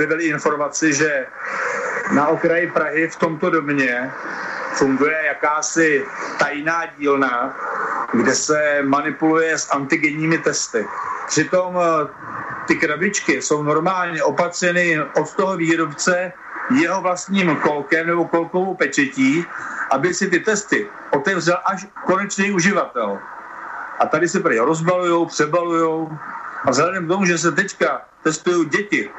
[0.00, 1.26] objevili informaci, že
[2.16, 4.12] na okraji Prahy v tomto domě
[4.72, 6.04] funguje jakási
[6.38, 7.56] tajná dílna,
[8.12, 10.86] kde se manipuluje s antigenními testy.
[11.28, 12.08] Přitom eh,
[12.66, 16.32] ty krabičky jsou normálně opatřeny od toho výrobce
[16.80, 19.44] jeho vlastním kolkem nebo kolkovou pečetí,
[19.90, 23.18] aby si ty testy otevřel až konečný uživatel.
[23.98, 26.08] A tady se prý rozbalujou, přebalujou.
[26.64, 29.10] A vzhledem k tomu, že se teďka testují děti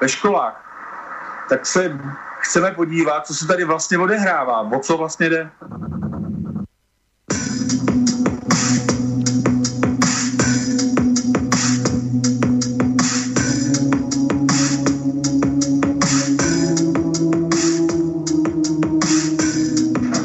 [0.00, 0.62] ve školách,
[1.48, 1.98] tak se
[2.38, 5.50] chceme podívat, co se tady vlastně odehrává, o co vlastně jde.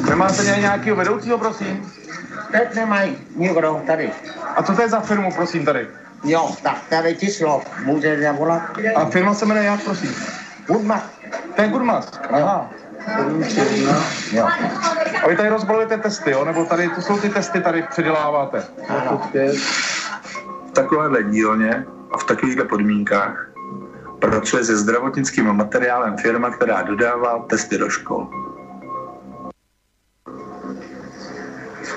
[0.09, 1.91] Nemáte nějakého vedoucího, prosím?
[2.51, 4.11] Teď nemají nikdo tady.
[4.55, 5.87] A co to je za firmu, prosím, tady?
[6.23, 8.61] Jo, tak tady číslo může zavolat.
[8.95, 10.15] A firma se jmenuje jak, prosím?
[10.67, 11.03] Udma.
[11.55, 12.11] To je Goodmas.
[12.31, 12.69] Aha.
[14.31, 14.47] Jo.
[15.23, 16.45] A vy tady rozbalujete testy, jo?
[16.45, 18.63] Nebo tady, to jsou ty testy, tady předěláváte?
[20.67, 23.47] V takovéhle dílně a v takovýchhle podmínkách
[24.19, 28.27] pracuje se zdravotnickým materiálem firma, která dodává testy do škol.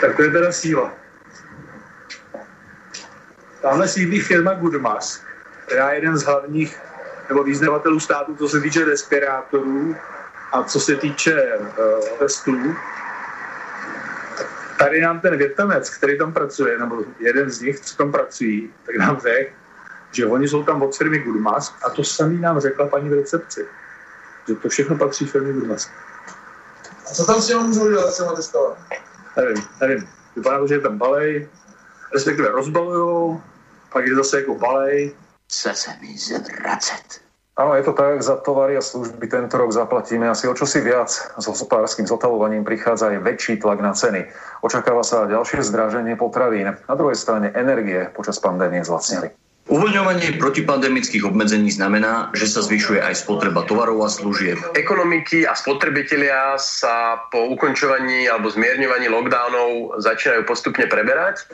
[0.00, 0.92] Tak to je teda síla.
[3.64, 5.20] Tamhle sídlí firma Goodmas,
[5.66, 6.80] která je jeden z hlavních
[7.28, 9.96] nebo významatelů státu, co se týče respirátorů
[10.52, 12.74] a co se týče uh, testů.
[14.78, 18.96] Tady nám ten větnamec, který tam pracuje, nebo jeden z nich, co tam pracují, tak
[18.96, 19.50] nám řekl,
[20.12, 23.66] že oni jsou tam od firmy Goodmas a to samý nám řekla paní v recepci.
[24.48, 25.90] Že to všechno patří firmě Goodmas.
[27.10, 28.76] A co tam s těma můžou dělat, s těma testama?
[29.36, 30.08] Nevím, nevím.
[30.36, 31.48] Vypadá to, že je tam balej,
[32.14, 33.42] respektive rozbalujou,
[33.94, 35.14] pak je zase jako balej.
[35.46, 37.22] Chce se mi zvracet.
[37.54, 41.06] Áno, je to tak, za tovary a služby tento rok zaplatíme asi o čosi viac.
[41.38, 44.26] S hospodárským zotavovaním prichádza aj väčší tlak na ceny.
[44.66, 46.74] Očakáva sa ďalšie zdraženie potravín.
[46.74, 49.30] Na druhej strane energie počas pandémie zlacnili.
[49.64, 54.60] Uvoľňovanie protipandemických obmedzení znamená, že sa zvyšuje aj spotreba tovarov a služieb.
[54.76, 61.48] Ekonomiky a spotrebitelia sa po ukončovaní alebo zmierňovaní lockdownov začínajú postupne preberať.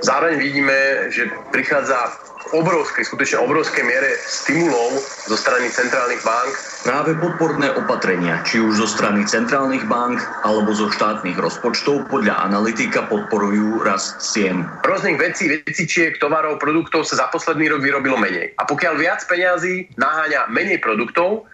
[0.00, 0.78] Zároveň vidíme,
[1.12, 2.16] že prichádza
[2.52, 4.98] obrovskej, skutočne obrovskej miere stimulov
[5.28, 6.52] zo strany centrálnych bank.
[6.80, 13.04] Práve podporné opatrenia, či už zo strany centrálnych bank alebo zo štátnych rozpočtov, podľa analytika
[13.06, 14.64] podporujú rast cien.
[14.82, 18.56] Rôznych vecí, vecičiek, tovarov, produktov sa za posledný rok vyrobilo menej.
[18.56, 21.44] A pokiaľ viac peňazí naháňa menej produktov,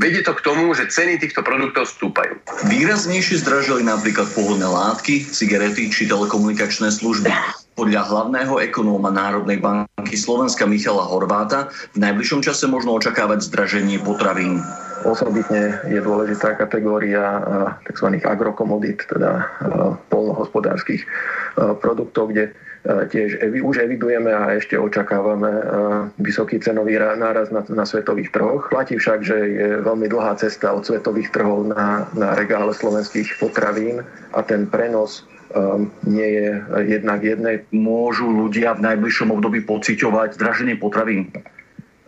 [0.00, 2.34] vedie to k tomu, že ceny týchto produktov stúpajú.
[2.66, 7.30] Výraznejšie zdražili napríklad pohodné látky, cigarety či telekomunikačné služby.
[7.72, 14.60] Podľa hlavného ekonóma Národnej banky Slovenska Michala Horváta v najbližšom čase možno očakávať zdraženie potravín.
[15.08, 17.40] Osobitne je dôležitá kategória
[17.88, 18.20] tzv.
[18.22, 19.48] agrokomodít, teda
[20.12, 21.08] polnohospodárskych
[21.80, 22.52] produktov, kde
[22.84, 25.50] tiež už evidujeme a ešte očakávame
[26.20, 28.68] vysoký cenový náraz na, na svetových trhoch.
[28.68, 34.04] Platí však, že je veľmi dlhá cesta od svetových trhov na, na regále slovenských potravín
[34.36, 35.24] a ten prenos
[36.08, 36.48] nie je
[36.88, 37.64] jednak jednej.
[37.74, 41.28] Môžu ľudia v najbližšom období pociťovať zdraženie potravín?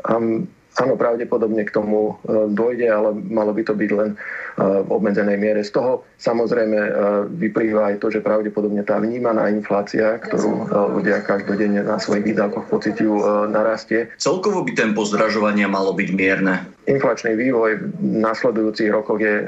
[0.04, 0.48] Um,
[0.78, 5.38] áno, pravdepodobne k tomu uh, dojde, ale malo by to byť len uh, v obmedzenej
[5.38, 5.60] miere.
[5.62, 6.90] Z toho samozrejme uh,
[7.30, 13.14] vyplýva aj to, že pravdepodobne tá vnímaná inflácia, ktorú ľudia každodenne na svojich výdavkoch pociťujú,
[13.50, 14.10] narastie.
[14.18, 16.66] Celkovo by tempo zdražovania malo byť mierne.
[16.84, 19.44] Inflačný vývoj v nasledujúcich rokoch je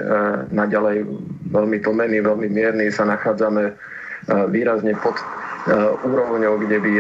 [0.51, 1.05] naďalej
[1.53, 2.89] veľmi tlmený, veľmi mierny.
[2.89, 3.77] Sa nachádzame
[4.51, 5.17] výrazne pod
[6.07, 6.93] úrovňou, kde by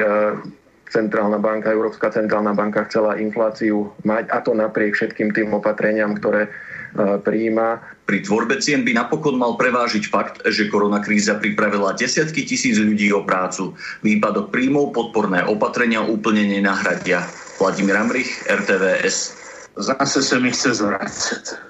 [0.91, 6.49] centrálna banka, Európska centrálna banka chcela infláciu mať a to napriek všetkým tým opatreniam, ktoré
[6.97, 7.83] prijíma.
[8.09, 13.27] Pri tvorbe cien by napokon mal prevážiť fakt, že koronakríza pripravila desiatky tisíc ľudí o
[13.27, 13.77] prácu.
[14.01, 17.27] Výpadok príjmov podporné opatrenia úplne nenahradia.
[17.61, 19.37] Vladimír Amrich, RTVS.
[19.77, 21.61] Zase sa mi chce zvrácať.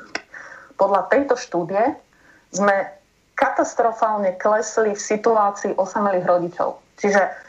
[0.78, 1.96] Podľa tejto štúdie
[2.54, 2.86] sme
[3.34, 6.78] katastrofálne klesli v situácii osamelých rodičov.
[7.02, 7.45] Čiže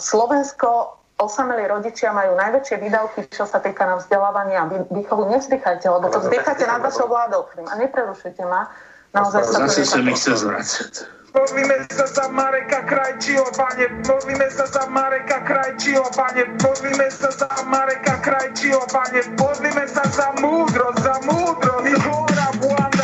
[0.00, 5.28] Slovensko osamelí rodičia majú najväčšie výdavky, čo sa týka na vzdelávanie a výchovu.
[5.32, 7.48] Nevzdychajte, lebo to vzdycháte nad vašou vládou.
[7.68, 8.68] A neprerušujte ma.
[9.16, 10.92] Naozaj sa Zase sa mi chce zvracať.
[11.36, 17.48] Modlíme sa za Mareka Krajčího, pane, modlíme sa za Mareka Krajčího, pane, modlíme sa za
[17.68, 21.92] Mareka Krajčího, pane, modlíme sa za múdrosť, za múdrosť.
[22.08, 22.95] Hora, buanda,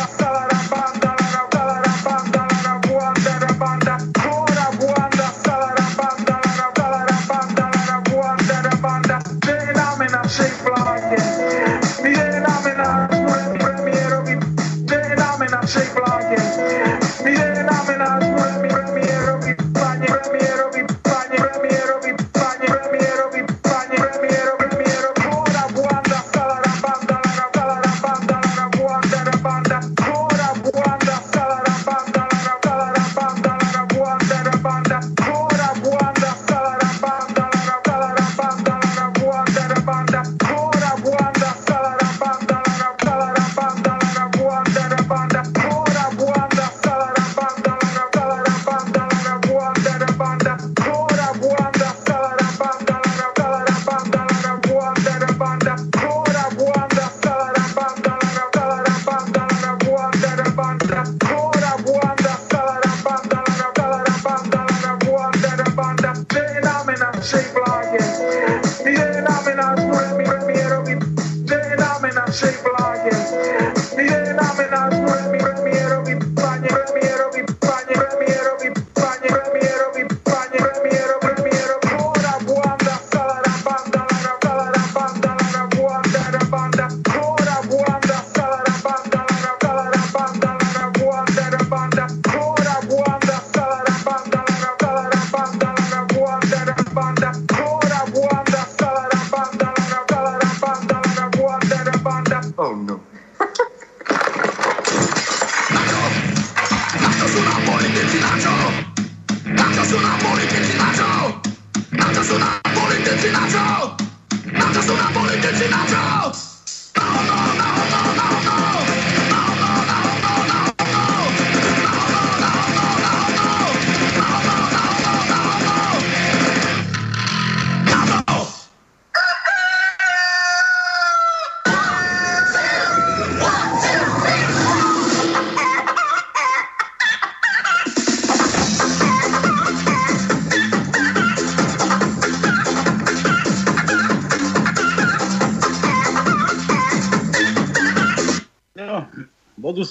[15.65, 16.52] žehnáme našej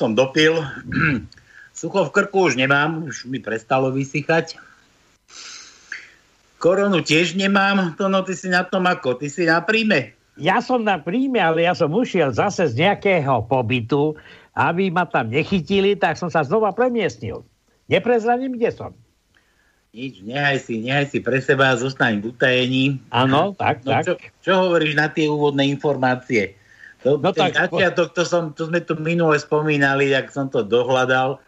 [0.03, 0.59] som dopil.
[1.79, 4.59] Sucho v krku už nemám, už mi prestalo vysychať.
[6.59, 10.15] Koronu tiež nemám, to no ty si na tom ako, ty si na príjme.
[10.39, 14.19] Ja som na príjme, ale ja som ušiel zase z nejakého pobytu,
[14.55, 17.47] aby ma tam nechytili, tak som sa znova premiestnil.
[17.91, 18.91] Neprezradím, kde som.
[19.93, 22.85] Nič, nehaj si, nehaj si pre seba, zostaň v utajení.
[23.13, 24.03] Áno, tak, no, tak.
[24.09, 26.57] Čo, čo hovoríš na tie úvodné informácie?
[27.03, 30.47] To, No no ten tak, začiatok, to, som, to sme tu minule spomínali, jak som
[30.47, 31.43] to dohľadal,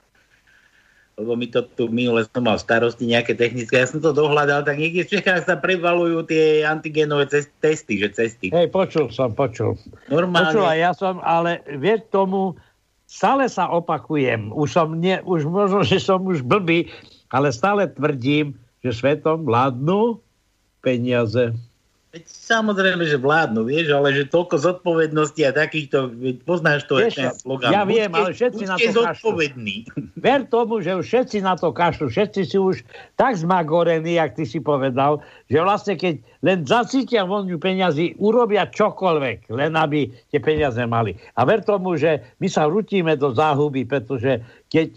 [1.15, 4.83] lebo mi to tu minule som mal starosti nejaké technické, ja som to dohľadal, tak
[4.83, 8.51] niekde v Čechách sa prevalujú tie antigenové cest, testy, že cesty.
[8.51, 9.79] Hej, počul som, počul.
[10.11, 10.51] Normálne.
[10.51, 12.59] Počul ja som, ale vieš tomu,
[13.07, 14.51] stále sa opakujem.
[14.51, 16.91] Už som, nie, už možno, že som už blbý,
[17.31, 20.19] ale stále tvrdím, že svetom vládnu
[20.83, 21.55] peniaze.
[22.15, 26.15] Veď Samozrejme, že vládnu, vieš, ale že toľko zodpovednosti a takýchto,
[26.47, 27.75] poznáš to, Vieš ten slogan.
[27.75, 29.03] ja viem, Buďte- ale všetci na to kašľú.
[29.03, 29.77] zodpovední.
[30.23, 32.87] Ver tomu, že už všetci na to kašľú, všetci si už
[33.19, 36.15] tak zmagorení, jak ty si povedal, že vlastne keď
[36.47, 41.19] len zacítia voňu peniazy, urobia čokoľvek, len aby tie peniaze mali.
[41.35, 44.39] A ver tomu, že my sa rutíme do záhuby, pretože
[44.71, 44.95] keď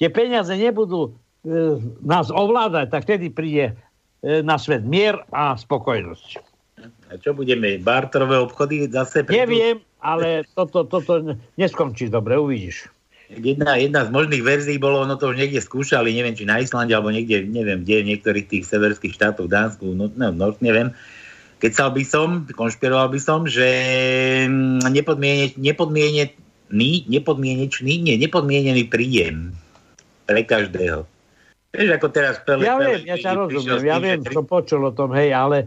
[0.00, 1.12] tie peniaze nebudú
[1.44, 3.76] e, nás ovládať, tak vtedy príde
[4.24, 6.43] e, na svet mier a spokojnosť.
[7.14, 9.22] A čo budeme, barterové obchody zase?
[9.22, 9.46] prídu?
[9.46, 11.22] Neviem, ale toto, toto
[11.54, 12.90] neskončí dobre, uvidíš.
[13.30, 16.90] Jedna, jedna z možných verzií bolo, no to už niekde skúšali, neviem, či na Islande,
[16.90, 20.90] alebo niekde, neviem, kde, v niektorých tých severských štátoch, Dánsku, no, no, no neviem.
[21.62, 23.64] Kecal by som, konšpiroval by som, že
[24.50, 29.54] mm, nepodmiene, nepodmienený, nepodmienečný, nie, nepodmienený príjem
[30.26, 31.06] pre každého.
[31.74, 35.10] Vieš, ako teraz Pele, Ja viem, ja ťa rozumiem, ja viem, som počul o tom,
[35.16, 35.66] hej, ale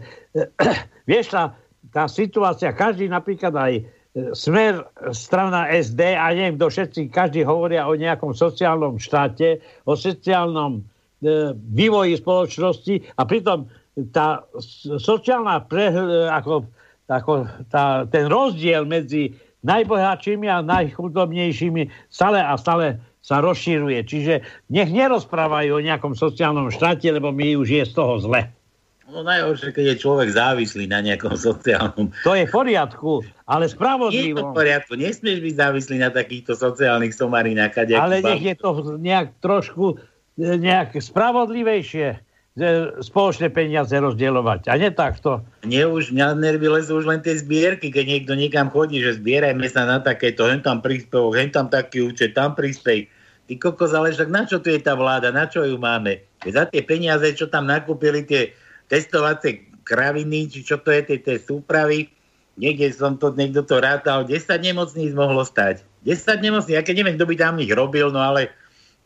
[1.08, 1.56] vieš, tá,
[1.88, 3.82] tá situácia, každý napríklad aj e,
[4.36, 4.84] smer
[5.16, 10.82] strana SD a neviem, kto všetci, každý hovoria o nejakom sociálnom štáte, o sociálnom e,
[11.56, 14.44] vývoji spoločnosti a pritom e, tá
[15.00, 15.88] sociálna pre,
[16.28, 16.68] ako,
[17.08, 17.32] ako
[17.72, 19.32] tá, ten rozdiel medzi
[19.64, 24.06] najbohatšími a najchudobnejšími stále a stále sa rozširuje.
[24.06, 24.34] Čiže
[24.70, 28.57] nech nerozprávajú o nejakom sociálnom štáte, lebo mi už je z toho zle.
[29.08, 32.12] No najhoršie, keď je človek závislý na nejakom sociálnom.
[32.28, 34.36] To je v poriadku, ale spravodlivo.
[34.36, 37.72] Je to v poriadku, nesmieš byť závislý na takýchto sociálnych somarinách.
[37.96, 39.96] Ale nech je to nejak trošku
[40.36, 42.28] e, nejak spravodlivejšie
[42.98, 44.66] spoločné peniaze rozdielovať.
[44.66, 45.46] A nie takto.
[45.62, 49.62] Nie už, mňa nervy lezú už len tie zbierky, keď niekto niekam chodí, že zbierajme
[49.70, 53.06] sa na takéto, hen tam príspevok, hen tam taký účet, tam príspej.
[53.46, 56.20] Ty kokos, ale však na čo tu je tá vláda, na čo ju máme?
[56.42, 58.52] Za tie peniaze, čo tam nakúpili tie
[58.88, 62.12] testovacie kraviny, či čo to je, tie, tie súpravy,
[62.60, 65.80] niekde som to, niekto to rátal, 10 nemocníc mohlo stať.
[66.04, 68.52] 10 nemocníc, ja keď neviem, kto by tam ich robil, no ale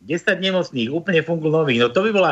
[0.03, 1.87] 10 nemocníc, úplne fungujú nových.
[1.87, 2.31] No to by bola,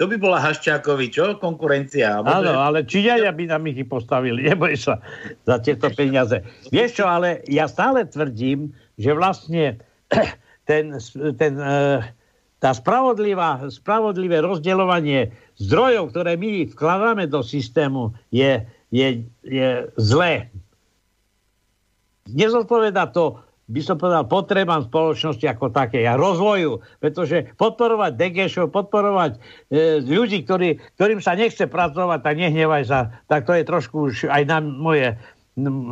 [0.00, 1.36] to by bola Haščákovi, čo?
[1.36, 2.24] Konkurencia.
[2.24, 5.02] Áno, ale či ja by nám ich postavili, neboj sa
[5.44, 6.40] za tieto peniaze.
[6.72, 9.76] Vieš čo, ale ja stále tvrdím, že vlastne
[10.70, 10.96] ten,
[11.36, 12.00] ten, uh,
[12.62, 18.62] tá spravodlivá, spravodlivé rozdeľovanie zdrojov, ktoré my vkladáme do systému, je,
[18.94, 20.46] je, je zlé.
[22.30, 29.42] Nezodpoveda to, by som povedal, potrebám spoločnosti ako také a rozvoju, pretože podporovať degešov, podporovať
[29.66, 34.30] e, ľudí, ktorí, ktorým sa nechce pracovať, tak nehnevaj sa, tak to je trošku už
[34.30, 35.18] aj na moje,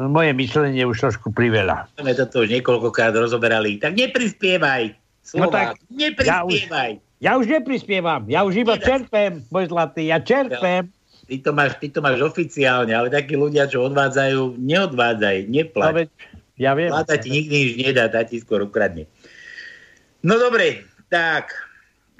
[0.07, 1.91] moje myslenie už trošku priveľa.
[1.99, 3.83] My to už niekoľkokrát rozoberali.
[3.83, 5.10] Tak neprispievaj.
[5.21, 6.93] Slovák, no tak, neprispievaj.
[6.97, 10.89] Ja už, ja už neprispievam, ja už iba čerpem, môj zlatý, ja čerpem.
[11.31, 15.93] Ty to, máš, ty to máš oficiálne, ale takí ľudia, čo odvádzajú, neodvádzaj, neplať.
[15.95, 16.01] No,
[16.59, 16.91] ja viem.
[16.91, 19.07] Vláda ti nikdy nič nedá, tá ti skôr ukradne.
[20.27, 21.55] No dobre, tak,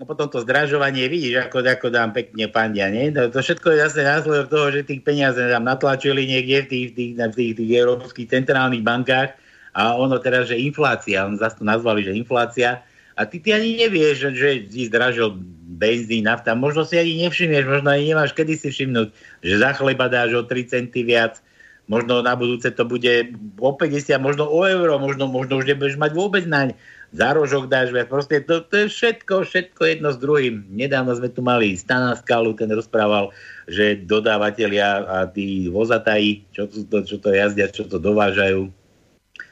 [0.01, 3.13] a potom to zdražovanie, vidíš, ako, ako dám pekne pandia, nie?
[3.13, 6.89] To, to všetko je zase následok toho, že tých peniaze tam natlačili niekde v tých,
[6.97, 9.37] tých, v tých, tých európskych centrálnych bankách
[9.77, 12.81] a ono teraz, že inflácia, on zase to nazvali, že inflácia,
[13.21, 15.37] a ty, ty ani nevieš, že si zdražil
[15.77, 16.57] benzín, nafta.
[16.57, 19.13] Možno si ani nevšimneš, možno ani nemáš kedy si všimnúť,
[19.45, 21.37] že za chleba dáš o 3 centy viac.
[21.85, 26.17] Možno na budúce to bude o 50, možno o euro, možno, možno už nebudeš mať
[26.17, 26.73] vôbec naň.
[27.11, 28.07] Za rožok dáš viac.
[28.09, 30.71] Proste to, to je všetko, všetko jedno s druhým.
[30.71, 33.35] Nedávno sme tu mali Stana Skalu, ten rozprával,
[33.67, 38.71] že dodávateľia a tí vozatají, čo, to, čo to jazdia, čo to dovážajú,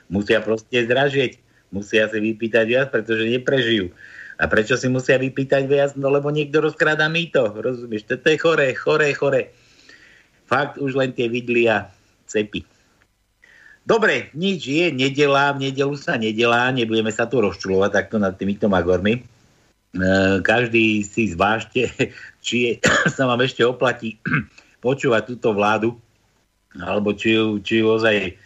[0.06, 3.92] musia proste zdražieť musia si vypýtať viac, pretože neprežijú.
[4.38, 5.90] A prečo si musia vypýtať viac?
[5.98, 8.06] No lebo niekto rozkráda mýto, rozumieš?
[8.06, 9.42] Toto je chore, chore, chore.
[10.46, 11.90] Fakt už len tie vidly a
[12.30, 12.62] cepy.
[13.88, 18.68] Dobre, nič je, nedela, v nedelu sa nedelá, nebudeme sa tu rozčulovať takto nad týmito
[18.68, 19.16] magormi.
[19.16, 19.20] E,
[20.44, 21.88] každý si zvážte,
[22.44, 22.72] či je,
[23.16, 24.20] sa vám ešte oplatí
[24.84, 25.96] počúvať túto vládu,
[26.76, 28.36] alebo či ju, či ju ozaj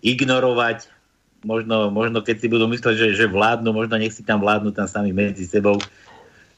[0.00, 0.97] ignorovať,
[1.48, 4.84] možno, možno keď si budú mysleť, že, že vládnu, možno nech si tam vládnu tam
[4.84, 5.80] sami medzi sebou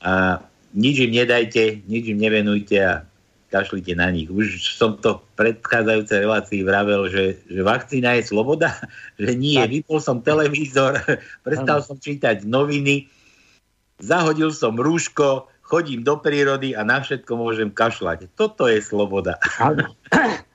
[0.02, 0.42] a
[0.74, 3.06] nič im nedajte, nič im nevenujte a
[3.50, 4.30] kašlite na nich.
[4.30, 8.74] Už som to v predchádzajúcej relácii vravel, že, že vakcína je sloboda,
[9.22, 9.62] že nie.
[9.62, 9.70] Tak.
[9.70, 10.98] Vypol som televízor,
[11.46, 11.86] prestal ano.
[11.86, 13.06] som čítať noviny,
[14.02, 18.34] zahodil som rúško, chodím do prírody a na všetko môžem kašľať.
[18.34, 19.38] Toto je sloboda.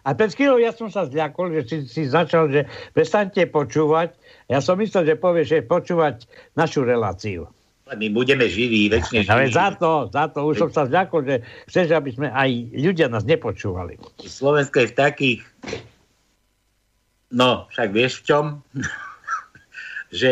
[0.06, 4.12] A pred chvíľou ja som sa zľakol, že si, si začal, že prestaňte počúvať.
[4.52, 6.28] Ja som myslel, že povie, že počúvať
[6.60, 7.48] našu reláciu.
[7.86, 9.32] My budeme živí, väčšine živí.
[9.32, 11.36] Ale za to, za to už som sa zľakol, že
[11.70, 13.98] chceš, aby sme aj ľudia nás nepočúvali.
[14.20, 15.40] Slovensko je v takých...
[17.30, 18.46] No, však vieš v čom?
[20.16, 20.32] že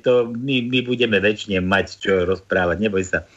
[0.00, 3.28] to my, my budeme väčšine mať čo rozprávať, neboj sa.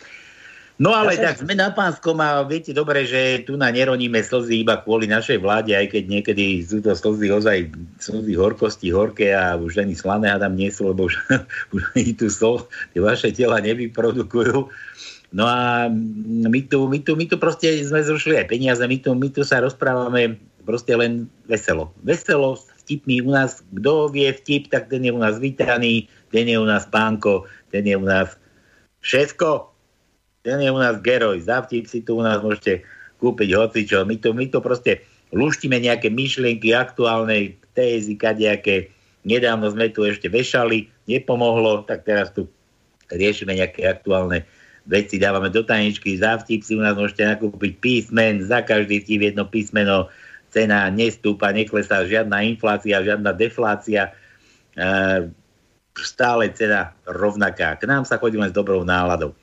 [0.78, 4.62] No ale ja tak sme na pánskom a viete dobre, že tu na neroníme slzy
[4.62, 9.58] iba kvôli našej vláde, aj keď niekedy sú to slzy ozaj slzy horkosti, horké a
[9.58, 11.18] už ani slané tam nie sú, lebo už,
[11.74, 14.70] už ani tu sol, tie vaše tela nevyprodukujú.
[15.34, 19.18] No a my tu, my tu, my tu proste sme zrušili aj peniaze, my tu,
[19.18, 21.90] my tu sa rozprávame proste len veselo.
[22.06, 22.54] Veselo,
[22.86, 26.70] vtipný u nás, kto vie vtip, tak ten je u nás vítaný, ten je u
[26.70, 28.38] nás pánko, ten je u nás
[29.02, 29.74] šéfko,
[30.48, 32.88] ten je u nás geroj, za vtip si tu u nás môžete
[33.20, 34.08] kúpiť hocičo.
[34.08, 35.04] My to, my to proste
[35.36, 38.88] luštíme nejaké myšlienky aktuálnej tézy, kadejaké.
[39.28, 42.48] Nedávno sme tu ešte vešali, nepomohlo, tak teraz tu
[43.12, 44.48] riešime nejaké aktuálne
[44.88, 49.44] veci, dávame do tajničky, za si u nás môžete nakúpiť písmen, za každý vtip jedno
[49.44, 50.08] písmeno,
[50.48, 54.16] cena nestúpa, neklesá žiadna inflácia, žiadna deflácia,
[54.80, 55.28] e,
[56.00, 57.76] stále cena rovnaká.
[57.76, 59.36] K nám sa chodí len s dobrou náladou.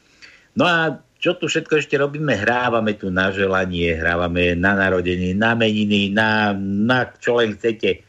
[0.54, 2.37] No a čo tu všetko ešte robíme?
[2.37, 8.04] Hrávame tu na želanie, hrávame na narodenie, na meniny, na, na čo len chcete.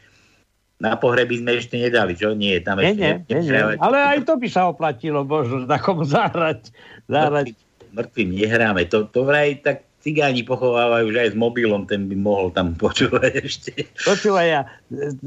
[0.76, 2.36] Na pohreby sme ešte nedali, čo?
[2.36, 3.80] Nie, tam Nie, ešte nie, nie, nie.
[3.80, 6.68] Ale aj to by sa oplatilo, možno takomu zahrať.
[7.08, 7.56] zahrať.
[7.96, 8.84] Mŕtvým nehráme.
[8.92, 13.32] To, to vraj tak cigáni pochovávajú, že aj s mobilom ten by mohol tam počúvať
[13.50, 13.90] ešte.
[14.06, 14.62] Počúvaj, ja,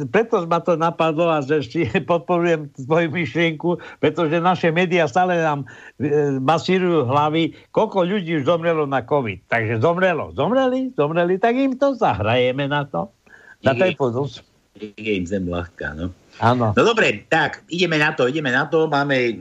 [0.07, 5.67] preto ma to napadlo a že ešte podporujem tvoju myšlienku, pretože naše médiá stále nám
[5.99, 9.51] e, masírujú hlavy, koľko ľudí už zomrelo na COVID.
[9.51, 10.31] Takže zomrelo.
[10.31, 10.95] Zomreli?
[10.95, 13.11] Zomreli, tak im to zahrajeme na to.
[13.59, 14.39] Na ten podus.
[14.79, 16.15] Je im zem ľahká, no.
[16.39, 16.71] Áno.
[16.71, 18.87] No dobre, tak, ideme na to, ideme na to.
[18.87, 19.35] Máme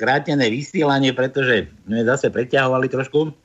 [0.00, 3.36] krátené vysielanie, pretože sme zase preťahovali trošku.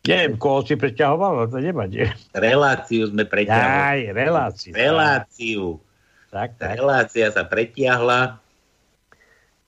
[0.00, 2.08] Neviem, koho si preťahoval, ale to nevadí.
[2.32, 3.84] Reláciu sme preťahovali.
[3.84, 4.72] Aj, reláciu.
[4.72, 5.64] Reláciu.
[6.32, 6.80] Tak, tak.
[6.80, 8.40] Relácia sa pretiahla.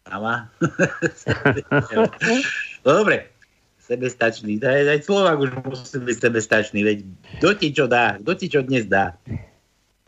[0.09, 0.49] Ama.
[2.85, 3.29] no dobre,
[3.85, 4.57] sebestačný.
[4.57, 6.81] Je, aj Slovak už musí byť sebestačný.
[6.81, 6.99] Veď
[7.39, 8.17] kto ti čo dá?
[8.19, 9.13] Kto ti čo dnes dá?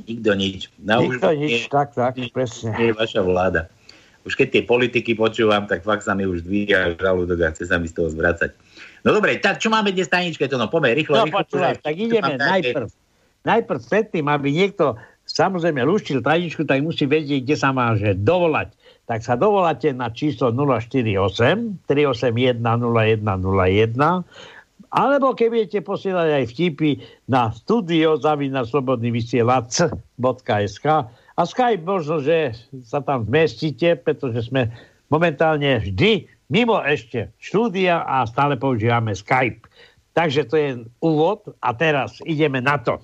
[0.08, 0.72] Nikto nič.
[0.80, 2.72] Na Nikto nič, tak, tak, presne.
[2.80, 3.68] Nie je vaša vláda.
[4.24, 7.76] Už keď tie politiky počúvam, tak fakt sa mi už dvíja žalúdok a chce sa
[7.76, 8.56] mi z toho zvracať.
[9.04, 10.48] No dobre, tak čo máme dnes tajničke?
[10.48, 11.20] To no, poďme rýchlo.
[11.20, 12.88] No rýchlo počúvaj, tak ideme najprv.
[13.44, 14.96] Najprv predtým, aby niekto
[15.28, 18.72] samozrejme luštil tajničku, tak musí vedieť, kde sa má že dovolať.
[19.04, 24.24] Tak sa dovoláte na číslo 048 381 0101
[24.94, 30.86] alebo keď budete posielať aj vtipy na studio zavina slobodný vysielač.sk
[31.34, 32.54] a Skype možno, že
[32.86, 34.70] sa tam zmestíte, pretože sme
[35.10, 39.66] momentálne vždy mimo ešte štúdia a stále používame Skype.
[40.14, 40.70] Takže to je
[41.02, 43.02] úvod a teraz ideme na to.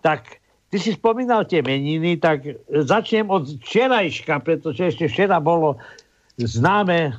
[0.00, 0.40] Tak
[0.72, 5.76] ty si spomínal tie meniny, tak začnem od včerajška, pretože ešte včera bolo
[6.40, 7.12] známe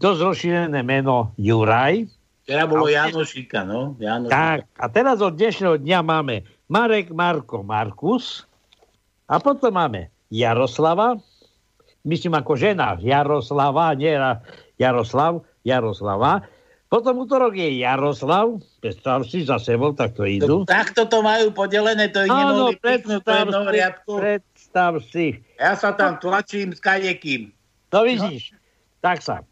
[0.00, 2.08] dosť rozšírené meno Juraj.
[2.48, 3.92] Včera bolo A- Janošika, no.
[4.00, 4.32] Janošika.
[4.32, 8.48] Tak, a teraz od dnešného dňa máme Marek, Marko, Markus
[9.28, 11.20] a potom máme Jaroslava,
[12.06, 14.14] myslím ako žena, Jaroslava, nie
[14.78, 16.46] Jaroslav, Jaroslava.
[16.86, 20.62] Potom útorok je Jaroslav, predstav si za sebou, tak to idú.
[20.70, 24.12] Takto to majú podelené, to ich Áno, to je predstav si, riadku.
[24.22, 25.26] predstav si.
[25.58, 27.50] Ja sa tam tlačím s kadekým.
[27.90, 28.54] No vidíš,
[29.02, 29.42] tak sa.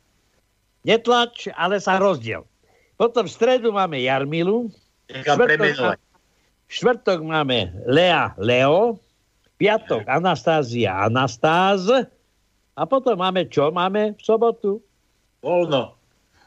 [0.86, 2.46] Netlač, ale sa rozdiel.
[2.94, 4.70] Potom v stredu máme Jarmilu.
[5.10, 5.98] Premenovať.
[6.70, 9.02] štvrtok máme Lea Leo.
[9.58, 11.90] Piatok Anastázia Anastáz.
[12.74, 13.70] A potom máme čo?
[13.70, 14.82] Máme v sobotu?
[15.40, 15.94] Voľno.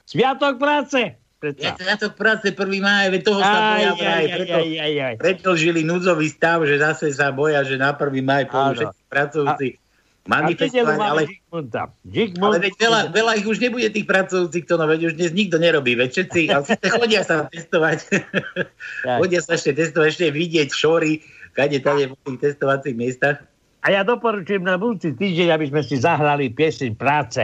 [0.03, 1.15] Sviatok práce.
[1.15, 1.77] Ja Predsa.
[1.77, 2.57] Sviatok práce 1.
[2.81, 5.15] máj, veď toho sa Aj, boja aj, aj, preto aj, aj, aj.
[5.21, 8.09] predlžili núdzový stav, že zase sa boja, že na 1.
[8.25, 8.49] maj Áno.
[8.49, 11.83] pôjdu všetci pracujúci A v manifestovať, ale, Žigmunda.
[12.41, 15.61] ale veď veľa, veľa ich už nebude tých pracujúcich, to no veď už dnes nikto
[15.61, 16.65] nerobí, veď všetci, ale
[16.99, 17.97] chodia sa testovať,
[19.05, 21.21] chodia sa ešte testovať, ešte vidieť šory,
[21.53, 23.45] kade tade po tých testovacích miestach.
[23.87, 27.39] A ja doporučujem na budúci týždeň, aby sme si zahrali pieseň práce.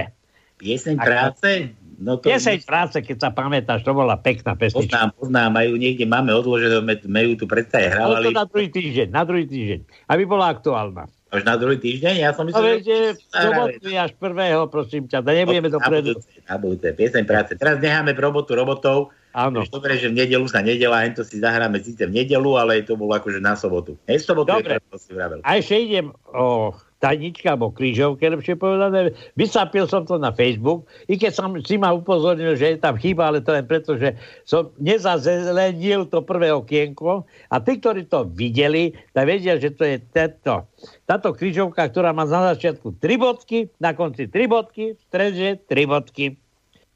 [0.60, 1.72] Pieseň práce?
[2.04, 4.92] No to Pieseň práce, keď sa pamätáš, to bola pekná pesnička.
[4.92, 9.08] poznám, poznám, majú niekde, máme odložené, majú tu predstaje, Ale hrávali to na druhý týždeň,
[9.08, 9.80] na druhý týždeň,
[10.12, 11.08] aby bola aktuálna.
[11.34, 12.86] Až na druhý týždeň, ja som No myslel,
[13.18, 16.14] v sobotu je až prvého, prosím ťa, da nebudeme dopredu.
[16.14, 17.52] budúce, na budúce, pieseň práce.
[17.58, 19.66] Teraz necháme robotu robotov, Áno.
[19.66, 22.86] Už dobre, že v nedelu sa nedela, len to si zahráme síce v nedelu, ale
[22.86, 23.98] to bolo akože na sobotu.
[24.06, 24.78] Hej, sobotu Dobre.
[24.78, 25.42] je to, si vravel.
[25.42, 26.70] A ešte idem o
[27.04, 29.12] tajničke alebo krížovke, lepšie povedané.
[29.36, 33.28] Vysapil som to na Facebook, i keď som si ma upozornil, že je tam chyba,
[33.28, 34.16] ale to len preto, že
[34.48, 40.00] som nezazelenil to prvé okienko a tí, ktorí to videli, tak vedia, že to je
[40.16, 40.64] tento,
[41.04, 45.84] táto krížovka, ktorá má na začiatku tri bodky, na konci tri bodky, v strede tri
[45.84, 46.40] bodky.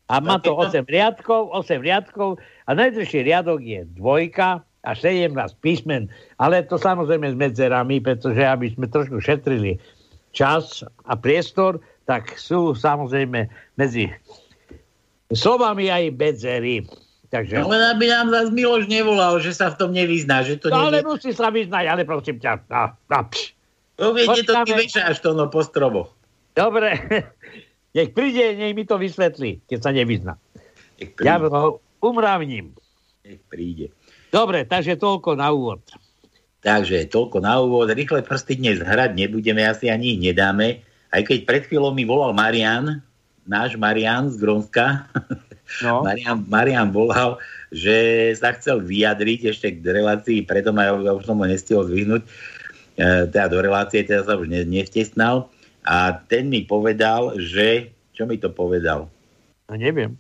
[0.08, 6.08] A má to 8 riadkov, 8 riadkov a najdlhší riadok je dvojka a 17 písmen.
[6.40, 9.76] Ale to samozrejme s medzerami, pretože aby sme trošku šetrili
[10.38, 14.14] čas a priestor, tak sú samozrejme medzi
[15.34, 16.86] slovami aj medzery.
[17.28, 17.60] Takže...
[17.60, 20.88] No len aby nám zase Miloš nevolal, že sa v tom nevyzná, že to No
[20.88, 21.12] ale nevie.
[21.12, 22.64] musí sa vyznať, ale prosím ťa.
[22.72, 23.58] A, a, pš.
[23.98, 26.14] No to ty vešáš to no po stroboch.
[26.56, 26.96] Dobre,
[27.98, 30.40] nech príde, nech mi to vysvetlí, keď sa nevyzná.
[31.20, 32.72] Ja ho umravním.
[33.28, 33.92] Nech príde.
[34.32, 35.84] Dobre, takže toľko na úvod.
[36.68, 37.88] Takže toľko na úvod.
[37.88, 40.84] Rýchle prsty dnes hrať nebudeme, asi ani ich nedáme.
[41.16, 43.00] Aj keď pred chvíľou mi volal Marian,
[43.48, 44.86] náš Marian z Grónska.
[45.84, 46.00] No.
[46.00, 47.44] Marian, Marian volal,
[47.76, 52.24] že sa chcel vyjadriť ešte k relácii, preto ma ja už som ho nestihol zvyhnúť.
[52.24, 55.52] E, teda do relácie teda sa už ne, nevtesnal.
[55.84, 57.92] A ten mi povedal, že...
[58.16, 59.12] Čo mi to povedal?
[59.68, 60.16] No neviem.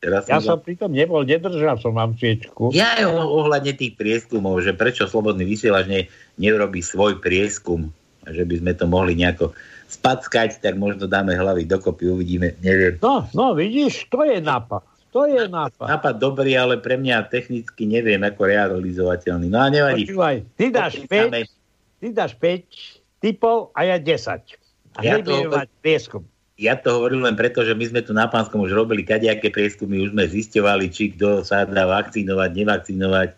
[0.00, 2.72] Teraz Ja som som pri tom nebol, nedržal som vám sviečku.
[2.72, 6.00] Ja o- ohľadne tých prieskumov, že prečo Slobodný vysielač ne,
[6.40, 7.92] nerobí svoj prieskum,
[8.24, 9.52] že by sme to mohli nejako
[9.92, 12.96] spackať, tak možno dáme hlavy dokopy, uvidíme, neviem.
[13.04, 14.80] No, no vidíš, to je nápad.
[15.10, 15.84] To je nápad.
[15.90, 19.50] Nápad dobrý, ale pre mňa technicky neviem, ako realizovateľný.
[19.50, 20.06] No a nevadí.
[20.06, 21.44] Počúvaj, ty dáš Počítame.
[21.44, 24.56] 5, ty dáš 5 typov a ja 10.
[24.96, 25.50] A Ja to-
[25.82, 26.22] prieskum.
[26.60, 29.96] Ja to hovorím len preto, že my sme tu na Pánskom už robili kadejaké prieskumy,
[30.04, 33.28] už sme zisťovali, či kto sa dá vakcinovať, nevakcinovať,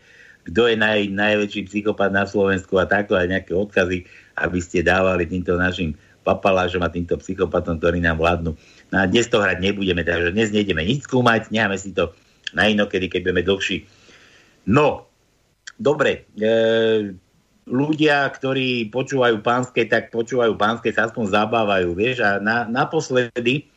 [0.51, 4.11] kto je naj, najväčší psychopat na Slovensku a takto aj nejaké odkazy,
[4.43, 5.95] aby ste dávali týmto našim
[6.27, 8.59] papalážom a týmto psychopatom, ktorí nám vládnu.
[8.91, 12.11] No a dnes to hrať nebudeme, takže dnes nejdeme nič skúmať, necháme si to
[12.59, 13.87] na inokedy, keď budeme dlhší.
[14.67, 15.07] No,
[15.79, 16.51] dobre, e,
[17.67, 23.71] ľudia, ktorí počúvajú pánske, tak počúvajú pánske, sa aspoň zabávajú, vieš, a na, naposledy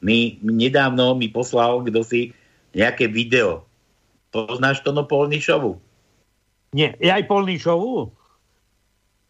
[0.00, 2.32] mi nedávno mi poslal kto si
[2.72, 3.64] nejaké video.
[4.32, 5.80] Poznáš to no Polnišovu?
[6.76, 8.12] Nie, je aj Polnišovú?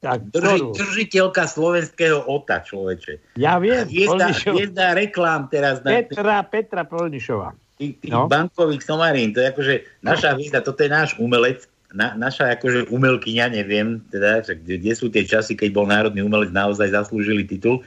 [0.02, 3.38] Tak, Drži, držiteľka slovenského OTA, človeče.
[3.40, 7.56] Ja viem, Hviezda, hviezda reklám teraz na Petra, Petra Polnišová.
[7.80, 8.28] tých, tých No.
[8.28, 9.32] bankových somarín.
[9.34, 11.64] To je akože naša hviezda, toto je náš umelec,
[11.96, 16.52] na, naša akože umelkyňa, neviem, teda, že kde, sú tie časy, keď bol národný umelec,
[16.52, 17.80] naozaj zaslúžili titul.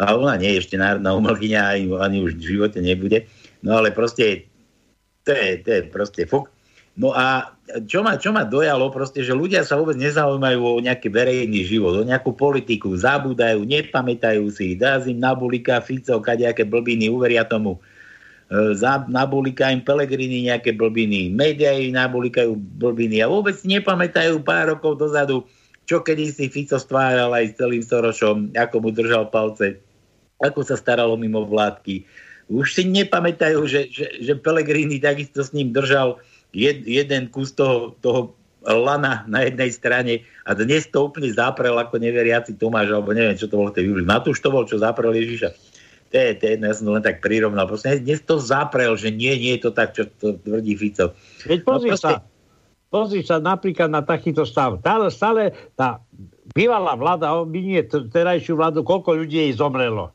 [0.00, 3.28] A ona nie je ešte národná umelkyňa, ani, ani už v živote nebude.
[3.62, 4.48] No ale proste,
[5.22, 6.50] to je, to je proste fuk.
[6.94, 7.54] No a
[7.90, 11.98] čo ma, čo ma dojalo, proste, že ľudia sa vôbec nezaujímajú o nejaký verejný život,
[11.98, 17.82] o nejakú politiku, zabúdajú, nepamätajú si, dá im Nabulika, Fico, kadejaké blbiny, uveria tomu.
[18.44, 18.76] E,
[19.08, 25.48] nabulika im Pelegrini nejaké blbiny, médiá im nabulikajú blbiny a vôbec nepamätajú pár rokov dozadu,
[25.88, 29.80] čo kedy si Fico stváral aj s celým Sorošom, ako mu držal palce,
[30.44, 32.04] ako sa staralo mimo vládky.
[32.52, 36.20] Už si nepamätajú, že, že, že Pelegrini takisto s ním držal
[36.52, 42.00] jed, jeden kus toho, toho lana na jednej strane a dnes to úplne zaprel ako
[42.00, 44.08] neveriaci Tomáš, alebo neviem, čo to bolo v tej Biblii.
[44.08, 45.73] Matúš to bol, čo zaprel Ježiša.
[46.14, 47.66] To je, to je jedno, ja som to len tak prirovnal.
[47.66, 51.10] Proste dnes to zaprel, že nie, nie je to tak, čo to tvrdí Fico.
[51.42, 52.22] Veď pozri No proste- sa,
[52.86, 54.78] pozri sa napríklad na takýto stav.
[54.78, 55.42] Stále, stále
[55.74, 55.98] tá
[56.54, 60.14] bývalá vláda obvinie t- terajšiu vládu, koľko ľudí jej zomrelo.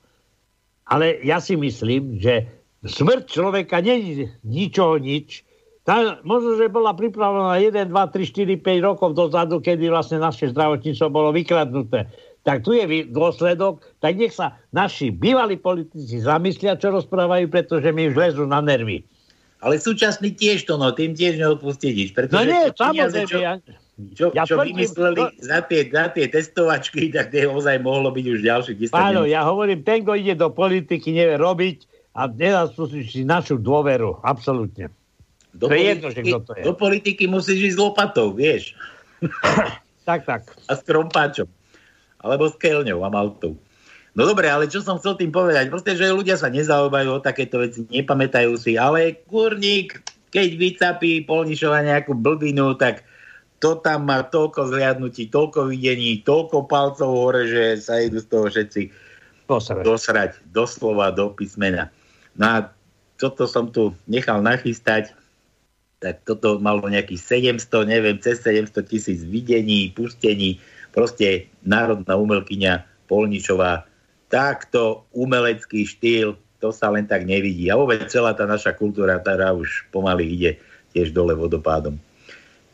[0.88, 2.48] Ale ja si myslím, že
[2.80, 5.44] smrť človeka nie ničoho nič.
[5.84, 10.48] Tá, možno, že bola pripravená 1, 2, 3, 4, 5 rokov dozadu, kedy vlastne naše
[10.48, 12.08] zdravotníctvo bolo vykradnuté.
[12.50, 18.10] Tak tu je dôsledok, tak nech sa naši bývalí politici zamyslia, čo rozprávajú, pretože mi
[18.10, 19.06] už lezú na nervy.
[19.60, 22.16] Ale súčasný tiež to, no, tým tiež neodpustie nič.
[22.32, 23.54] No nie, samozrejme, ja,
[24.16, 28.08] čo, ja čo tvrdím- vymysleli no- za, tie, za tie testovačky, tak tie ozaj mohlo
[28.08, 31.78] byť už ďalších 10 Áno, ja hovorím, ten, kto ide do politiky, nevie robiť
[32.16, 34.24] a nezaslúži si našu dôveru.
[34.24, 34.88] Absolútne.
[35.52, 36.64] Do to je jedno, že politiky- kto to je.
[36.64, 38.80] Do politiky musíš ísť s lopatou, vieš.
[40.08, 40.42] Tak, tak.
[40.72, 41.52] A s krompáčom.
[42.20, 43.56] Alebo s keľňou a maltou.
[44.18, 45.70] No dobre, ale čo som chcel tým povedať?
[45.72, 50.02] Proste, že ľudia sa nezaujímajú o takéto veci, nepamätajú si, ale kurník,
[50.34, 53.06] keď vycapí Polnišova nejakú blbinu, tak
[53.60, 58.46] to tam má toľko zliadnutí, toľko videní, toľko palcov hore, že sa idú z toho
[58.48, 58.82] všetci
[59.46, 59.84] Posrať.
[59.84, 61.92] dosrať doslova do písmena.
[62.40, 62.58] No a
[63.20, 65.12] toto som tu nechal nachystať,
[66.00, 73.90] tak toto malo nejakých 700, neviem, cez 700 tisíc videní, pustení, proste národná umelkyňa Polničová,
[74.30, 77.72] takto umelecký štýl, to sa len tak nevidí.
[77.72, 80.52] A vôbec celá tá naša kultúra, ktorá už pomaly ide
[80.94, 81.98] tiež dole vodopádom.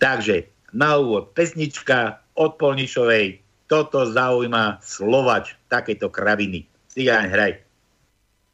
[0.01, 3.39] Takže na úvod pesnička od Polnišovej,
[3.71, 6.67] toto zaujíma Slovač, takéto kraviny.
[6.91, 7.53] Cigáň, hraj.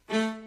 [0.08, 0.41] Som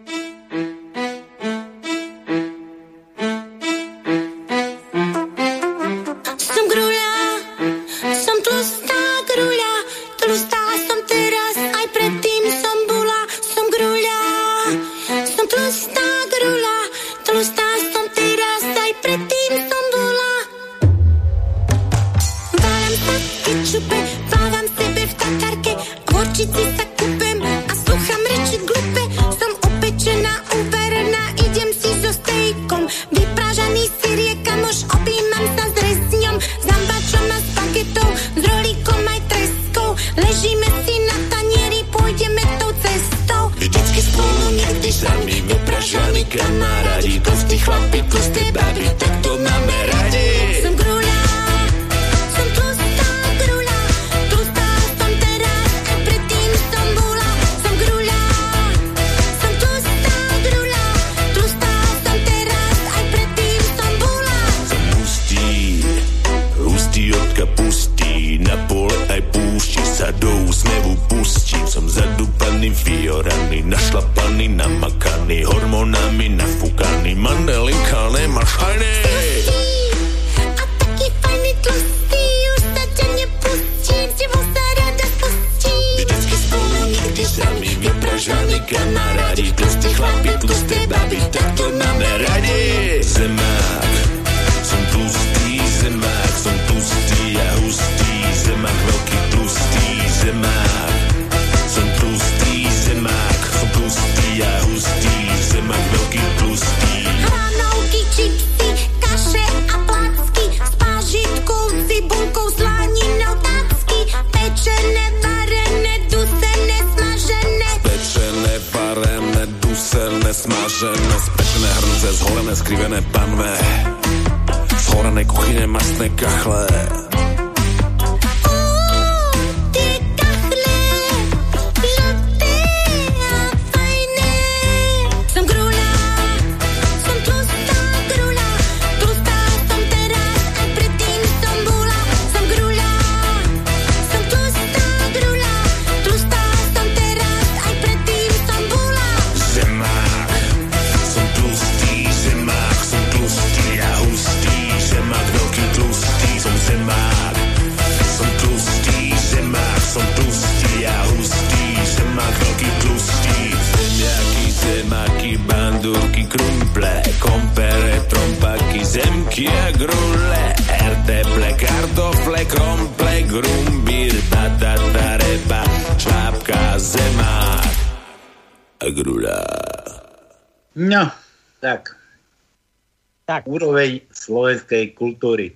[184.66, 185.54] slovenskej kultúry.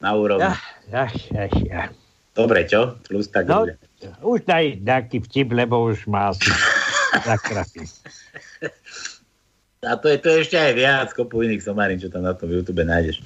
[0.00, 0.44] Na úrovni.
[0.44, 0.56] Ja,
[0.92, 1.82] ja, ja, ja.
[2.36, 3.00] Dobre, čo?
[3.04, 3.64] Plus tak No,
[4.20, 6.52] už daj nejaký vtip, lebo už má asi
[7.24, 7.84] zakrapí.
[9.84, 12.52] A to je, to je ešte aj viac kopu iných somarín, čo tam na tom
[12.52, 13.24] YouTube nájdeš.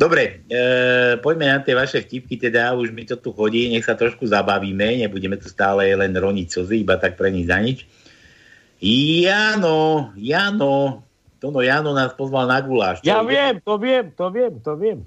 [0.00, 3.92] Dobre, e, poďme na tie vaše vtipky, teda už mi to tu chodí, nech sa
[3.92, 7.84] trošku zabavíme, nebudeme tu stále len roniť slzy, iba tak pre nich za nič.
[8.80, 11.04] Jano, Jano,
[11.40, 13.00] Tono Jano nás pozval na guláš.
[13.00, 13.32] Ja ide?
[13.32, 14.98] viem, to viem, to viem, to viem.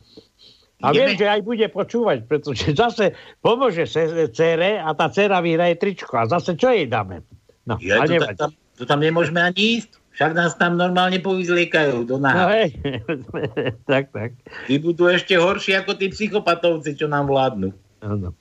[0.82, 0.98] A Ideme.
[0.98, 3.86] viem, že aj bude počúvať, pretože zase pomôže
[4.34, 6.18] cere a tá cera vyhraje tričko.
[6.18, 7.24] A zase čo jej dáme?
[7.64, 10.02] No, Ja, a to, tam, to tam nemôžeme ani ísť.
[10.14, 12.46] Však nás tam normálne povyzliekajú do No náha.
[12.54, 12.78] hej,
[13.90, 14.38] tak, tak.
[14.70, 17.74] Tí budú ešte horší ako tí psychopatovci, čo nám vládnu.
[18.04, 18.38] Áno.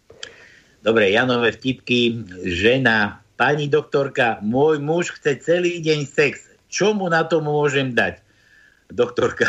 [0.84, 2.26] Dobre, Janové vtipky.
[2.44, 6.51] Žena, pani doktorka, môj muž chce celý deň sex.
[6.72, 8.24] Čo mu na to môžem dať?
[8.88, 9.44] Doktorka,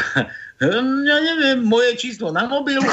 [0.59, 2.83] "Hm, ja neviem, moje číslo na mobil.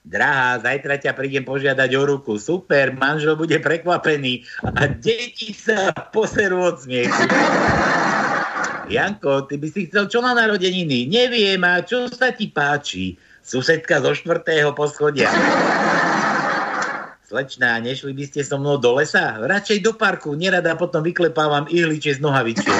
[0.00, 2.40] Drahá, zajtra ťa prídem požiadať o ruku.
[2.40, 7.30] Super, manžel bude prekvapený a deti sa poserú od smiechu.
[8.90, 11.06] Janko, ty by si chcel čo na narodeniny?
[11.06, 13.14] Neviem, a čo sa ti páči?
[13.38, 15.30] Susedka zo štvrtého poschodia.
[17.30, 19.38] Slečná, nešli by ste so mnou do lesa?
[19.38, 22.74] Radšej do parku, nerada potom vyklepávam ihličie z nohavičiek.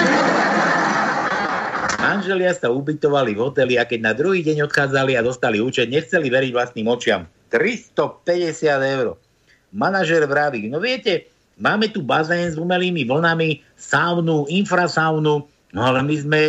[2.02, 6.26] Manželia sa ubytovali v hoteli a keď na druhý deň odchádzali a dostali účet, nechceli
[6.26, 7.30] veriť vlastným očiam.
[7.54, 8.66] 350
[8.98, 9.14] eur.
[9.70, 16.16] Manažer vraví, no viete, máme tu bazén s umelými vlnami, saunu, infrasaunu, no ale my
[16.18, 16.40] sme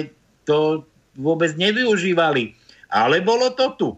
[0.50, 0.90] to
[1.22, 2.58] vôbec nevyužívali.
[2.90, 3.90] Ale bolo to tu.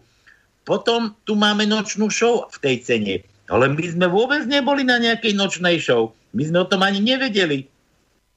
[0.68, 3.16] Potom tu máme nočnú show v tej cene.
[3.52, 6.16] Ale my sme vôbec neboli na nejakej nočnej show.
[6.32, 7.68] My sme o tom ani nevedeli,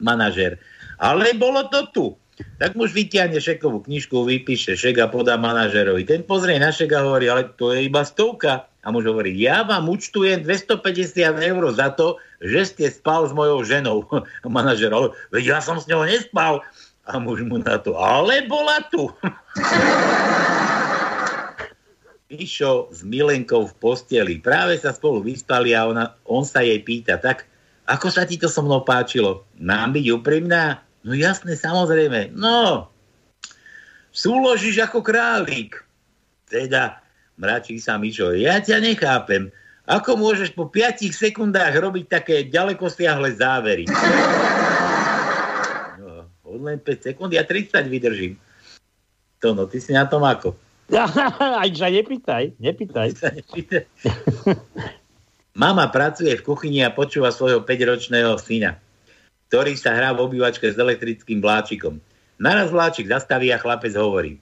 [0.04, 0.60] manažer.
[1.00, 2.06] Ale bolo to tu.
[2.62, 6.06] Tak muž vytiahne šekovú knižku, vypíše šek a podá manažerovi.
[6.06, 8.70] Ten pozrie na šek a hovorí, ale to je iba stovka.
[8.86, 13.66] A muž hovorí, ja vám účtujem 250 eur za to, že ste spal s mojou
[13.66, 14.06] ženou.
[14.14, 16.62] A manažer, ale veď ja som s ňou nespal.
[17.08, 19.10] A muž mu na to, ale bola tu.
[22.28, 24.36] Mišo s Milenkou v posteli.
[24.44, 27.48] Práve sa spolu vyspali a ona, on sa jej pýta, tak
[27.88, 29.48] ako sa ti to so mnou páčilo?
[29.64, 30.84] Mám byť úprimná?
[31.08, 32.36] No jasné, samozrejme.
[32.36, 32.92] No,
[34.12, 35.80] súložíš ako králik.
[36.52, 37.00] Teda,
[37.40, 39.48] mračí sa Mišo, ja ťa nechápem.
[39.88, 43.88] Ako môžeš po 5 sekundách robiť také ďalekosiahle závery?
[45.98, 48.36] No, len 5 sekúnd, ja 30 vydržím.
[49.40, 50.67] To no, ty si na tom ako?
[51.62, 53.10] Aj sa nepýtaj, nepýtaj.
[55.62, 58.80] Mama pracuje v kuchyni a počúva svojho 5-ročného syna,
[59.52, 62.00] ktorý sa hrá v obývačke s elektrickým vláčikom.
[62.38, 64.38] Naraz vláčik zastaví a chlapec hovorí.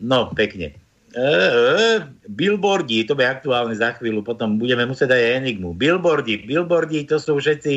[0.00, 0.78] No, pekne.
[1.10, 1.98] E, e,
[2.30, 5.74] billboardi, to bude aktuálne za chvíľu, potom budeme musieť aj enigmu.
[5.74, 7.74] Billboardi, billboardi, to sú všetci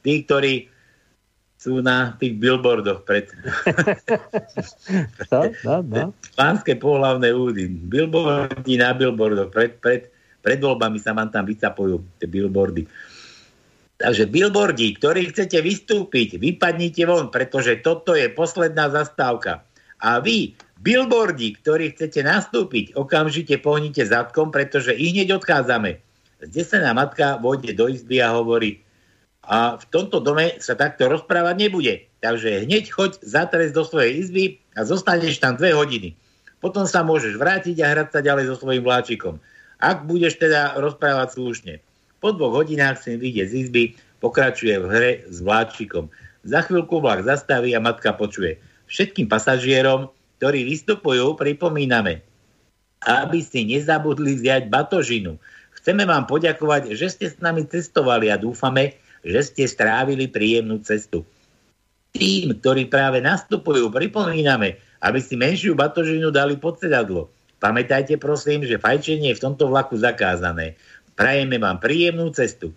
[0.00, 0.73] tí, ktorí
[1.64, 3.32] sú na tých billboardoch pred
[5.32, 6.12] No, no, no.
[6.36, 7.72] pánske pohlavné údy.
[7.72, 9.48] Billboardy na billboardoch.
[9.48, 10.12] Pred, pred,
[10.44, 12.84] pred voľbami sa vám tam vycapujú tie billboardy.
[13.96, 19.64] Takže billboardi, ktorí chcete vystúpiť, vypadnite von, pretože toto je posledná zastávka.
[20.04, 20.52] A vy,
[20.84, 25.96] billboardi, ktorí chcete nastúpiť, okamžite pohnite zadkom, pretože i hneď odchádzame.
[26.44, 28.83] Zdesená matka vôjde do izby a hovorí,
[29.44, 31.94] a v tomto dome sa takto rozprávať nebude.
[32.24, 36.16] Takže hneď choď zatrieť do svojej izby a zostaneš tam dve hodiny.
[36.58, 39.36] Potom sa môžeš vrátiť a hrať sa ďalej so svojím vláčikom.
[39.78, 41.74] Ak budeš teda rozprávať slušne.
[42.24, 43.84] Po dvoch hodinách si vyjde z izby,
[44.24, 46.08] Pokračuje v hre s vláčikom.
[46.48, 48.56] Za chvíľku vlak zastaví a matka počuje.
[48.88, 50.08] Všetkým pasažierom,
[50.40, 52.24] ktorí vystupujú, pripomíname,
[53.04, 55.36] aby si nezabudli vziať batožinu.
[55.76, 61.24] Chceme vám poďakovať, že ste s nami cestovali a dúfame, že ste strávili príjemnú cestu.
[62.14, 67.32] Tým, ktorí práve nastupujú, pripomíname, aby si menšiu batožinu dali pod sedadlo.
[67.58, 70.78] Pamätajte prosím, že fajčenie je v tomto vlaku zakázané.
[71.16, 72.70] Prajeme vám príjemnú cestu.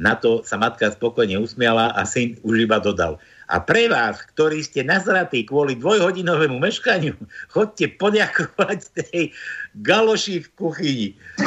[0.00, 3.20] Na to sa matka spokojne usmiala a syn už iba dodal.
[3.52, 7.20] A pre vás, ktorí ste nazratí kvôli dvojhodinovému meškaniu,
[7.52, 9.36] chodte poďakovať tej
[9.76, 11.08] galoši v kuchyni.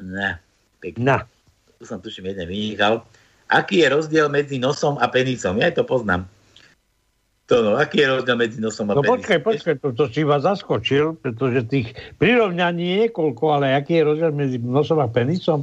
[0.00, 0.40] Na,
[0.80, 1.04] pekne.
[1.04, 1.35] Na.
[1.76, 3.04] Tu som tuším jeden vynechal.
[3.46, 5.60] Aký je rozdiel medzi nosom a penisom?
[5.60, 6.26] Ja to poznám.
[7.46, 9.22] To no, aký je rozdiel medzi nosom a No penisom?
[9.22, 14.02] počkaj, počkaj, to, to si iba zaskočil, pretože tých prirovnaní je niekoľko, ale aký je
[14.02, 15.62] rozdiel medzi nosom a penisom?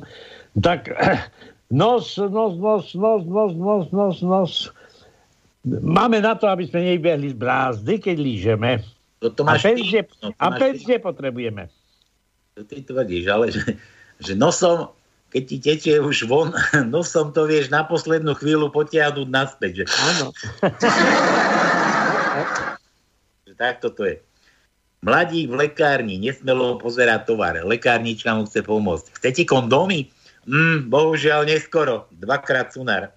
[0.56, 0.88] Tak
[1.84, 4.54] nos, nos, nos, nos, nos, nos, nos, nos.
[5.68, 8.72] Máme na to, aby sme nebehli z brázdy, keď lížeme.
[9.24, 10.04] To, to A máš ty.
[10.24, 11.72] No, to a máš penzie potrebujeme.
[12.60, 13.80] To ty tvrdíš, ale že,
[14.20, 14.92] že nosom,
[15.34, 16.54] keď ti tečie už von,
[16.94, 19.82] nosom to vieš na poslednú chvíľu potiahnuť naspäť.
[19.82, 19.84] Že...
[19.90, 20.28] Áno.
[23.58, 24.22] takto to je.
[25.04, 27.60] Mladík v lekárni nesmelo pozerať tovar.
[27.60, 29.20] Lekárnička mu chce pomôcť.
[29.20, 30.08] Chcete kondómy?
[30.48, 32.08] Mm, bohužiaľ neskoro.
[32.16, 33.12] Dvakrát sunár.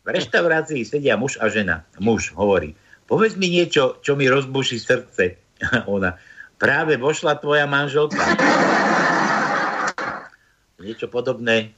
[0.00, 1.84] V reštaurácii sedia muž a žena.
[2.00, 2.72] Muž hovorí,
[3.04, 5.36] povedz mi niečo, čo mi rozbuší srdce.
[5.92, 6.16] Ona,
[6.56, 8.24] práve vošla tvoja manželka.
[10.80, 11.76] Niečo podobné,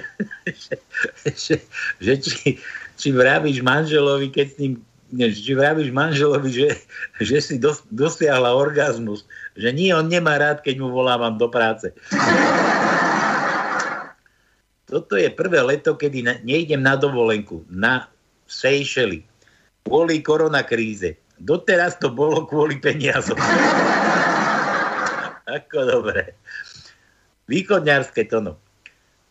[0.64, 0.80] že,
[1.28, 1.56] že,
[2.00, 2.56] že či,
[2.96, 4.74] či vravíš manželovi, keď s ním
[5.10, 6.68] či vravíš manželovi, že,
[7.18, 9.26] že si dos, dosiahla orgazmus,
[9.58, 11.90] že nie, on nemá rád, keď mu volávam do práce.
[14.90, 18.10] Toto je prvé leto, kedy na, nejdem na dovolenku, na
[18.50, 19.22] Seychely,
[19.86, 21.14] kvôli koronakríze.
[21.38, 23.38] Doteraz to bolo kvôli peniazom.
[25.58, 26.34] Ako dobre.
[27.50, 28.62] Východňarské tono.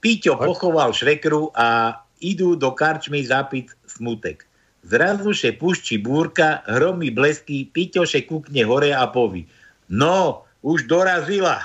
[0.03, 4.43] Píťo pochoval švekru a idú do karčmy zapiť smutek.
[4.83, 9.47] Zrazu še pušči búrka, hromy blesky, Píťo še kúkne hore a poví.
[9.87, 11.63] No, už dorazila.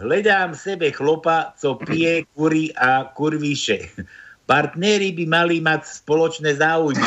[0.00, 3.92] Hledám sebe chlopa, co pije, kurí a kurvíše.
[4.48, 7.04] Partnery by mali mať spoločné záujmy.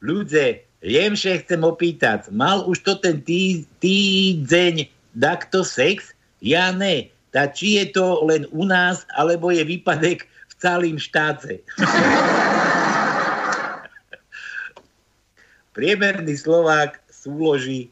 [0.00, 6.10] Ľudze, jemše chcem opýtať, mal už to ten tý, týdeň takto sex?
[6.42, 7.08] Ja ne.
[7.32, 11.64] Tá či je to len u nás, alebo je výpadek v celým štáte?
[15.72, 17.88] Priemerný Slovák súloží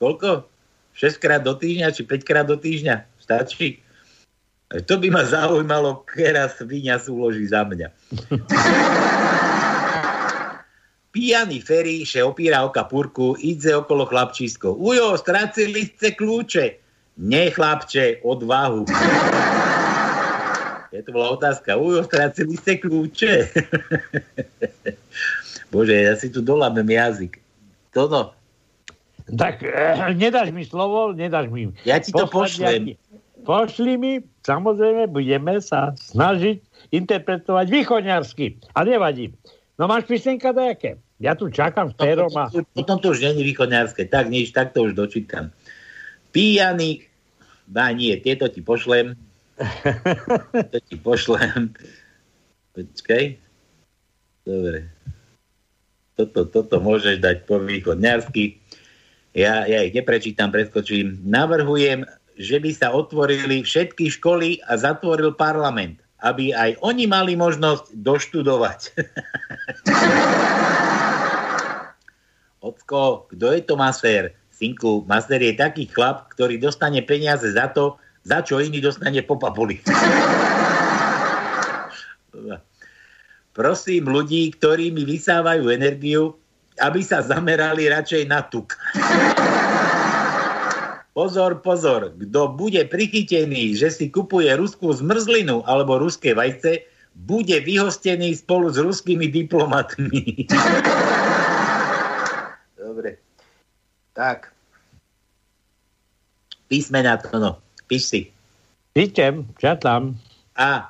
[0.00, 0.48] koľko?
[0.96, 3.04] 6 krát do týždňa, či 5 krát do týždňa?
[3.20, 3.84] Stačí?
[4.72, 7.92] To by ma zaujímalo, kera svinia súloží za mňa.
[11.16, 14.76] Pijaný Ferry še opíra o kapurku, ide okolo chlapčisko.
[14.76, 16.76] Ujo, stracili ste kľúče.
[17.24, 18.84] Ne, chlapče, odvahu.
[20.92, 21.80] Je to bola otázka.
[21.80, 23.32] Ujo, stracili ste kľúče.
[25.72, 27.40] Bože, ja si tu dolámem jazyk.
[27.96, 28.36] Toto,
[29.26, 31.74] Tak eh, nedáš mi slovo, nedáš mi.
[31.82, 32.94] Ja ti to pošlem.
[33.42, 34.12] Pošli mi,
[34.46, 36.62] samozrejme, budeme sa snažiť
[36.94, 38.58] interpretovať východňarsky.
[38.74, 39.34] A nevadí.
[39.78, 40.98] No máš písenka dajaké?
[41.16, 42.52] Ja tu čakám s pérom a...
[42.52, 44.12] Potom to už není východňarské.
[44.12, 45.48] Tak nič, tak to už dočítam.
[46.28, 47.08] Píjaný,
[47.64, 49.16] dá nie, tieto ti pošlem.
[50.72, 51.72] to ti pošlem.
[52.76, 53.40] Počkaj.
[54.44, 54.92] Dobre.
[56.16, 58.60] Toto, toto môžeš dať po východňarsky.
[59.36, 61.20] Ja, ja ich neprečítam, preskočím.
[61.24, 62.04] Navrhujem,
[62.36, 68.80] že by sa otvorili všetky školy a zatvoril parlament, aby aj oni mali možnosť doštudovať.
[72.66, 74.34] Ocko, kto je to masér?
[74.50, 77.94] Synku, masér je taký chlap, ktorý dostane peniaze za to,
[78.26, 79.78] za čo iný dostane po papuli.
[83.54, 86.34] Prosím ľudí, ktorí mi vysávajú energiu,
[86.82, 88.74] aby sa zamerali radšej na tuk.
[91.16, 96.84] Pozor, pozor, kto bude prichytený, že si kupuje ruskú zmrzlinu alebo ruské vajce,
[97.16, 100.44] bude vyhostený spolu s ruskými diplomatmi.
[102.76, 103.16] Dobre.
[104.16, 104.48] Tak.
[106.72, 107.52] Písmena to no.
[107.84, 108.20] Píš si.
[108.96, 110.16] Píčem, čatám.
[110.56, 110.88] A.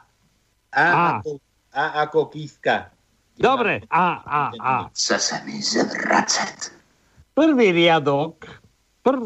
[0.71, 1.07] A, A.
[1.19, 1.43] Ako,
[1.75, 2.95] a ako kíska.
[3.37, 4.75] Dobre, a, a, a.
[4.95, 6.73] Chce se mi zvracet.
[7.35, 8.47] Prvý riadok
[9.05, 9.23] prv,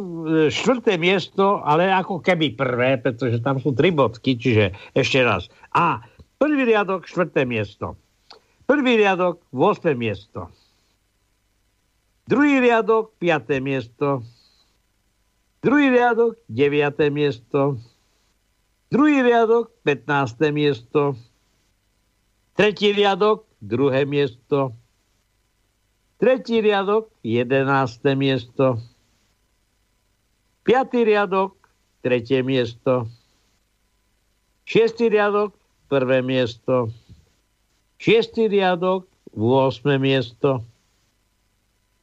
[0.50, 5.46] štvrté miesto, ale ako keby prvé, pretože tam sú tri bodky, čiže ešte raz.
[5.76, 6.02] A
[6.40, 7.94] prvý riadok, štvrté miesto.
[8.66, 9.94] Prvý riadok, 8.
[9.94, 10.52] miesto.
[12.30, 13.58] Druhý riadok, 5.
[13.58, 14.22] miesto.
[15.66, 17.10] Druhý riadok, 9.
[17.10, 17.74] miesto.
[18.86, 20.38] Druhý riadok, 15.
[20.54, 21.18] miesto.
[22.54, 24.78] Tretí riadok, druhé miesto.
[26.22, 28.78] Tretí riadok, jedenácté miesto.
[30.62, 31.58] Piatý riadok,
[31.98, 33.10] tretie miesto.
[34.70, 35.58] Šiestý riadok,
[35.90, 36.94] prvé miesto.
[37.98, 39.98] Šiestý riadok, 8.
[39.98, 40.69] miesto.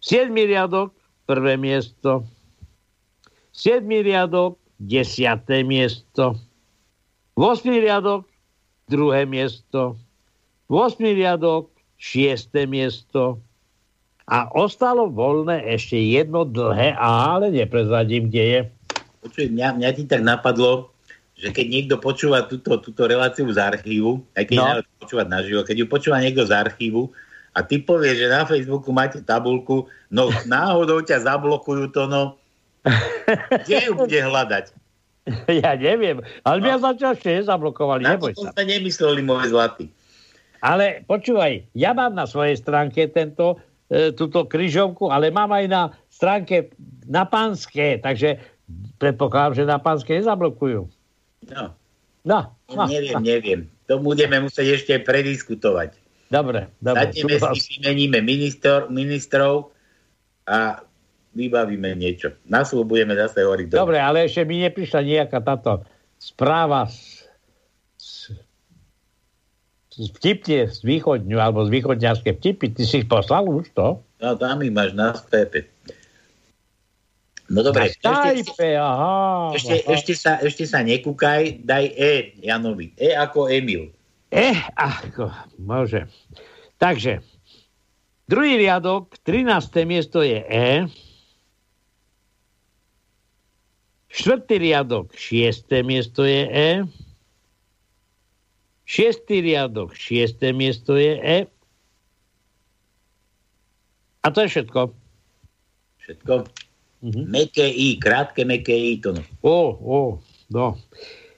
[0.07, 0.95] Siedmý riadok,
[1.27, 2.23] prvé miesto.
[3.51, 6.39] Siedmý riadok, desiaté miesto.
[7.35, 7.67] 8.
[7.67, 8.23] riadok,
[8.87, 9.99] druhé miesto.
[10.71, 11.03] 8.
[11.11, 11.67] riadok,
[11.99, 12.55] 6.
[12.71, 13.43] miesto.
[14.31, 18.59] A ostalo voľné ešte jedno dlhé ale neprezradím, kde je.
[19.27, 20.87] Počuj, mňa, mňa ti tak napadlo,
[21.35, 24.87] že keď niekto počúva túto, túto reláciu z archívu, aj keď no.
[25.03, 27.11] počúvať naživo, keď ju počúva niekto z archívu
[27.57, 32.37] a ty povieš, že na Facebooku máte tabulku, no náhodou ťa zablokujú to, no
[33.65, 34.65] kde ju bude hľadať?
[35.51, 36.83] Ja neviem, ale mňa no.
[36.87, 38.55] zatiaľ ešte nezablokovali, Na neboj sa.
[38.55, 39.91] sme nemysleli, môj zlatý.
[40.63, 43.59] Ale počúvaj, ja mám na svojej stránke tento,
[43.91, 46.71] e, túto kryžovku, ale mám aj na stránke
[47.11, 48.39] na pánske, takže
[49.03, 50.87] predpokladám, že na pánske nezablokujú.
[51.51, 51.75] No.
[52.23, 52.39] No,
[52.71, 52.83] no.
[52.87, 53.59] Neviem, neviem.
[53.91, 56.06] To budeme musieť ešte prediskutovať.
[56.27, 57.11] Dobre, dobre.
[57.13, 57.23] Si
[57.79, 59.71] vymeníme minister, ministrov
[60.43, 60.83] a
[61.31, 62.35] vybavíme niečo.
[62.43, 63.65] Na slovo budeme zase hovoriť.
[63.69, 67.29] do- Dobre, ale ešte mi neprišla nejaká táto správa z,
[67.95, 68.33] z,
[69.93, 72.73] z vtipne z východňu, alebo z východňarské vtipy.
[72.73, 74.01] Ty si ich poslal už to?
[74.17, 75.69] No tam ich máš na Skype.
[77.47, 79.15] No dobre, Na ešte, Skype, aha.
[79.55, 82.11] ešte, ešte, sa, ešte sa nekúkaj, daj E
[82.43, 82.91] Janovi.
[82.93, 83.95] E ako Emil.
[84.27, 86.03] E, ako, môže.
[86.77, 87.23] Takže,
[88.27, 89.87] druhý riadok, 13.
[89.87, 90.67] miesto je E.
[94.11, 95.71] Štvrtý riadok, 6.
[95.87, 96.69] miesto je E.
[98.87, 100.43] Šiestý riadok, 6.
[100.51, 101.39] miesto je E.
[104.23, 104.91] A to je všetko.
[106.03, 106.33] Všetko.
[107.03, 107.25] Mm-hmm.
[107.31, 108.99] Meké I, krátke meké I.
[109.03, 109.23] To no.
[109.39, 109.99] O, o,
[110.51, 110.75] no.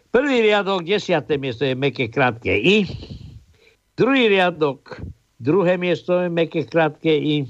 [0.09, 2.81] Prvý riadok, desiaté miesto je meké krátke I.
[3.93, 4.97] Druhý riadok,
[5.37, 7.45] druhé miesto je meké krátke I.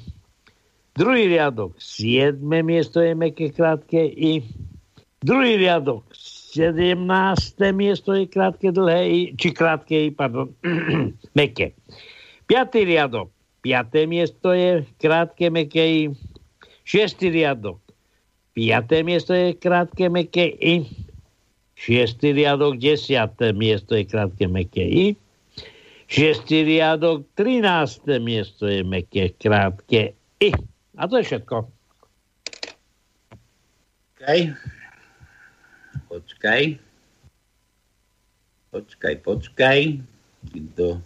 [0.91, 4.43] Druhý riadok, siedme miesto je meké krátke I.
[5.23, 6.03] Druhý riadok,
[6.51, 10.51] sedemnácté miesto je krátke dlhé I, či krátke I, pardon,
[11.39, 11.71] meké.
[12.43, 13.31] Piatý riadok,
[13.63, 16.03] piaté miesto je krátke meké I.
[16.83, 17.79] Šiestý riadok,
[18.51, 21.07] piaté miesto je krátke meké I.
[21.79, 25.05] Šiestý riadok, desiaté miesto je krátke meké I.
[26.11, 30.11] Šiestý riadok, trinácté miesto je meké krátke
[30.43, 30.51] I.
[30.99, 31.71] A to je všetko.
[34.19, 34.39] Počkaj.
[36.11, 36.63] Počkaj.
[38.75, 39.79] Počkaj, počkaj.
[40.51, 40.99] Kto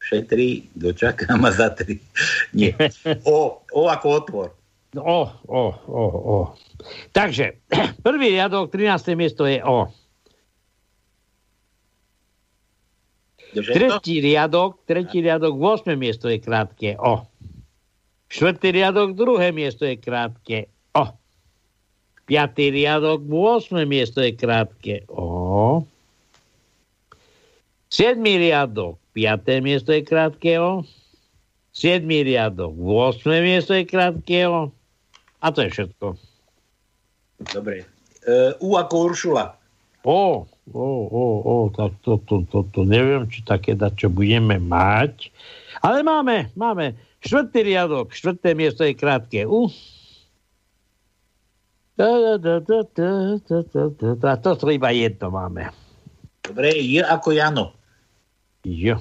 [0.00, 2.00] šetrí, dočaká ma za tri.
[2.56, 2.72] Nie.
[3.28, 4.48] O, o ako otvor.
[4.96, 6.36] O, o, o, o.
[7.12, 7.60] Takže,
[8.06, 9.12] prvý riadok, 13.
[9.12, 9.92] miesto je O.
[13.54, 15.94] Tretí riadok, tretí riadok, 8.
[15.94, 17.22] miesto je krátke O.
[18.26, 20.66] Štvrtý riadok, druhé miesto je krátke
[20.98, 21.06] O.
[22.26, 23.86] Piatý riadok, 8.
[23.86, 25.86] miesto je krátke O.
[27.94, 29.62] Siedmý riadok, 5.
[29.62, 30.82] miesto je krátke O.
[31.70, 33.22] Siedmý riadok, 8.
[33.38, 34.74] miesto je krátke O.
[35.38, 36.18] A to je všetko.
[37.54, 37.86] Dobre.
[38.24, 39.54] Uh, U ako Uršula.
[40.02, 45.28] O, o, o, o, tak to, to, to, to neviem, či také čo budeme mať.
[45.84, 46.96] Ale máme, máme.
[47.20, 49.68] Štvrtý riadok, štvrté miesto je krátke U.
[51.96, 52.10] Da.
[54.40, 55.70] To iba jedno máme.
[56.44, 57.72] Dobre, J ako Jano.
[58.64, 58.98] J.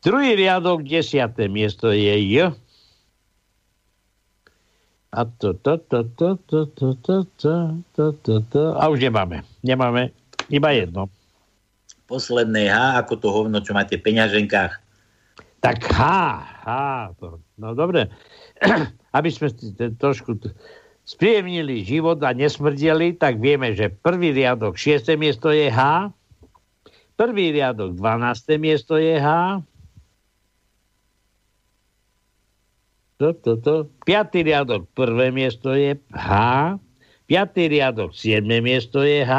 [0.00, 2.54] Druhý riadok, desiaté miesto je J.
[5.14, 7.54] A to, to, to, to, to, to, to,
[7.94, 8.62] to, to, to.
[8.74, 9.46] A už nemáme.
[9.62, 10.10] Nemáme.
[10.50, 11.06] Iba jedno.
[12.06, 14.72] Posledné H ako to hovno, čo máte v peňaženkách.
[15.62, 16.00] Tak H,
[16.62, 16.70] H.
[17.18, 18.10] To, no dobre.
[19.16, 19.50] Aby sme
[19.98, 20.38] trošku
[21.06, 25.06] spríjemnili život a nesmrdeli, tak vieme, že prvý riadok, 6.
[25.14, 26.10] miesto je H.
[27.16, 28.58] Prvý riadok, 12.
[28.58, 29.62] miesto je H.
[33.16, 33.74] To, to, to.
[34.04, 36.30] Piatý riadok, prvé miesto je H.
[37.24, 39.34] Piatý riadok, siedme miesto je H.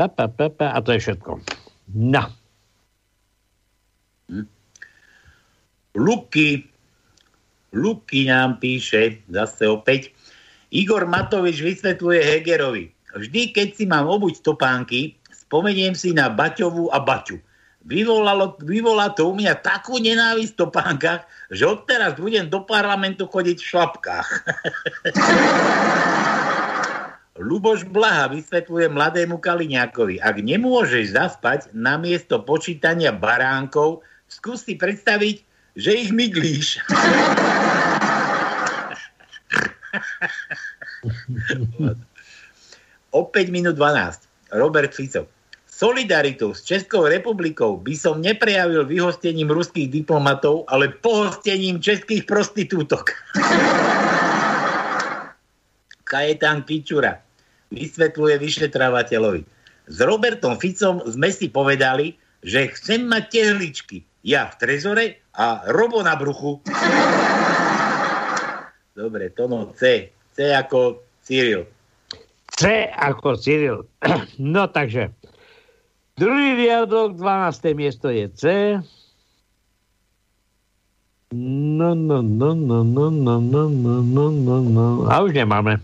[0.00, 1.44] Pa, pa, pa, pa, a to je všetko.
[1.92, 2.24] No.
[5.92, 6.64] Luky.
[7.76, 10.16] Luky nám píše, zase opäť.
[10.72, 12.88] Igor Matovič vysvetľuje Hegerovi.
[13.12, 17.42] Vždy, keď si mám obuť topánky, spomeniem si na Baťovú a Baťu.
[17.80, 23.56] Vyvolalo, vyvolá to u mňa takú nenávisť v topánkach, že odteraz budem do parlamentu chodiť
[23.56, 24.28] v šlapkách.
[27.40, 30.20] Luboš Blaha vysvetľuje mladému Kaliňákovi.
[30.20, 35.40] Ak nemôžeš zaspať namiesto počítania baránkov, skús si predstaviť,
[35.72, 36.84] že ich myglíš.
[43.16, 44.52] o 5 minút 12.
[44.52, 45.39] Robert Fico.
[45.80, 53.16] Solidaritu s Českou republikou by som neprejavil vyhostením ruských diplomatov, ale pohostením českých prostitútok.
[56.10, 57.16] Kajetán Pičura
[57.72, 59.42] vysvetľuje vyšetravateľovi.
[59.88, 62.12] S Robertom Ficom sme si povedali,
[62.44, 64.04] že chcem mať tehličky.
[64.20, 66.60] Ja v trezore a Robo na bruchu.
[69.00, 70.12] Dobre, to no C.
[70.36, 71.64] C ako Cyril.
[72.60, 73.88] C ako Cyril.
[74.36, 75.08] No takže,
[76.20, 77.72] druhý riadok, 12.
[77.72, 78.44] miesto je C.
[81.32, 84.86] No, no, no, no, no, no, no, no, no, no, no.
[85.08, 85.80] A už nemáme.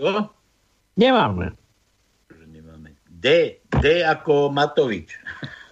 [0.00, 0.32] Čo?
[0.98, 1.54] Nemáme.
[3.06, 3.56] D.
[3.80, 5.12] D ako Matovič.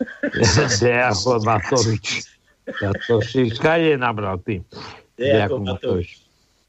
[0.80, 2.28] D ako Matovič.
[2.78, 4.62] Ja to si skade nabral ty.
[5.18, 6.22] D ako Matovič.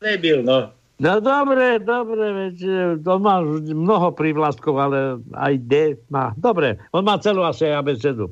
[0.04, 0.72] Nebyl, no.
[1.04, 5.74] No dobre, dobre, veď e, to má mnoho prívlastkov, ale aj D
[6.08, 6.32] má.
[6.40, 8.32] Dobre, on má celú asi abecedu.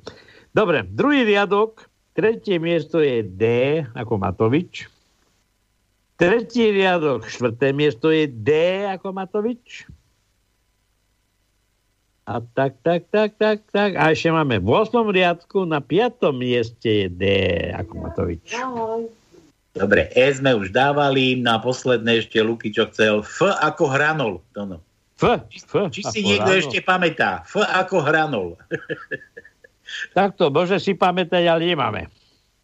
[0.55, 1.83] Dobre, druhý riadok,
[2.15, 3.43] tretie miesto je D
[3.91, 4.87] ako Matovič.
[6.15, 8.49] Tretí riadok, štvrté miesto je D
[8.87, 9.83] ako Matovič.
[12.23, 13.99] A tak, tak, tak, tak, tak.
[13.99, 14.95] A ešte máme v 8.
[15.11, 16.23] riadku, na 5.
[16.31, 17.23] mieste je D
[17.75, 18.55] ako Matovič.
[19.71, 23.23] Dobre, E sme už dávali, na posledné ešte Luky, čo chcel.
[23.23, 24.43] F ako hranol.
[24.51, 24.77] To no.
[25.15, 26.61] F, F Či si niekto hranol.
[26.65, 27.47] ešte pamätá?
[27.47, 28.59] F ako hranol.
[30.17, 32.11] Takto, môže si pamätať, ale nemáme.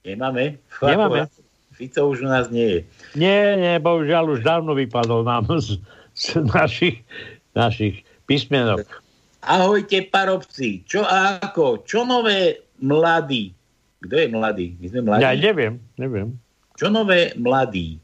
[0.04, 0.60] Nemáme?
[0.68, 1.28] F Nemáme.
[1.28, 1.48] Ako,
[1.78, 2.80] Fico už u nás nie je.
[3.14, 5.78] Nie, nie, bohužiaľ už dávno vypadol nám z,
[6.18, 7.06] z našich,
[7.54, 8.84] našich písmenok.
[9.46, 10.84] Ahojte, parobci.
[10.84, 11.88] Čo a ako?
[11.88, 13.54] Čo nové mladí?
[14.04, 14.68] Kto je mladý?
[14.82, 15.22] My sme mladí.
[15.24, 16.36] Ja neviem, neviem.
[16.78, 17.98] Čo nové mladí?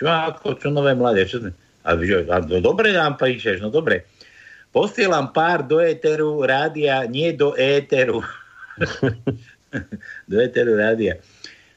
[0.00, 0.56] Čo ako?
[0.56, 1.28] Čo nové mladé?
[1.28, 4.08] Čo a, a, no, dobre nám píšeš, no dobre.
[4.72, 8.24] Posielam pár do éteru rádia, nie do éteru.
[10.30, 11.20] do éteru rádia.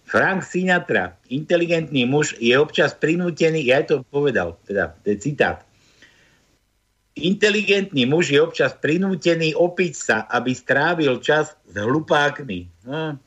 [0.06, 5.66] Frank Sinatra, inteligentný muž, je občas prinútený, ja to povedal, teda, to je citát.
[7.18, 12.86] Inteligentný muž je občas prinútený opiť sa, aby strávil čas s hlupákmi.
[12.86, 13.18] No.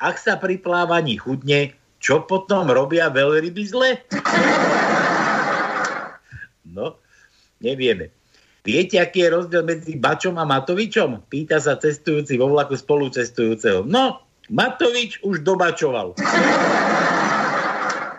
[0.00, 4.00] Ak sa pri plávaní chudne, čo potom robia veľryby zle?
[6.64, 6.96] No,
[7.60, 8.08] nevieme.
[8.64, 11.28] Viete, aký je rozdiel medzi Bačom a Matovičom?
[11.28, 13.84] Pýta sa cestujúci vo vlaku spolucestujúceho.
[13.84, 16.16] No, Matovič už dobačoval.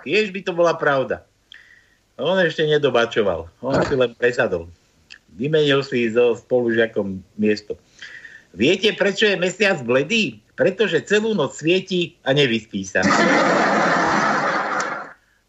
[0.06, 1.26] Tiež by to bola pravda.
[2.22, 3.50] On ešte nedobačoval.
[3.66, 4.70] On si len presadol.
[5.34, 7.74] Vymenil si so spolužiakom miesto.
[8.52, 10.41] Viete, prečo je mesiac bledý?
[10.54, 13.02] Pretože celú noc svieti a nevyspí sa.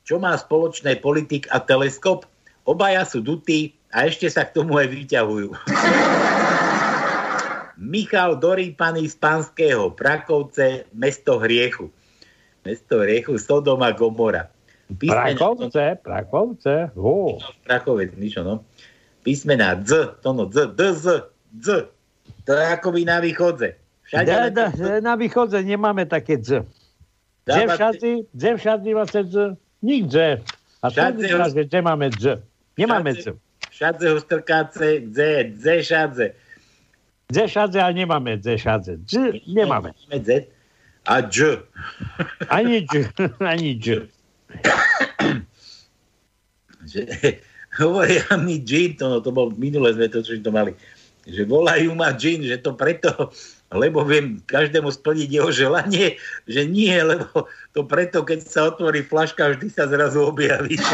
[0.02, 2.26] Čo má spoločné politik a teleskop?
[2.62, 5.48] Obaja sú dutí a ešte sa k tomu aj vyťahujú.
[7.82, 11.90] Michal Dorýpaný z Panského, Prakovce, mesto hriechu.
[12.62, 14.46] Mesto hriechu, Sodoma, Gomora.
[14.86, 16.74] Písmena- Prakovce, Prakovce.
[16.94, 17.42] Ó.
[17.66, 18.62] Prachovec, ničo, no.
[19.26, 21.66] Písmená D, to no, D, D, Z, D.
[22.46, 23.81] To je akoby na východze.
[24.12, 26.68] Všade Da, da, na východze nemáme také dz.
[27.48, 29.36] Dze všade, dze všade vlastne dz.
[29.82, 30.44] Nik dze.
[30.84, 31.54] A Všade všade ho- ho...
[31.56, 32.24] že dze máme dz.
[32.76, 33.24] Nemáme dz.
[33.72, 35.18] Všadze ho strkáce, D,
[35.56, 36.36] D, šadze.
[37.32, 39.00] Dze všade, ale nemáme dze všade.
[39.00, 39.96] Dz nemáme.
[39.96, 40.28] Máme Z
[41.08, 41.64] a Dž.
[42.52, 43.08] Ani dž,
[43.40, 44.06] ani dž.
[47.80, 50.76] hovoria mi džin, to, no, to bol minule sme to, čo to mali,
[51.24, 53.32] že volajú ma džin, že to preto,
[53.72, 59.56] lebo viem každému splniť jeho želanie, že nie, lebo to preto, keď sa otvorí flaška,
[59.56, 60.76] vždy sa zrazu objaví.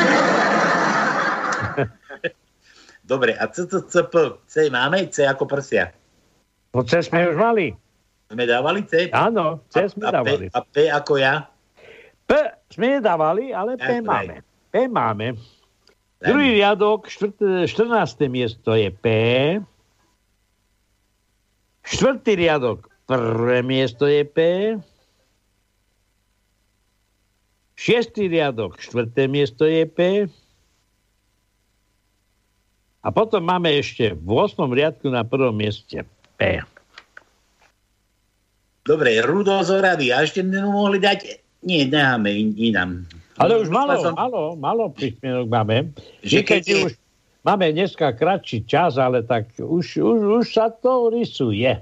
[3.11, 4.15] Dobre, a C, C, C, P,
[4.45, 5.09] C máme?
[5.09, 5.91] C ako prsia.
[6.77, 7.73] No C sme už mali.
[8.29, 9.09] Sme dávali C?
[9.17, 10.53] Áno, C sme a, dávali.
[10.53, 11.49] P, a P ako ja?
[12.29, 12.33] P
[12.69, 14.45] sme nedávali, ale P Tak, máme.
[14.69, 15.41] P máme.
[16.21, 18.29] Druhý riadok, štvrt, 14.
[18.29, 19.07] miesto je P.
[21.89, 24.39] Štvrtý riadok, prvé miesto je P.
[27.79, 29.99] Šiestý riadok, štvrté miesto je P.
[33.01, 34.69] A potom máme ešte v 8.
[34.69, 36.05] riadku na prvom mieste
[36.37, 36.61] P.
[38.85, 40.13] Dobre, Rudo z Oravy.
[40.13, 41.41] A ešte mohli dať...
[41.65, 43.05] Nie, necháme in, inám.
[43.39, 45.77] Ale už malo, som- malo, malo prísmienok máme.
[46.27, 46.93] Že keď keď je- už
[47.49, 51.81] máme dneska kratší čas, ale tak už, už, už sa to rysuje.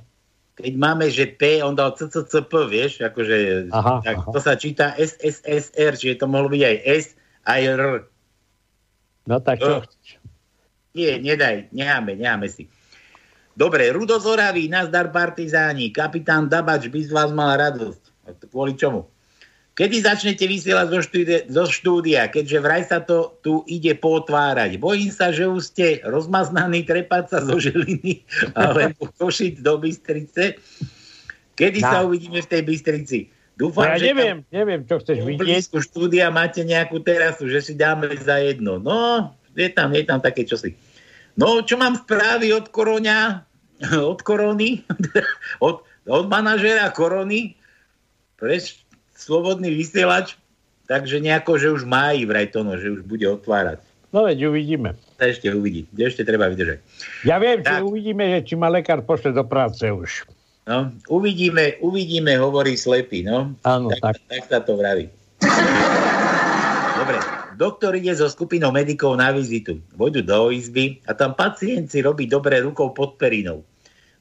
[0.57, 4.31] Keď máme, že P, on dal CCCP, vieš, akože, Aha, tak aha.
[4.33, 7.07] to sa číta SSSR, čiže to mohlo byť aj S,
[7.45, 7.83] aj R.
[9.29, 9.85] No tak čo?
[10.97, 12.73] Nie, nedaj, necháme, necháme si.
[13.53, 18.03] Dobre, Rudo z Oravy, nazdar partizáni, kapitán Dabač by z vás mal radosť.
[18.49, 19.05] Kvôli čomu?
[19.77, 24.81] Kedy začnete vysielať zo štúdia, zo štúdia, keďže vraj sa to tu ide potvárať?
[24.81, 28.25] Bojím sa, že už ste rozmaznaný trepať sa zo Žiliny
[28.57, 30.57] alebo košiť do Bystrice.
[31.53, 31.89] Kedy No.
[31.93, 33.19] sa uvidíme v tej Bystrici?
[33.57, 35.69] No Dúfam, ja že tam- neviem, neviem, čo chceš vidieť.
[35.69, 38.77] štúdia máte nejakú terasu, že si dáme za jedno.
[38.77, 40.73] No, je tam, je tam také čosi.
[41.37, 43.45] No, čo mám správy od koroňa,
[44.09, 44.85] od korony,
[45.69, 47.53] od, od manažera korony,
[48.37, 48.57] pre
[49.17, 50.37] slobodný vysielač,
[50.87, 53.83] takže nejako, že už máji vraj to, no, že už bude otvárať.
[54.15, 54.95] No veď uvidíme.
[55.19, 56.79] Sa ešte uvidí, ešte treba vydržať.
[57.27, 57.83] Ja viem, že Tak.
[57.83, 60.29] uvidíme, že či ma lekár pošle do práce už.
[60.67, 63.55] No, uvidíme, uvidíme, hovorí slepý, no.
[63.63, 64.27] Áno, tak, tak.
[64.27, 65.07] tak sa to vraví.
[66.97, 67.19] Dobre,
[67.55, 69.79] doktor ide so skupinou medikov na vizitu.
[69.95, 73.63] Vojdu do izby a tam pacient si robí dobre rukou pod perinou.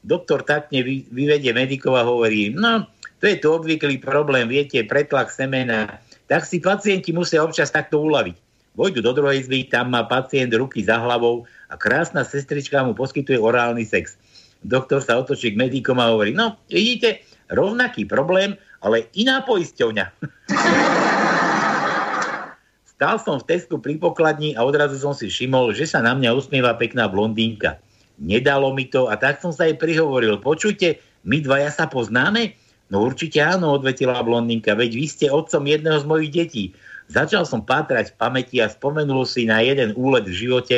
[0.06, 2.86] Doktor takne vy, vyvedie medikov a hovorí, no,
[3.16, 6.00] to je tu obvyklý problém, viete, pretlak semena.
[6.28, 8.36] Tak si pacienti musia občas takto uľaviť.
[8.76, 13.40] Vojdu do druhej izby, tam má pacient ruky za hlavou a krásna sestrička mu poskytuje
[13.40, 14.20] orálny sex.
[14.60, 18.52] Doktor sa otočí k medikom a hovorí, no, vidíte, rovnaký problém,
[18.84, 20.04] ale iná poisťovňa.
[22.96, 26.36] Stál som v Tesku pri pokladni a odrazu som si všimol, že sa na mňa
[26.36, 27.80] usmieva pekná blondínka.
[28.16, 30.40] Nedalo mi to a tak som sa jej prihovoril.
[30.40, 32.56] Počujte, my dvaja sa poznáme?
[32.86, 36.64] No určite áno, odvetila blondínka, veď vy ste otcom jedného z mojich detí.
[37.10, 40.76] Začal som pátrať v pamäti a spomenul si na jeden úlet v živote,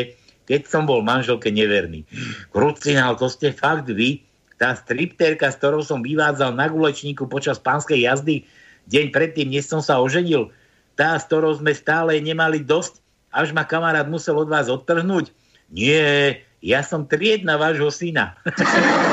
[0.49, 2.09] keď som bol manželke neverný.
[2.49, 4.25] Krucinál, to ste fakt vy?
[4.57, 8.49] Tá stripterka, s ktorou som vyvádzal na gulečníku počas pánskej jazdy,
[8.89, 10.49] deň predtým, než som sa oženil,
[10.97, 12.99] tá, s ktorou sme stále nemali dosť,
[13.31, 15.31] až ma kamarát musel od vás odtrhnúť.
[15.69, 18.35] Nie, ja som triedna vášho syna.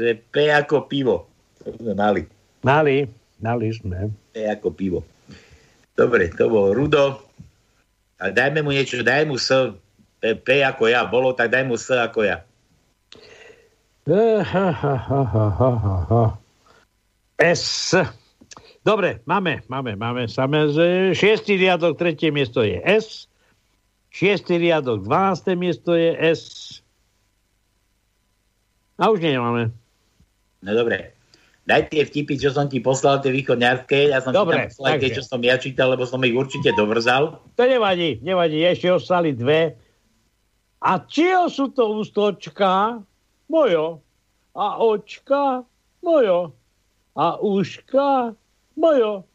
[0.00, 1.28] že P ako pivo.
[1.60, 2.24] To sme mali.
[2.64, 3.04] Mali,
[3.44, 4.08] mali sme.
[4.32, 5.04] P ako pivo.
[5.92, 7.20] Dobre, to bol Rudo.
[8.16, 9.52] A dajme mu niečo, daj mu S.
[10.20, 12.40] P, P ako ja bolo, tak daj mu S ako ja.
[14.08, 14.42] Eh.
[17.52, 17.96] S.
[18.80, 20.24] Dobre, máme, máme, máme.
[20.24, 23.28] Samé, že šiestý riadok, tretie miesto je S.
[24.08, 25.52] Šiestý riadok, 12.
[25.54, 26.42] miesto je S.
[28.96, 29.72] A už nemáme.
[30.60, 31.16] No dobre.
[31.68, 34.10] Daj tie vtipy, čo som ti poslal, tie východňarské.
[34.10, 36.74] Ja som Dobre, ti tam poslal tie, čo som ja čítal, lebo som ich určite
[36.74, 37.38] dovrzal.
[37.54, 39.76] To nevadí, nevadí, ešte ostali dve.
[40.80, 42.98] A čio sú to ústočka?
[43.52, 44.00] Mojo.
[44.56, 45.62] A očka?
[46.00, 46.56] Mojo.
[47.14, 48.32] A uška?
[48.74, 49.28] Mojo.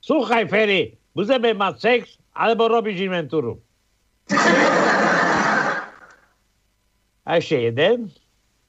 [0.00, 3.58] Sluchaj, Ferry, budeme mať sex, alebo robíš inventúru.
[7.22, 8.14] A ešte jeden.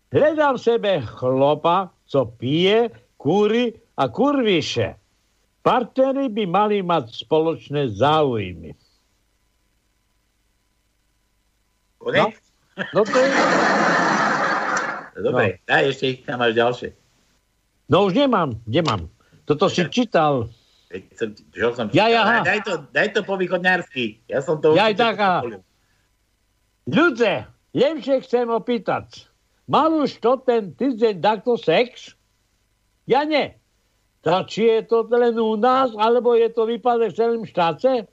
[0.10, 5.00] Hľadám sebe chlopa, co pije, kúri a kurviše.
[5.64, 8.76] Partnery by mali mať spoločné záujmy.
[12.04, 12.36] Konec?
[12.92, 13.30] No to je...
[15.24, 16.90] Dobre, daj ešte tam máš ďalšie.
[17.88, 19.08] No už nemám, nemám.
[19.48, 20.52] Toto si čítal.
[21.16, 24.20] Som, som Ja, ja, daj, to, daj to po východňarsky.
[24.28, 24.76] Ja som to...
[24.76, 25.64] Ja povolil.
[26.84, 29.32] Ľudze, len chcem opýtať.
[29.64, 32.20] Mal už to ten týždeň takto sex?
[33.08, 33.56] Ja nie.
[34.24, 38.08] Tak či je to len u nás, alebo je to výpadek v celém štáte?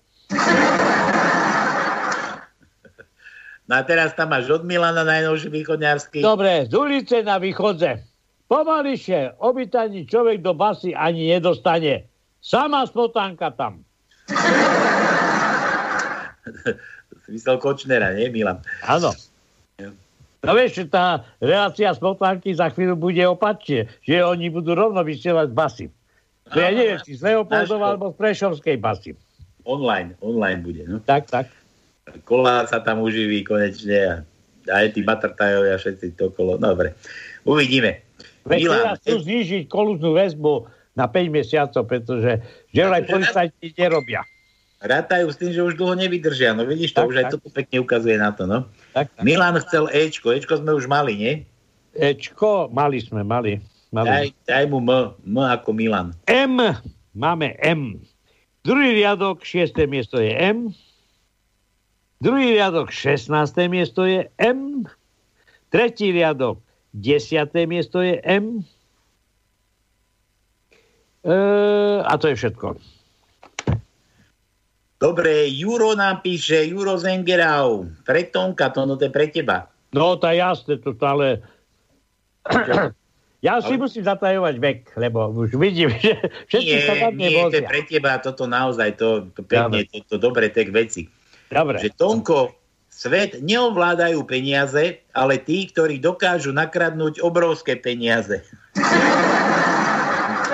[3.71, 6.27] No a teraz tam máš od Milana najnovší východňarský.
[6.27, 8.03] Dobre, z ulice na východze.
[8.51, 12.11] Pomališie, obytaný človek do basy ani nedostane.
[12.43, 13.87] Sama spotanka tam.
[17.31, 18.59] Myslel Kočnera, nie Milan?
[18.83, 19.15] Áno.
[20.41, 25.49] No vieš, že tá relácia Smotánky za chvíľu bude opačne, že oni budú rovno vysielať
[25.53, 25.87] basy.
[26.49, 29.13] To ja neviem, či z Leopoldova alebo z Prešovskej basy.
[29.69, 30.83] Online, online bude.
[30.89, 30.99] No.
[31.05, 31.47] Tak, tak.
[32.25, 34.25] Kolár sa tam uživí konečne
[34.67, 36.57] a aj tí matrtajovia všetci to okolo.
[36.57, 36.97] Dobre,
[37.45, 38.03] uvidíme.
[38.49, 40.67] Veď teraz chcú znižiť kolúznú väzbu
[40.97, 42.41] na 5 mesiacov, pretože
[42.73, 44.25] že vraj policajti nerobia.
[44.81, 46.57] Rátajú s tým, že už dlho nevydržia.
[46.57, 47.33] No vidíš to, Tak, už aj tak.
[47.37, 48.65] toto pekne ukazuje na to, no.
[48.93, 49.23] Tak, tak.
[49.23, 50.35] Milan chcel Ečko.
[50.35, 51.35] Ečko sme už mali, nie?
[51.95, 53.63] Ečko, mali sme, mali.
[53.91, 54.29] Daj, mali.
[54.47, 55.15] daj mu M.
[55.27, 56.15] M ako Milan.
[56.31, 56.59] M,
[57.15, 57.99] máme M.
[58.63, 60.71] Druhý riadok, šiesté miesto je M.
[62.21, 63.33] Druhý riadok, 16.
[63.73, 64.85] miesto je M.
[65.73, 66.61] Tretí riadok,
[66.93, 67.49] 10.
[67.65, 68.61] miesto je M.
[71.25, 71.37] E,
[72.05, 72.77] a to je všetko.
[75.01, 77.89] Dobre, Juro nám píše, Juro Zengerau.
[78.05, 79.73] Pre Tonka, to no to je pre teba.
[79.97, 81.41] No, to je jasné, to ale...
[83.47, 86.21] ja si Ale- musím zatajovať vek, lebo už vidím, že
[86.53, 90.05] všetci sa Nie, tam nie, to je pre teba toto naozaj, to, to pekne, to,
[90.05, 91.09] to dobre tak veci.
[91.49, 91.81] Dobre.
[91.81, 92.53] Že Tonko,
[92.93, 98.45] svet neovládajú peniaze, ale tí, ktorí dokážu nakradnúť obrovské peniaze.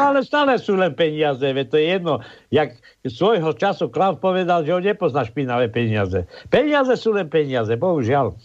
[0.07, 2.15] Ale stále sú len peniaze, veď to je jedno.
[2.55, 6.31] Jak svojho času Klaus povedal, že on nepozná špinavé peniaze.
[6.47, 8.39] Peniaze sú len peniaze, bohužiaľ.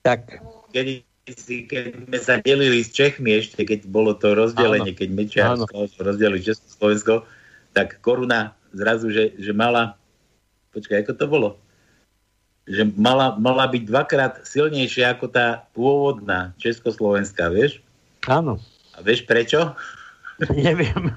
[0.00, 0.40] Tak.
[1.30, 4.98] Si, keď sme sa delili s Čechmi ešte, keď bolo to rozdelenie, Áno.
[4.98, 5.68] keď Mečiar Áno.
[5.68, 7.28] s Klausom rozdelili Československo,
[7.76, 10.00] tak koruna zrazu, že, že mala,
[10.74, 11.48] počkaj, ako to bolo?
[12.66, 17.78] Že mala, mala byť dvakrát silnejšia ako tá pôvodná Československá, vieš?
[18.26, 18.58] Áno.
[19.00, 19.72] A vieš prečo?
[20.52, 21.08] Neviem.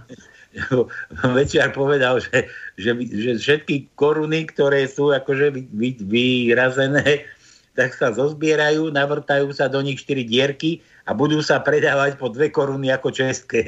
[1.36, 2.48] Večiar povedal, že,
[2.80, 7.28] že, že všetky koruny, ktoré sú akože vy, vy, vyrazené,
[7.76, 10.80] tak sa zozbierajú, navrtajú sa do nich štyri dierky
[11.10, 13.68] a budú sa predávať po dve koruny ako české.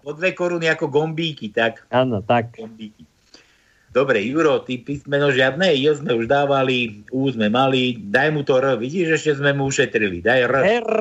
[0.00, 1.84] Po dve koruny ako gombíky, tak.
[1.92, 2.56] Áno, tak.
[2.56, 3.04] Gombíky.
[3.92, 8.56] Dobre, Juro, ty písmeno žiadne, I sme už dávali, U sme mali, daj mu to
[8.56, 10.54] R, vidíš, ešte sme mu ušetrili, daj R.
[10.84, 10.92] R,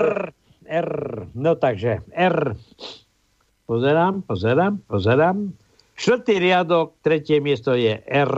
[0.67, 0.91] R,
[1.33, 2.37] no takže R.
[3.67, 5.55] Pozerám, pozerám, pozerám.
[5.97, 8.35] Štvrtý riadok, tretie miesto je R.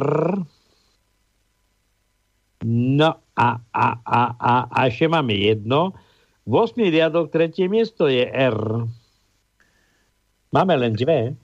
[2.70, 5.98] No a, a, a, a, a ešte máme jedno.
[6.50, 8.58] Vosmý riadok, tretie miesto je R.
[10.50, 11.38] Máme len dve.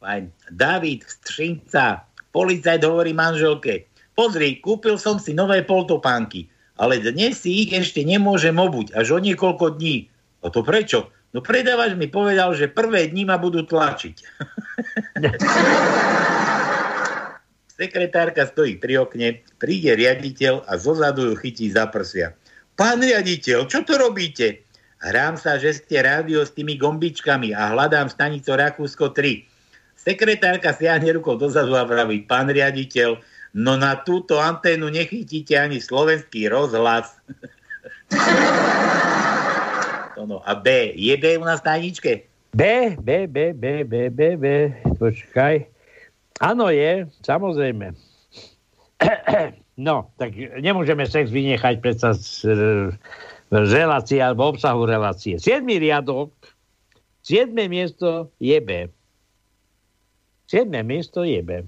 [0.00, 0.30] Fajn.
[0.54, 3.84] David Střinca, policajt hovorí manželke,
[4.16, 6.48] pozri, kúpil som si nové poltopánky,
[6.80, 10.08] ale dnes si ich ešte nemôžem obuť, až o niekoľko dní.
[10.42, 11.10] A to prečo?
[11.34, 14.16] No predávač mi povedal, že prvé dni ma budú tlačiť.
[17.78, 22.34] Sekretárka stojí pri okne, príde riaditeľ a zozadu ju chytí za prsia.
[22.74, 24.66] Pán riaditeľ, čo to robíte?
[24.98, 29.46] Hrám sa, že ste rádio s tými gombičkami a hľadám stanicu Rakúsko 3.
[29.94, 33.22] Sekretárka siahne rukou dozadu a vraví, pán riaditeľ,
[33.54, 37.14] no na túto anténu nechytíte ani slovenský rozhlas.
[40.18, 42.26] To no, a B, je B u nás na staničke?
[42.50, 42.62] B,
[42.98, 44.74] B, B, B, B, B, B.
[44.98, 45.62] Počkaj.
[46.42, 47.94] Áno je, samozrejme.
[49.78, 52.50] No, tak nemôžeme sex vynechať predsa z,
[53.46, 55.38] z relácie alebo obsahu relácie.
[55.38, 56.34] Siedmy riadok,
[57.22, 58.90] siedme miesto je B.
[60.50, 61.62] Siedme miesto je B.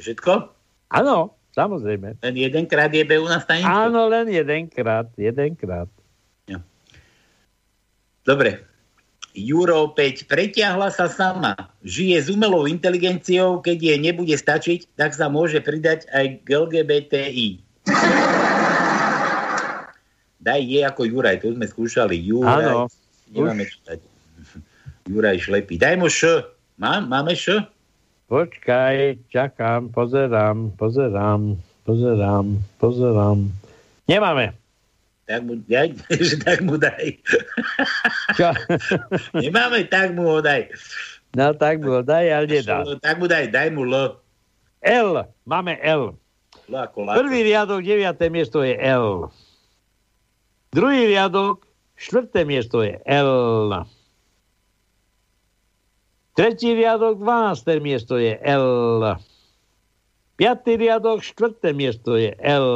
[0.00, 0.56] Všetko?
[0.88, 2.16] Áno, samozrejme.
[2.24, 3.68] Len jedenkrát je B u nás staničke?
[3.68, 5.92] Áno, len jedenkrát, jedenkrát.
[8.22, 8.62] Dobre.
[9.32, 11.56] Juro opäť pretiahla sa sama.
[11.80, 17.48] Žije s umelou inteligenciou, keď jej nebude stačiť, tak sa môže pridať aj k LGBTI.
[20.42, 22.18] Daj je ako Juraj, to sme skúšali.
[22.18, 22.92] Juraj, Áno.
[23.32, 23.98] nemáme čítať.
[25.08, 25.80] Juraj šlepí.
[25.80, 26.44] Daj mu Š.
[26.76, 27.62] Mám, máme Š?
[28.28, 31.56] Počkaj, čakám, pozerám, pozerám,
[31.88, 33.48] pozerám, pozerám.
[34.08, 34.61] Nemáme.
[35.32, 35.88] Tak mu, daj,
[36.28, 37.16] že tak mu daj.
[38.36, 38.52] Čo?
[39.40, 40.68] Nemáme, tak mu ho daj.
[41.32, 42.84] No tak bolo, daj, ale nedá.
[43.00, 44.20] Tak mu daj, daj mu L.
[44.84, 46.12] L, máme L.
[46.68, 47.16] L ako Laco.
[47.24, 49.32] Prvý riadok, deviaté miesto je L.
[50.76, 51.64] Druhý riadok,
[51.96, 53.32] štvrté miesto je L.
[56.36, 57.80] Tretí riadok, 12.
[57.80, 58.68] miesto je L.
[60.36, 62.68] Piatý riadok, štvrté miesto je L.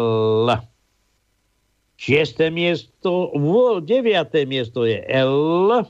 [1.97, 5.80] Šiesté miesto, vo- deviaté miesto je L.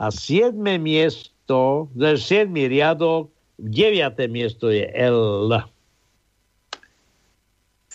[0.00, 3.28] A siedme miesto, e, siedmy riadok,
[3.60, 5.52] deviaté miesto je L.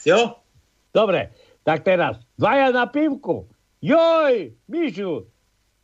[0.05, 0.39] Jo?
[0.93, 1.33] Dobre,
[1.67, 3.43] tak teraz, dvaja na pivku.
[3.83, 5.27] Joj, Mišu,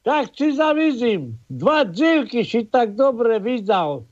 [0.05, 1.35] tak si zavizím.
[1.51, 4.07] Dva dzivky si tak dobre vyzdal.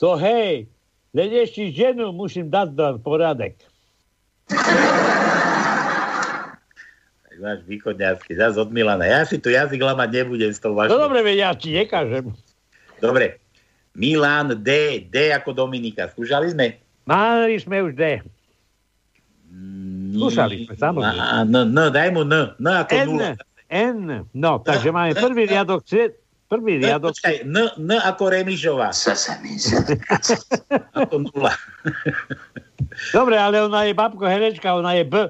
[0.00, 0.66] To hej,
[1.12, 3.60] len ešte ženu musím dať do poradek.
[7.42, 9.02] Tak máš východňarsky, zás od Milana.
[9.02, 10.94] Ja si tu jazyk lamať nebudem s tou vašou.
[10.94, 12.30] No dobre, ja ti nekážem.
[13.02, 13.42] Dobre.
[13.98, 15.02] Milan D.
[15.10, 16.06] D ako Dominika.
[16.06, 16.78] Skúšali sme?
[17.02, 18.22] Mali sme už D.
[20.14, 21.18] Skúšali sme, samozrejme.
[21.18, 22.54] A, no, no, daj mu N.
[22.62, 23.34] N ako N, nula.
[23.66, 24.22] N.
[24.30, 25.82] No, takže máme prvý riadok,
[26.46, 27.10] prvý N, riadok.
[27.10, 28.94] počkaj, N, N ako Remišová.
[30.94, 31.50] Ako nula.
[33.10, 35.26] Dobre, ale ona je babko herečka, ona je B.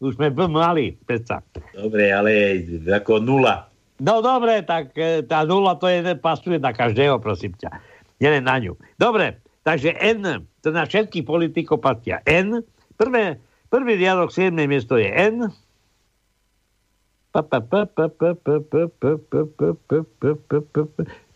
[0.00, 1.44] Už sme B mali, predsa.
[1.76, 3.68] Dobre, ale ako nula.
[4.00, 4.96] No dobre, tak
[5.28, 7.68] tá nula to je, pasuje na každého, prosím ťa.
[8.16, 8.72] Nielen na ňu.
[8.96, 12.64] Dobre, takže N, to na všetkých politikov patia N.
[12.96, 13.36] Prvé,
[13.68, 14.56] prvý riadok, 7.
[14.64, 15.52] miesto je N.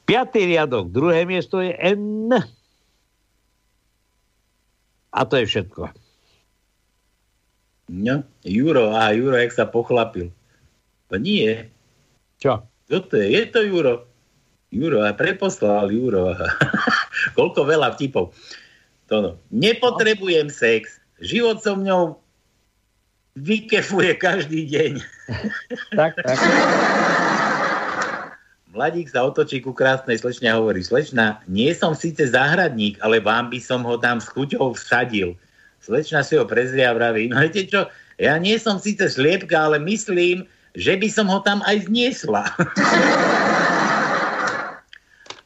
[0.08, 2.32] Piatý riadok, druhé miesto je N.
[5.12, 6.03] A to je všetko.
[7.89, 10.32] No, Juro, aha, Juro, jak sa pochlapil.
[11.12, 11.68] To nie.
[12.41, 12.64] Čo?
[12.89, 13.26] Kto to je?
[13.28, 14.09] Je to Juro.
[14.72, 16.32] Juro, a preposlal Juro.
[17.37, 18.32] Koľko veľa vtipov.
[19.12, 19.30] To no.
[19.53, 20.99] Nepotrebujem sex.
[21.20, 22.18] Život so mňou
[23.37, 24.93] vykefuje každý deň.
[25.97, 26.37] Tak, tak.
[28.74, 33.49] Mladík sa otočí ku krásnej slečne a hovorí, slečna, nie som síce záhradník, ale vám
[33.49, 35.39] by som ho tam s chuťou vsadil.
[35.85, 39.76] Slečna si ho prezrie a vraví, no viete čo, ja nie som síce sliepka, ale
[39.85, 42.49] myslím, že by som ho tam aj zniesla.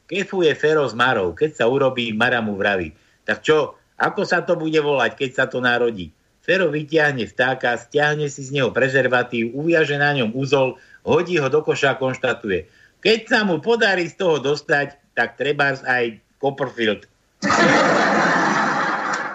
[0.08, 2.94] Kefuje Fero s Marou, keď sa urobí, Mara mu vraví.
[3.26, 6.14] Tak čo, ako sa to bude volať, keď sa to narodí?
[6.40, 11.66] Fero vyťahne vtáka, stiahne si z neho prezervatív, uviaže na ňom úzol, hodí ho do
[11.66, 12.70] koša a konštatuje.
[13.02, 17.10] Keď sa mu podarí z toho dostať, tak trebárs aj Copperfield.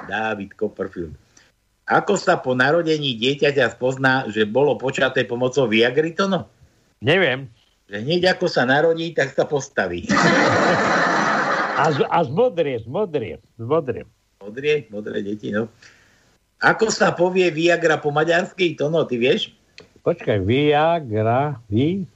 [0.07, 1.13] David Copperfield.
[1.91, 6.47] Ako sa po narodení dieťaťa spozná, že bolo počaté pomocou Viagry, to no?
[7.03, 7.51] Neviem.
[7.91, 10.07] Že hneď ako sa narodí, tak sa postaví.
[11.73, 14.07] A, z, a zmodrie, zmodrie, zmodrie.
[14.39, 15.67] Modrie, modré deti, no.
[16.63, 19.51] Ako sa povie Viagra po maďarsky, to no, ty vieš?
[20.07, 22.07] Počkaj, Viagra, vi,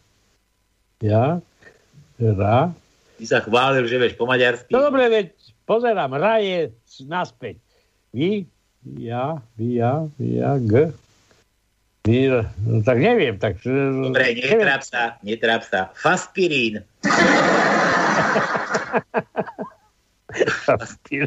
[1.03, 1.43] ja,
[2.17, 2.71] ra.
[3.19, 4.71] Ty sa chválil, že vieš po maďarsky.
[4.71, 5.27] No dobre, veď
[5.67, 6.71] pozerám, ra je
[7.03, 7.59] naspäť.
[8.15, 8.47] Vi,
[8.97, 10.91] ja, ja, ja, g.
[12.07, 13.59] Vi, no, tak neviem, tak...
[13.67, 15.91] Dobre, netráp sa, netráp sa.
[15.91, 16.87] Faspirín.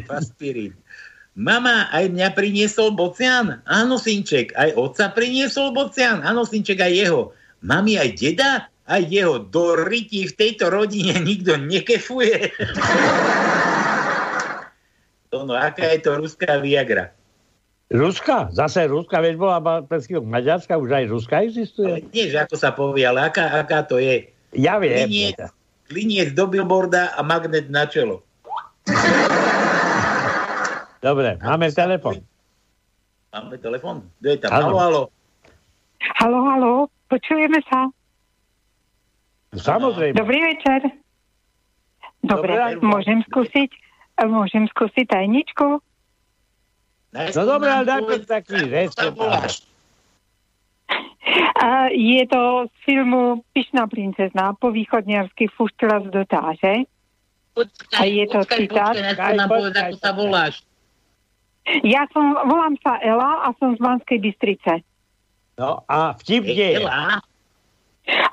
[0.09, 0.72] Faspirín.
[1.37, 3.61] Mama, aj mňa priniesol bocian?
[3.68, 4.57] Áno, synček.
[4.57, 6.24] Aj otca priniesol bocian?
[6.24, 7.22] Áno, synček, aj jeho.
[7.61, 8.66] Mami, aj deda?
[8.89, 9.39] Aj jeho.
[9.39, 12.51] Do ryti v tejto rodine nikto nekefuje.
[15.31, 17.14] To no, aká je to ruská Viagra?
[17.91, 18.51] Ruska?
[18.55, 22.07] Zase Ruska, veď bola ba- pred Maďarska, už aj Ruska existuje.
[22.14, 24.31] Nie, že ako sa povie, ale aká, aká to je?
[24.55, 25.11] Ja viem.
[25.11, 25.39] Kliniec,
[25.91, 28.22] kliniec do billboarda a magnet na čelo.
[31.03, 32.22] Dobre, máme telefon.
[33.31, 34.07] Máme telefon?
[34.18, 34.51] Kto je tam?
[34.51, 35.03] Halo, halo.
[36.18, 36.72] Halo, halo,
[37.11, 37.91] počujeme sa.
[39.55, 40.14] Samozrejme.
[40.14, 40.95] Dobrý večer.
[42.22, 42.85] Dobre, ráno.
[42.85, 43.70] môžem skúsiť,
[44.29, 45.81] môžem skúsiť tajničku.
[47.11, 49.18] No dobre, ale dajme taký recept.
[51.61, 56.75] A je to z filmu Pyšná princezna po východniarsky fuštila z dotáže.
[57.99, 58.97] A je to citát.
[58.97, 60.55] Počkaj, nám povedať, ako sa voláš.
[61.85, 64.81] Ja som, volám sa Ela a som z Banskej Bystrice.
[65.61, 66.89] No a vtip kde je?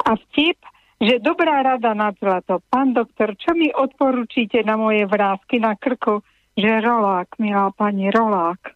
[0.08, 0.58] A vtip,
[0.98, 2.62] že dobrá rada na zlato.
[2.74, 6.26] Pán doktor, čo mi odporúčite na moje vrázky na krku?
[6.58, 8.74] Že rolák, milá pani, rolák.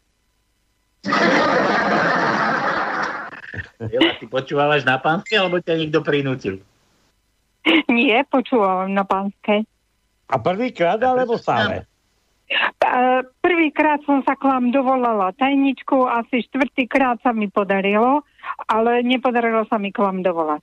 [3.82, 6.61] Jela, ty počúvaš na pánske, alebo ťa niekto prinútil?
[7.89, 9.65] Nie, počúvam na pánskej.
[10.30, 11.89] A prvýkrát, alebo stále?
[13.41, 18.22] Prvýkrát som sa k vám dovolala tajničku, asi štvrtýkrát sa mi podarilo,
[18.69, 20.61] ale nepodarilo sa mi k vám dovolať.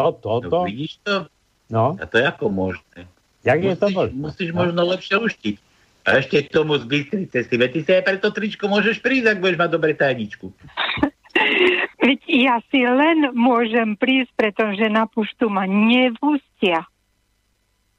[0.00, 0.56] No, toto.
[0.62, 1.28] No, vidíš to?
[1.68, 1.94] No.
[2.00, 3.06] A to je ako možné?
[3.44, 4.16] Jak je to musíš, možné?
[4.16, 5.56] Musíš možno lepšie uštiť.
[6.00, 7.54] A ešte k tomu z Bystrice si.
[7.60, 10.48] Veď ty si aj pre to tričko môžeš prísť, ak budeš mať dobre tajničku.
[12.00, 16.88] Veď ja si len môžem prísť, pretože na puštu ma nevustia.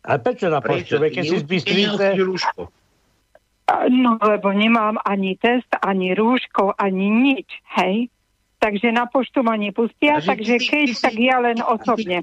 [0.01, 0.97] A prečo na Prečo?
[0.97, 1.01] poštu?
[1.05, 2.05] Veď Ty Keď si z Bystrice...
[3.71, 7.47] No, lebo nemám ani test, ani rúško, ani nič,
[7.79, 8.11] hej.
[8.61, 12.21] Takže na poštu ma nepustia, Takže takže keď, ty tak ja len osobne.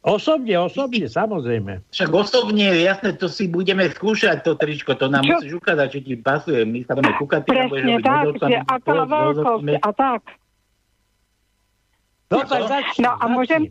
[0.00, 1.84] Osobne, osobne, samozrejme.
[1.92, 5.42] Však osobne, jasné, to si budeme skúšať, to tričko, to nám Čo?
[5.42, 6.64] musíš ukázať, či ti pasuje.
[6.64, 10.22] My sa budeme kúkať, ty Presne tak, že aká veľkosť a tak.
[12.30, 13.62] No tak začni, No a môžem...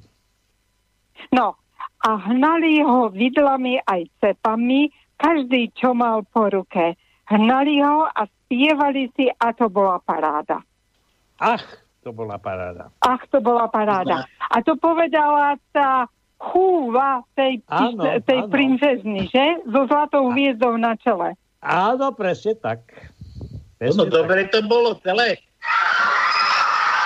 [1.34, 1.58] No
[2.06, 6.94] a hnali ho vidlami aj cepami, každý, čo mal po ruke.
[7.26, 10.62] Hnali ho a spievali si a to bola paráda.
[11.40, 11.64] Ach,
[12.04, 12.92] to bola paráda.
[13.00, 14.28] Ach, to bola paráda.
[14.52, 16.08] A to povedala tá
[16.40, 18.52] chúva tej, Áno, tej áno.
[18.52, 19.64] princezny, že?
[19.68, 21.36] So zlatou hviezdou na čele.
[21.60, 22.80] Áno, presne tak.
[22.88, 25.40] No, Presne no dobre to bolo celé.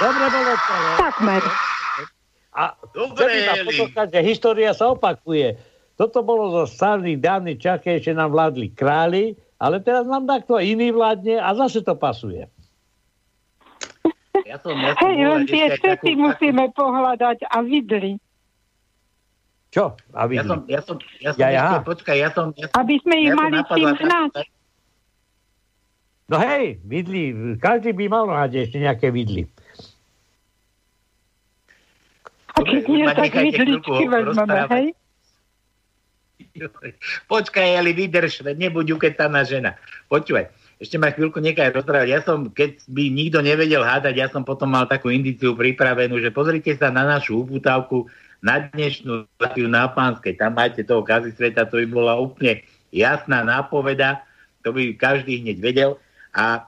[0.02, 0.94] Dobre bolo no.
[0.98, 1.42] Takmer.
[2.54, 3.50] A Dobre,
[4.14, 5.58] že história sa opakuje.
[5.98, 10.58] Toto bolo zo starých dávnych čas, keď ešte nám vládli králi, ale teraz nám takto
[10.58, 12.46] iný vládne a zase to pasuje.
[14.34, 18.18] Ja som, ja som Hej, len tie takú- musíme pohľadať a vidli.
[19.70, 19.94] Čo?
[20.10, 20.42] A Ja vidí.
[20.44, 21.62] som, ja som, ja som Ja, ja.
[21.68, 24.34] ešte, počkaj, ja som, ja som, Aby sme ich ja mali takú- hnať.
[26.24, 27.24] No hej, vidli,
[27.58, 29.46] každý by mal mať ešte nejaké vidly.
[32.50, 34.86] A keď nie, tak vidličky vezmeme, hej?
[37.28, 39.74] Počkaj, ale vydrž, nebuď uketaná žena.
[40.06, 40.50] Počúvaj,
[40.84, 42.10] ešte ma chvíľku nechaj rozprávať.
[42.12, 46.36] Ja som, keď by nikto nevedel hádať, ja som potom mal takú indiciu pripravenú, že
[46.36, 48.12] pozrite sa na našu uputávku
[48.44, 50.36] na dnešnú reláciu na Pánskej.
[50.36, 52.60] Tam máte toho kazy sveta, to by bola úplne
[52.92, 54.28] jasná nápoveda,
[54.68, 55.92] to by každý hneď vedel.
[56.36, 56.68] A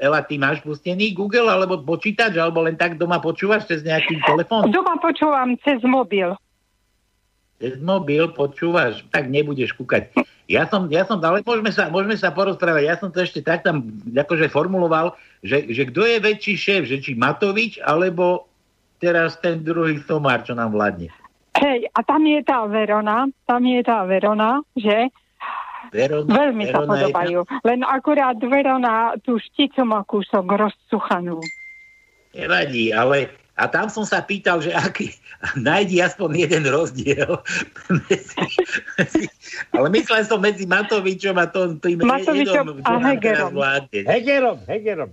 [0.00, 4.72] Ela, ty máš pustený Google alebo počítač, alebo len tak doma počúvaš cez nejaký telefón?
[4.72, 6.32] Doma počúvam cez mobil.
[7.60, 10.08] Cez mobil počúvaš, tak nebudeš kúkať.
[10.50, 12.82] Ja som, ja som, ale môžeme sa, môžeme sa porozprávať.
[12.82, 15.14] Ja som to ešte tak tam akože formuloval,
[15.46, 18.50] že, že kto je väčší šéf, že či Matovič, alebo
[18.98, 21.06] teraz ten druhý Somár, čo nám vládne.
[21.54, 25.14] Hej, a tam je tá Verona, tam je tá Verona, že?
[25.94, 27.38] Verona, Veľmi sa Verona je podobajú.
[27.62, 31.38] Len akurát Verona tú šticu má kúsok rozcuchanú.
[32.34, 35.12] Nevadí, ale a tam som sa pýtal, že aký,
[35.60, 37.44] nájdi aspoň jeden rozdiel.
[38.08, 38.56] medzi-
[38.96, 39.28] medzi-
[39.76, 43.52] ale myslel som medzi Matovičom a tom, tým Matovičom Edom, a Hegerom.
[44.08, 45.10] Hegerom, Hegerom.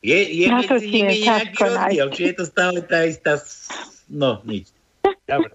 [0.00, 2.16] Je, je medzi nimi je nejaký ťažko rozdiel, nájsť.
[2.16, 3.32] či je to stále tá istá...
[4.08, 4.72] No, nič.
[5.26, 5.52] Dobre.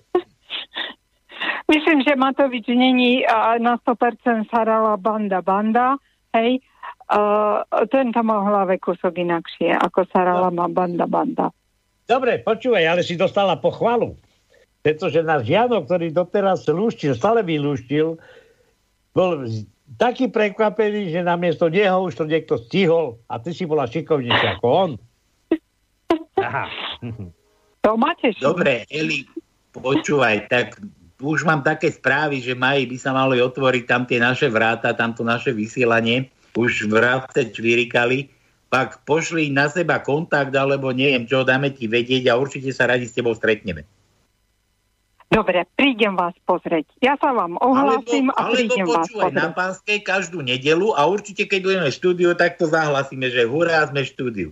[1.72, 3.24] Myslím, že Matovič není
[3.64, 5.96] na 100% sarala banda banda,
[6.36, 6.60] hej.
[7.12, 11.52] Uh, tento má v hlave kúsok inakšie, ako sarala má banda banda.
[12.08, 14.16] Dobre, počúvaj, ale si dostala pochvalu.
[14.80, 18.16] Pretože náš Jano, ktorý doteraz lúštil, stále vylúštil,
[19.12, 19.44] bol
[20.00, 24.68] taký prekvapený, že namiesto neho už to niekto stihol a ty si bola šikovnejšia ako
[24.72, 24.92] on.
[26.40, 26.66] Aha.
[27.84, 28.40] To ma teší.
[28.40, 29.28] Dobre, Eli,
[29.76, 30.80] počúvaj, tak
[31.22, 35.22] už mám také správy, že mají by sa mali otvoriť tam tie naše vráta, tamto
[35.22, 36.34] naše vysielanie.
[36.52, 38.28] Už vrátce čvirikali,
[38.68, 43.08] pak pošli na seba kontakt, alebo neviem čo, dáme ti vedieť a určite sa radi
[43.08, 43.88] s tebou stretneme.
[45.32, 46.92] Dobre, prídem vás pozrieť.
[47.00, 49.56] Ja sa vám ohlásim a alebo prídem vás počúvaj na pozrieť.
[49.56, 54.04] Pánskej každú nedelu a určite, keď budeme v štúdiu, tak to zahlasíme, že hurá, sme
[54.04, 54.50] v štúdiu.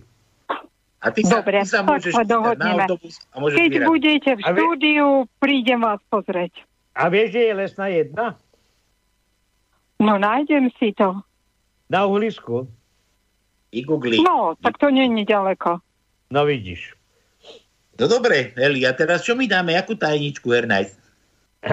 [1.00, 2.84] A ty sa, Dobre, ty sa môžeš sa pýtať na dohodneme.
[2.88, 3.88] autobus a môžeš Keď vyraziť.
[3.92, 6.52] budete v A štúdiu, prídem vás pozrieť.
[6.96, 8.26] A vieš, že je lesná jedna?
[10.00, 11.20] No nájdem si to.
[11.90, 12.70] Na uhlisku?
[13.70, 14.18] I googli.
[14.18, 15.78] No, tak to není ďaleko.
[16.30, 16.94] No vidíš.
[17.98, 19.74] No dobre, Eli, a teraz čo mi dáme?
[19.74, 20.96] Jakú tajničku, Ernest?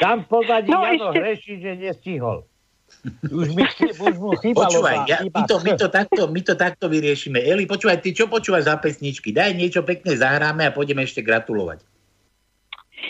[0.00, 2.48] Tam pozadí No, Jano ešte- hreší, že nestihol.
[3.22, 3.62] Už, mi,
[4.00, 4.66] už mu chýbalo.
[4.66, 7.38] Počúvaj, ja, my, to, my, to takto, my to takto vyriešime.
[7.38, 9.30] Eli, počúvaj, ty čo počúvaš za pesničky?
[9.30, 11.84] Daj niečo pekné, zahráme a pôjdeme ešte gratulovať.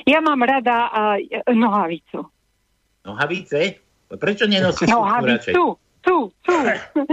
[0.05, 1.17] Ja mám rada uh,
[1.49, 2.29] nohavicu.
[3.11, 3.83] Nohavice?
[4.11, 5.55] Prečo nenosíš No, sukňu radšej?
[5.55, 6.57] Nohavicu, tu, tu.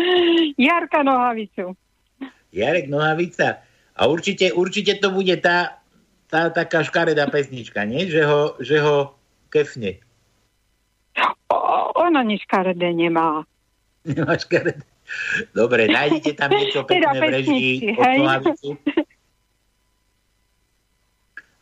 [0.69, 1.77] Jarka nohavicu.
[2.53, 3.61] Jarek Nohavica.
[3.97, 5.81] A určite, určite to bude tá,
[6.29, 8.07] tá taká škaredá pesnička, nie?
[8.09, 9.13] Že ho, že ho
[9.49, 10.01] kefne.
[11.49, 11.57] O,
[11.97, 13.45] ona nič karedé nemá.
[14.05, 14.85] Nemáš škaredé.
[15.55, 18.15] Dobre, nájdete tam niečo Teda pekné v režii od?
[18.21, 18.69] Nohavicu.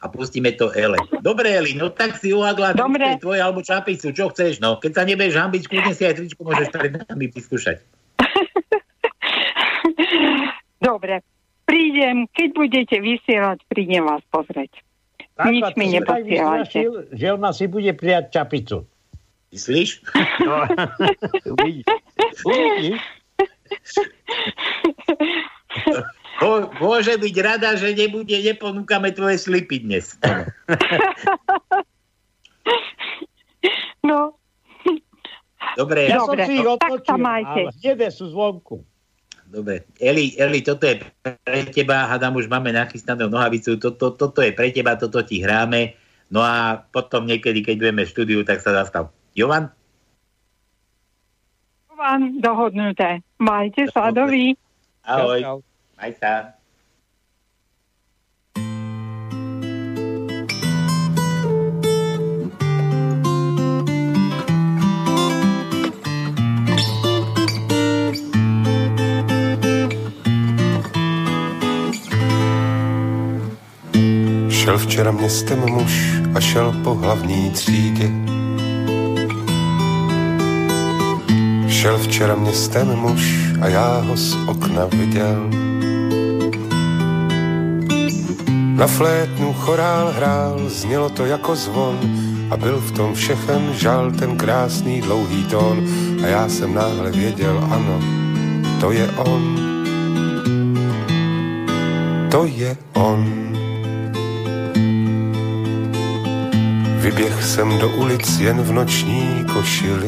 [0.04, 1.00] A pustíme to Ele.
[1.24, 3.16] Dobre, Eli, no tak si uhadla Dobre.
[3.18, 4.78] tvoje alebo čapicu, čo chceš, no.
[4.78, 7.80] Keď sa nebudeš hambiť, kľudne si aj tričku môžeš pred nami vyskúšať.
[10.88, 11.24] Dobre,
[11.66, 14.72] prídem, keď budete vysielať, prídem vás pozrieť.
[15.36, 16.80] Nič a to mi si tak neposielajte.
[17.12, 18.88] že ona si bude prijať čapicu.
[19.52, 20.04] Myslíš?
[20.44, 20.64] No,
[21.56, 21.86] uvidíš.
[22.44, 23.00] Uvidíš.
[26.84, 30.16] Môže byť rada, že nebude, neponúkame tvoje slipy dnes.
[34.06, 34.38] No,
[35.74, 36.68] Dobre, Ja som si ich
[37.10, 37.74] sa majte.
[37.74, 38.86] ale hnedé sú zvonku.
[39.50, 39.82] Dobre.
[39.98, 44.70] Eli, Eli, toto je pre teba, hádam, už máme nachystanú nohavicu, toto, toto je pre
[44.70, 45.98] teba, toto ti hráme,
[46.30, 49.10] no a potom niekedy, keď budeme v štúdiu, tak sa zastav.
[49.34, 49.74] Jovan?
[51.96, 53.24] vám dohodnuté.
[53.42, 54.54] Majte sa, dovi.
[55.02, 55.42] Ahoj.
[55.42, 55.75] Maj
[56.14, 56.54] sa.
[74.50, 75.94] Šel včera městem muž
[76.36, 78.10] a šel po hlavní třídě.
[81.70, 83.22] Šel včera městem muž
[83.62, 85.65] a já ho z okna viděl.
[88.76, 92.00] Na flétnu chorál hrál, znělo to jako zvon
[92.52, 95.88] a byl v tom všechen žal ten krásný dlouhý tón
[96.24, 98.00] a já jsem náhle věděl, ano,
[98.82, 99.60] to je on.
[102.32, 103.26] To je on.
[106.98, 110.08] Vyběh jsem do ulic jen v noční košili.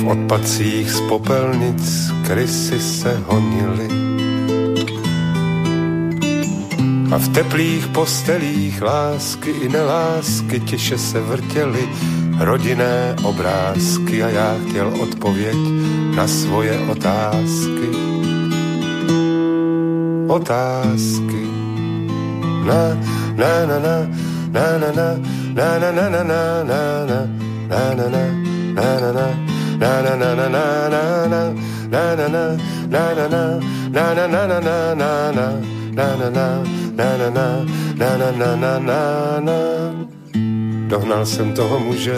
[0.00, 4.17] V odpadcích z popelnic krysy se honily.
[7.08, 11.88] A v teplých postelích lásky i nelásky tiše se vrtěly
[12.38, 15.56] rodinné obrázky a já chtěl odpověď
[16.16, 17.88] na svoje otázky.
[20.28, 21.48] Otázky.
[22.66, 22.92] Na,
[23.36, 24.08] na, na, na,
[24.52, 26.94] na, na, na, na, na, na, na, na, na,
[27.68, 28.30] na, na, na,
[28.74, 29.58] na, na, na.
[29.78, 31.54] Na na na na na na na
[31.86, 35.46] na na na na na na na na na
[35.94, 37.46] na na na na na na,
[37.94, 39.00] na na na na na
[39.40, 39.58] na.
[40.88, 42.16] Dohnal jsem toho muže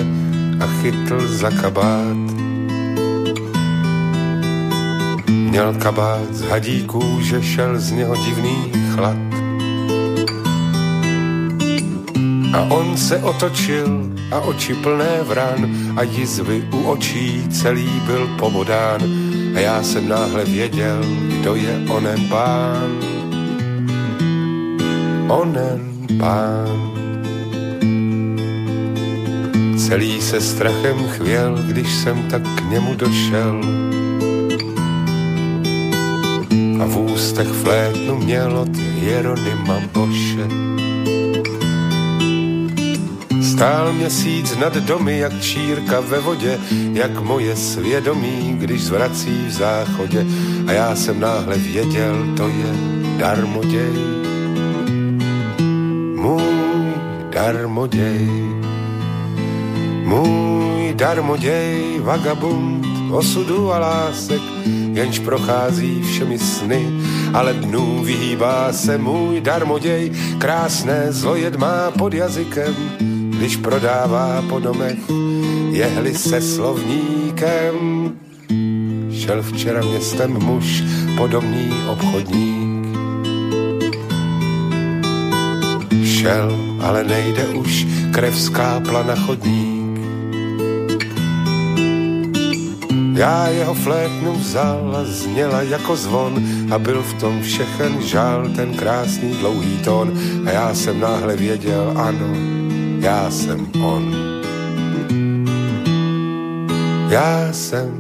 [0.61, 2.17] a chytl za kabát.
[5.29, 9.17] Měl kabát z hadí kůže, šel z něho divný chlad.
[12.53, 19.01] A on se otočil a oči plné vran a jizvy u očí celý byl pobodán.
[19.57, 21.05] A já jsem náhle věděl,
[21.41, 23.20] kdo je onen pán.
[25.31, 26.91] Onen pán.
[29.79, 33.61] Celý se strachem chvěl, když jsem tak k němu došel.
[36.83, 40.47] A v ústech flétnu měl od Jeronima Boše.
[43.43, 46.59] Stál měsíc nad domy, jak čírka ve vodě,
[46.93, 50.27] jak moje svědomí, když zvrací v záchodě.
[50.67, 52.75] A já jsem náhle věděl, to je
[53.19, 54.30] darmoděj.
[57.41, 58.29] Můj darmoděj.
[60.05, 64.41] Můj darmoděj, vagabund osudu a lásek,
[64.93, 66.87] jenž prochází všemi sny,
[67.35, 72.75] ale dnů vyhýbá se můj darmoděj, krásné zlojet má pod jazykem,
[73.39, 74.99] když prodává po domech
[75.71, 78.13] jehly se slovníkem.
[79.13, 80.83] Šel včera městem muž,
[81.17, 82.60] podomní obchodník.
[86.31, 89.99] Šel, ale nejde už, krev skápla na chodník.
[93.19, 96.39] Já jeho flétnu vzal a zněla jako zvon
[96.71, 100.15] a byl v tom všechen žál ten krásný dlouhý tón
[100.47, 102.31] a já jsem náhle věděl, ano,
[103.01, 104.15] já jsem on.
[107.11, 108.00] Já jsem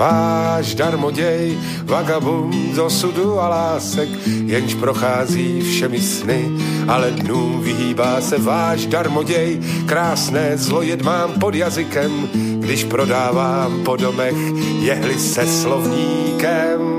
[0.00, 6.50] váš darmoděj, vagabund z osudu a lásek, jenž prochází všemi sny,
[6.88, 12.28] ale dnů vyhýbá se váš darmoděj, krásné zlojet mám pod jazykem,
[12.60, 14.36] když prodávám po domech
[14.80, 16.89] jehly se slovníkem.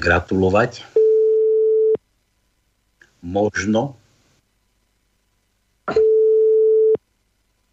[0.00, 0.88] Gratulovať.
[3.20, 4.00] Možno.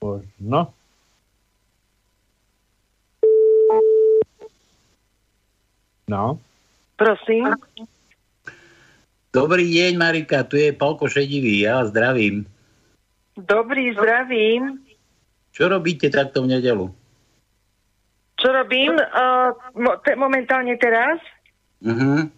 [0.03, 0.59] Možno.
[6.07, 6.39] No.
[6.99, 7.55] Prosím.
[9.31, 12.47] Dobrý deň, Marika, tu je Palko Šedivý, ja vás zdravím.
[13.35, 14.81] Dobrý, zdravím.
[15.51, 16.87] Čo robíte takto v nedelu?
[18.37, 19.51] Čo robím uh,
[20.15, 21.19] momentálne teraz?
[21.81, 22.31] Mhm.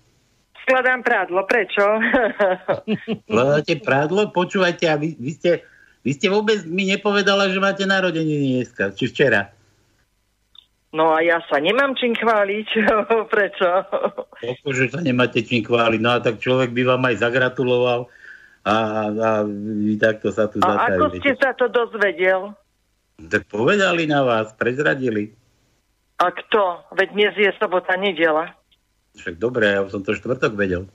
[0.64, 1.42] Skladám prádlo.
[1.50, 1.82] Prečo?
[3.32, 4.30] Hľadáte prádlo?
[4.30, 5.52] Počúvajte, a vy, vy, ste,
[6.06, 9.50] vy ste vôbec mi nepovedala, že máte narodeniny dneska, či včera.
[10.94, 12.68] no a ja sa nemám čím chváliť.
[13.34, 13.68] Prečo?
[14.62, 16.00] Že sa nemáte čím chváliť.
[16.02, 18.06] No a tak človek by vám aj zagratuloval
[18.62, 18.76] a,
[19.10, 21.18] a vy takto sa tu A ako zatajili.
[21.18, 22.54] ste sa to dozvedel?
[23.20, 25.34] Tak povedali na vás, prezradili.
[26.20, 26.84] A kto?
[26.94, 28.54] Veď dnes je sobota, nedela.
[29.18, 30.86] Však dobre, ja som to štvrtok vedel.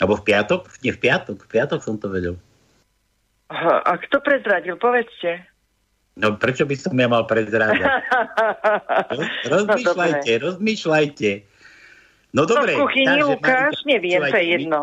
[0.00, 0.68] Alebo v piatok?
[0.84, 1.36] Nie, v piatok.
[1.44, 2.36] V piatok som to vedel.
[3.52, 4.76] Aha, A kto prezradil?
[4.76, 5.44] Povedzte.
[6.16, 7.84] No prečo by som ja mal prezrádať?
[9.12, 11.30] Roz, rozmýšľajte, rozmýšľajte.
[12.32, 12.72] No dobre.
[12.72, 14.80] no v kuchyni takže, Marika, neviem, to je jedno.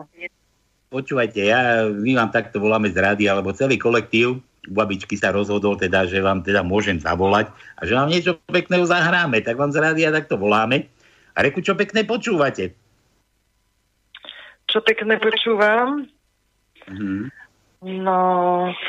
[0.93, 6.07] Počúvajte, ja, my vám takto voláme z rády, alebo celý kolektív babičky sa rozhodol teda,
[6.07, 10.13] že vám teda môžem zavolať a že vám niečo pekného zahráme, tak vám z rádia
[10.13, 10.87] takto voláme.
[11.33, 12.77] A reku, čo pekné počúvate.
[14.69, 16.05] Čo pekne počúvam?
[16.89, 17.29] Mhm.
[17.83, 18.19] No,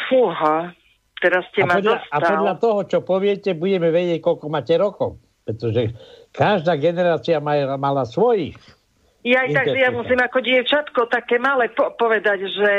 [0.06, 0.70] fúha.
[1.18, 2.30] Teraz ste A ma podľa, a dostal.
[2.36, 5.18] podľa toho, čo poviete, budeme vedieť, koľko máte rokov.
[5.44, 5.92] Pretože
[6.30, 8.54] každá generácia má, mala svojich.
[9.24, 12.70] Ja aj tak, že ja musím ako dievčatko také malé po- povedať, že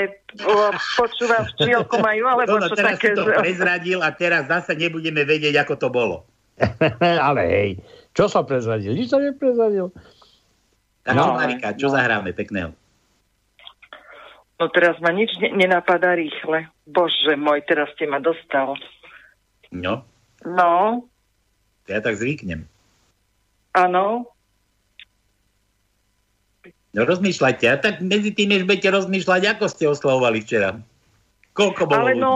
[0.45, 3.33] o, počúvam včielku majú, alebo No, no, čo teraz také, si to že...
[3.41, 6.29] prezradil a teraz zase nebudeme vedieť, ako to bolo.
[7.01, 7.69] Ale hej,
[8.15, 8.91] čo som prezradil?
[8.91, 9.91] Nič som neprezradil.
[11.03, 11.21] Tak No.
[11.21, 12.71] čo, Marika, čo zahráme pekného?
[14.55, 16.65] No teraz ma nič ne- nenapadá rýchle.
[16.85, 18.79] Bože môj, teraz ste ma dostal.
[19.69, 20.07] No,
[20.41, 21.03] No,
[21.85, 22.63] ja tak zvyknem.
[23.73, 24.29] áno.
[26.89, 30.79] No rozmýšľajte, a tak medzi tým, než budete rozmýšľať, ako ste oslavovali včera.
[31.51, 32.21] Koľko bolo Ale ľudí?
[32.21, 32.33] no,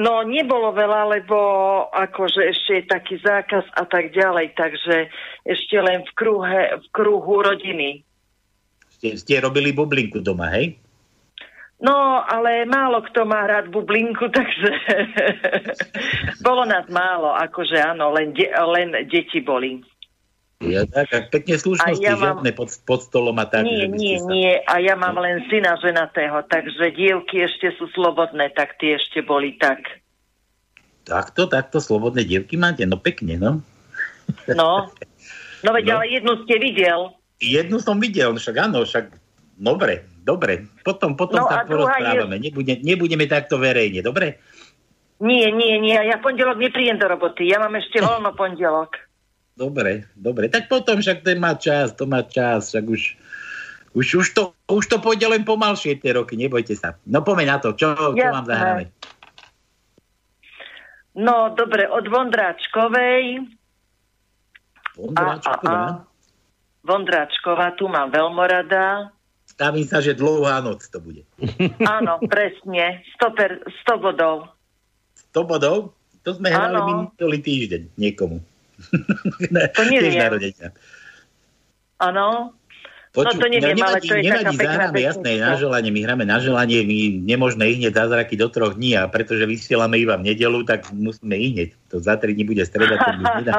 [0.00, 1.38] no nebolo veľa, lebo
[1.92, 5.12] akože ešte je taký zákaz a tak ďalej, takže
[5.44, 8.00] ešte len v, kruhe, v kruhu rodiny.
[8.96, 10.80] Ste, ste robili bublinku doma, hej?
[11.80, 14.70] No, ale málo kto má rád bublinku, takže
[16.46, 19.84] bolo nás málo, akože áno, len, de- len deti boli.
[20.60, 23.64] Ja tak, pekne slušnosti, ja mám- žiadne pod, pod stolom a tak.
[23.64, 24.28] nie, že nie, sa...
[24.28, 29.24] nie, a ja mám len syna ženatého, takže dievky ešte sú slobodné, tak tie ešte
[29.24, 29.80] boli tak.
[31.02, 32.84] Takto, takto, slobodné dievky máte?
[32.84, 33.64] No pekne, no.
[34.46, 34.92] No,
[35.60, 35.92] no veď No.
[35.96, 37.00] ale jednu ste videl.
[37.40, 39.16] Jednu som videl, však áno, však
[39.56, 40.68] dobre, dobre.
[40.84, 42.36] Potom, potom No a druhá je- porozprávame.
[42.36, 44.36] Nebude, nebudeme takto verejne, dobre?
[45.18, 49.08] Nie, nie, nie, ja pondelok nepríjem do roboty, ja mám ešte voľno pondelok.
[49.60, 50.48] Dobre, dobre.
[50.48, 53.02] Tak potom však ten má čas, to má čas, však už,
[53.92, 54.42] už, už, to,
[54.72, 56.96] už to pôjde len pomalšie tie roky, nebojte sa.
[57.04, 58.48] No pomeň na to, čo, čo vám Jasné.
[58.48, 58.84] zahráme?
[61.20, 63.52] No, dobre, od Vondráčkovej.
[64.96, 66.08] Vondráčková?
[66.80, 69.12] Vondráčková, tu mám veľmi rada.
[69.44, 71.28] Stavím sa, že dlouhá noc to bude.
[71.84, 74.48] Áno, presne, 100, per, 100 bodov.
[75.36, 75.92] 100 bodov?
[76.24, 77.12] To sme hrali Áno.
[77.12, 78.40] minulý týždeň niekomu.
[79.76, 80.18] To neviem.
[80.18, 80.68] Narodenia.
[82.00, 82.56] Áno.
[83.10, 86.22] No to neviem, ale to je taká nevadí, pekná zahráme, jasné, na želanie, my hráme
[86.22, 90.62] na želanie, my nemožné ihneť zázraky do troch dní a pretože vysielame iba v nedelu,
[90.62, 91.74] tak musíme ihneť.
[91.90, 93.54] To za tri dní bude streda, to už nedá.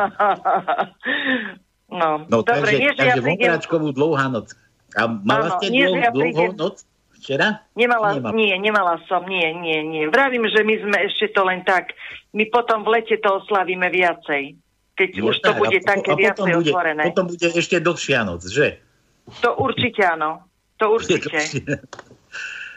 [1.91, 3.91] No, No dobre, takže, nie, že ja takže prídem...
[3.91, 4.55] Dlouhá noc.
[4.95, 6.87] A mala Áno, ste nie, dlho, ja prídem- noc
[7.19, 7.67] včera?
[7.75, 8.31] Nemala, Nemala.
[8.31, 10.03] nie, nemala som, nie, nie, nie.
[10.07, 11.91] Vravím, že my sme ešte to len tak,
[12.31, 14.55] my potom v lete to oslavíme viacej.
[15.01, 17.03] Keď Je už to tak, bude a také a potom viacej bude, otvorené.
[17.09, 18.67] Potom bude ešte dlhšia noc, že?
[19.41, 20.45] To určite áno.
[20.77, 21.29] To určite.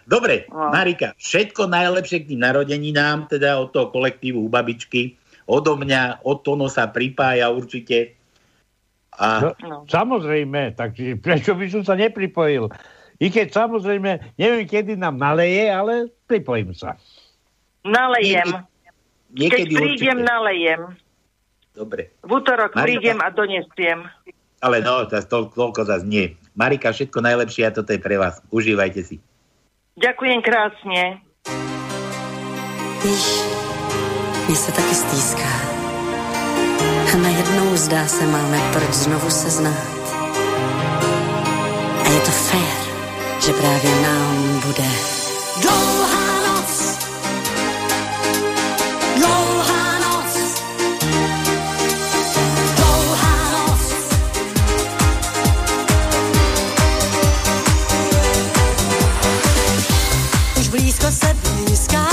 [0.05, 0.69] Dobre, No.
[0.73, 5.17] Marika, všetko najlepšie k tým narodeninám, teda od toho kolektívu u babičky,
[5.49, 8.13] odo mňa, od Tono sa pripája určite.
[9.17, 12.69] A No, Samozrejme, takže prečo by som sa nepripojil?
[13.17, 16.99] I keď samozrejme, neviem, kedy nám naleje, ale pripojím sa.
[17.87, 18.65] Nalejem.
[19.33, 20.29] niekedy Keď prídem, určite.
[20.29, 20.81] nalejem.
[21.75, 22.87] Dobre, V útorok Marika.
[22.87, 23.99] prídem a donesiem.
[24.63, 26.39] ale no, to, toľko zase nie.
[26.57, 28.41] Marika, všetko najlepšie a toto je pre vás.
[28.49, 29.19] Užívajte si.
[29.99, 31.21] Ďakujem krásne.
[33.05, 33.27] Víš,
[34.49, 35.53] mně se taky stýská.
[37.13, 39.95] A najednou zdá se máme proč znovu se znát.
[42.05, 42.79] A je to fér,
[43.47, 44.89] že právě nám bude
[45.63, 46.04] Dlouhá
[61.75, 62.07] blízká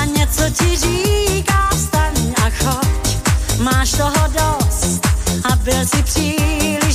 [0.00, 3.16] a něco ti říká, vstaň a choď,
[3.58, 5.06] máš toho dost
[5.52, 6.85] a byl si příliš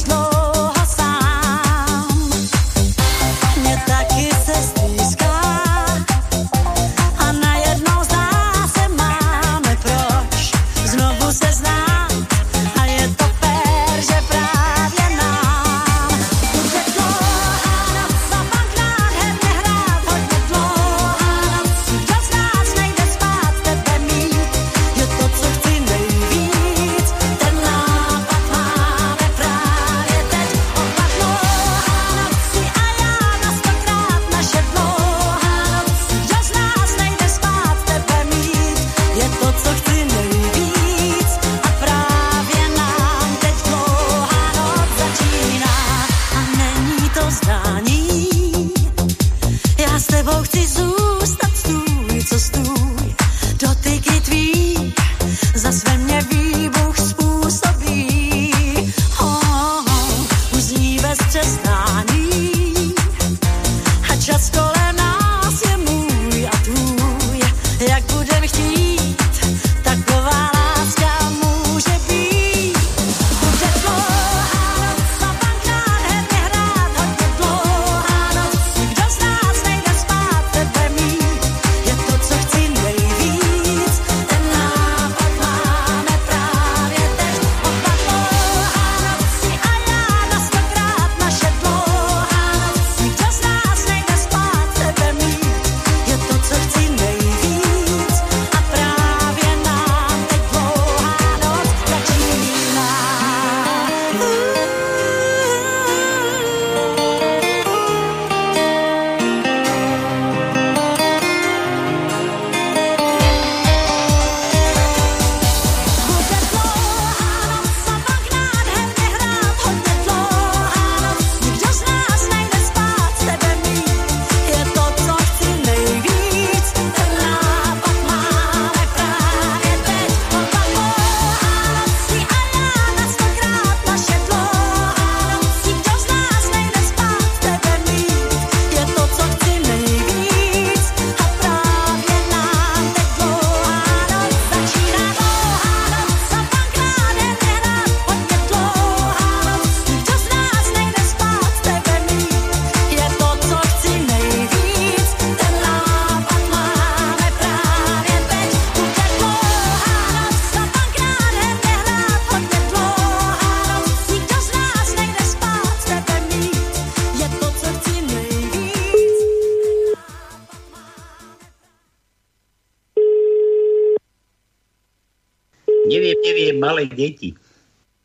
[177.02, 177.34] deti.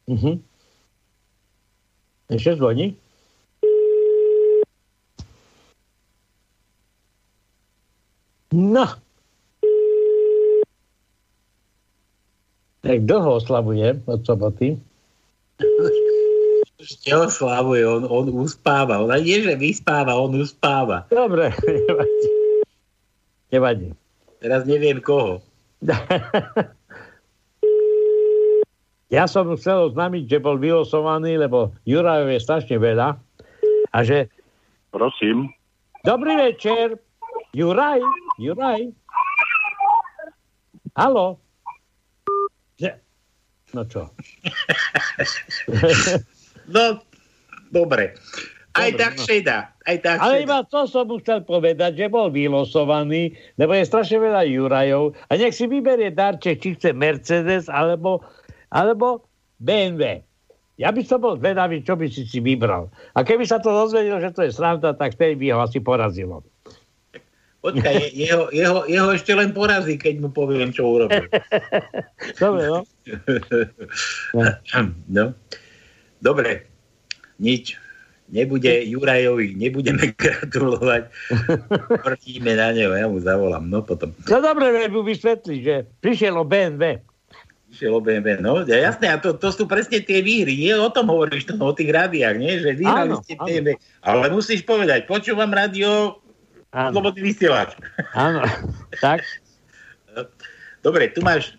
[0.09, 0.41] Mhm.
[2.33, 2.97] Ešte zvoní?
[8.57, 8.87] No.
[12.81, 14.79] Tak dlho oslavuje od soboty.
[16.79, 19.03] Ešte oslavuje, on, on uspáva.
[19.03, 21.05] On nie, že vyspáva, on uspáva.
[21.11, 21.51] Dobre,
[21.91, 22.29] nevadí.
[23.51, 23.89] Nevadí.
[24.39, 25.43] Teraz neviem koho.
[29.07, 33.15] Ja som chcel oznámiť, že bol vylosovaný, lebo Jurajov je strašne veľa.
[33.95, 34.27] A že...
[34.91, 35.51] Prosím.
[36.03, 36.99] Dobrý večer.
[37.55, 38.03] Juraj,
[38.43, 38.91] Juraj.
[40.99, 41.39] Halo.
[43.77, 44.09] No čo?
[46.67, 46.99] No,
[47.71, 48.19] dobre.
[48.75, 49.23] Aj Dobre, tak no.
[49.23, 49.59] šeda.
[49.87, 54.19] Aj tak Ale iba to som mu chcel povedať, že bol vylosovaný, lebo je strašne
[54.19, 58.19] veľa Jurajov a nech si vyberie darček, či chce Mercedes alebo,
[58.71, 59.27] alebo
[59.59, 60.23] BMW.
[60.77, 62.93] Ja by som bol zvedavý, čo by si si vybral.
[63.17, 66.45] A keby sa to dozvedel, že to je sranda, tak vtedy by ho asi porazilo.
[67.65, 71.27] Počkaj, je- jeho, jeho, jeho ešte len porazí, keď mu poviem, čo urobil.
[72.43, 72.85] Dobre, no.
[75.17, 75.25] no.
[76.21, 76.69] Dobre,
[77.41, 77.81] nič.
[78.27, 81.09] Nebude Jurajovi, nebudeme gratulovať.
[82.03, 83.63] Prtíme na neho, ja mu zavolám.
[83.71, 84.11] No potom.
[84.27, 86.99] No dobre, mu vysvetli, že prišiel o BMW.
[87.77, 90.89] Išiel o BMW, no ja- jasné, a to, to sú presne tie výhry, nie o
[90.89, 92.57] tom hovoríš, to, o tých rádiách, nie?
[92.57, 93.45] že vyhrali Áno, ste áno.
[93.45, 96.17] BMW, ale musíš povedať, počúvam rádio,
[96.73, 97.77] slobodný vysielač.
[98.17, 98.41] Áno,
[98.97, 99.21] tak.
[100.87, 101.53] Dobre, tu máš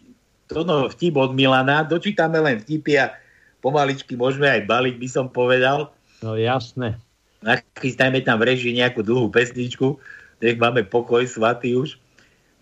[0.48, 3.14] to no, vtip od Milana, dočítame len vtipy a
[3.60, 5.92] pomaličky môžeme aj baliť, by som povedal.
[6.24, 6.98] No jasné.
[7.44, 10.00] Nachystajme tam v režii nejakú dlhú pesničku,
[10.42, 12.00] nech máme pokoj svatý už.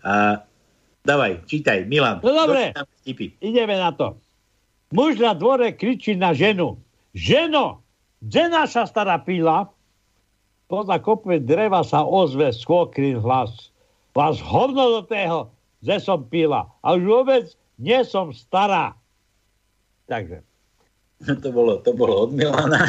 [0.04, 0.44] A
[1.06, 2.18] dávaj, čítaj, Milan.
[2.20, 2.74] No dobre.
[3.38, 4.18] Ideme na to.
[4.90, 6.74] Muž na dvore kričí na ženu.
[7.14, 7.78] Ženo,
[8.18, 9.70] kde naša stará pila?
[10.66, 13.70] Podľa kopve dreva sa ozve skôkrin hlas.
[14.10, 15.46] Vás hovno do tého,
[15.78, 16.66] že som pila.
[16.82, 17.44] A už vôbec
[17.78, 18.98] nie som stará.
[20.10, 20.42] Takže.
[21.40, 22.76] To bolo, to bolo od Milana.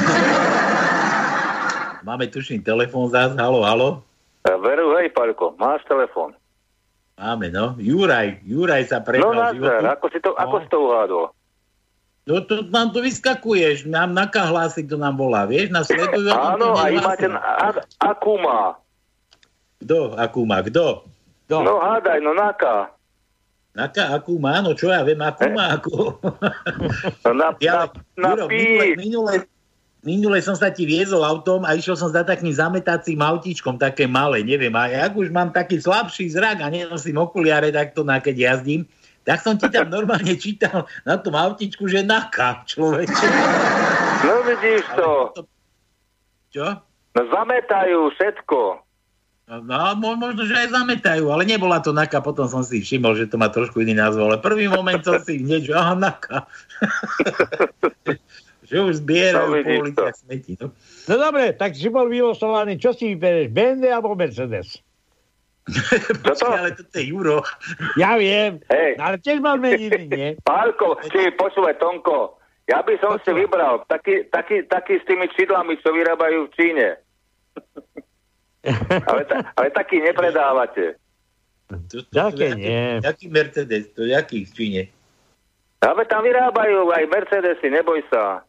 [2.07, 3.35] Máme tuším telefón zás.
[3.39, 4.03] Halo, halo.
[4.47, 6.35] Veru, hej, Paľko, máš telefón.
[7.17, 7.73] Máme, no.
[7.81, 11.25] Juraj, Juraj sa No prebral nazdar, ako si to, ako si to uhádol?
[12.27, 16.29] No to nám to vyskakuješ, nám na hlási to nám volá, vieš, na sledujú.
[16.29, 17.71] Áno, a máte, a,
[18.03, 18.75] akú má?
[19.79, 21.07] Kto, akú má, kto?
[21.47, 22.91] No hádaj, no naká.
[23.77, 26.17] Naka, akú má, no čo ja viem, akú má, akú.
[27.23, 27.87] No na, ja,
[28.19, 28.57] na, Juro, pí.
[28.57, 29.33] minule, minule,
[30.07, 34.39] minule som sa ti viezol autom a išiel som za takým zametacím autíčkom, také malé,
[34.39, 38.87] neviem, a jak už mám taký slabší zrak a nenosím okuliare takto, na keď jazdím,
[39.27, 43.27] tak som ti tam normálne čítal na tom autičku, že naka, človeče.
[44.23, 45.11] No vidíš to.
[46.55, 46.67] Čo?
[47.11, 48.59] No zametajú všetko.
[49.47, 53.31] No, mo- možno, že aj zametajú, ale nebola to naka, potom som si všimol, že
[53.31, 56.47] to má trošku iný názov, ale prvý moment som si hneď, že aha, naka.
[58.67, 60.59] že už zbierajú No, po uliciach smeti.
[60.59, 60.75] No.
[61.07, 62.75] No dobre, tak si bol vylosovaný.
[62.75, 63.47] Čo si vybereš?
[63.55, 64.83] BMW alebo Mercedes?
[66.27, 67.43] Počkaj, ale toto je Juro.
[67.99, 68.91] Ja viem, Hej.
[68.99, 70.29] ale tiež mal meniny, nie?
[70.47, 72.39] Pálko, či počúvaj, Tonko,
[72.71, 76.87] ja by som si vybral taký, taký, taký s tými čidlami, čo vyrábajú v Číne.
[79.11, 80.95] ale, ta, ale taký nepredávate.
[81.67, 83.03] To, to, Také to, nie.
[83.03, 84.83] Jaký Mercedes, to jaký v Číne?
[85.83, 88.41] Ale tam vyrábajú aj Mercedesy, neboj sa.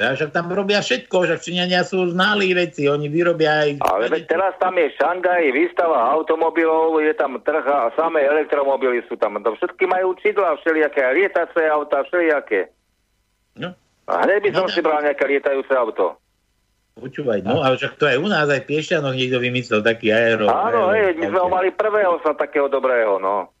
[0.00, 3.84] Ja však tam robia všetko, však Číňania sú znalí veci, oni vyrobia aj...
[3.84, 9.20] Ale veď teraz tam je Šangaj, výstava automobilov, je tam trh a samé elektromobily sú
[9.20, 9.36] tam.
[9.44, 12.72] To všetky majú čidla všelijaké, lietace auta, všelijaké.
[13.60, 13.76] No.
[14.08, 16.16] A hneď by som si bral nejaké lietajúce auto.
[16.96, 20.48] Počúvaj, no ale však to aj u nás, aj Piešťanoch niekto vymyslel taký aero.
[20.48, 23.52] Áno, aero- hej, my sme ho mali prvého sa takého dobrého, no.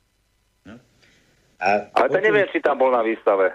[1.60, 3.52] A, Ale to neviem, či tam bol na výstave.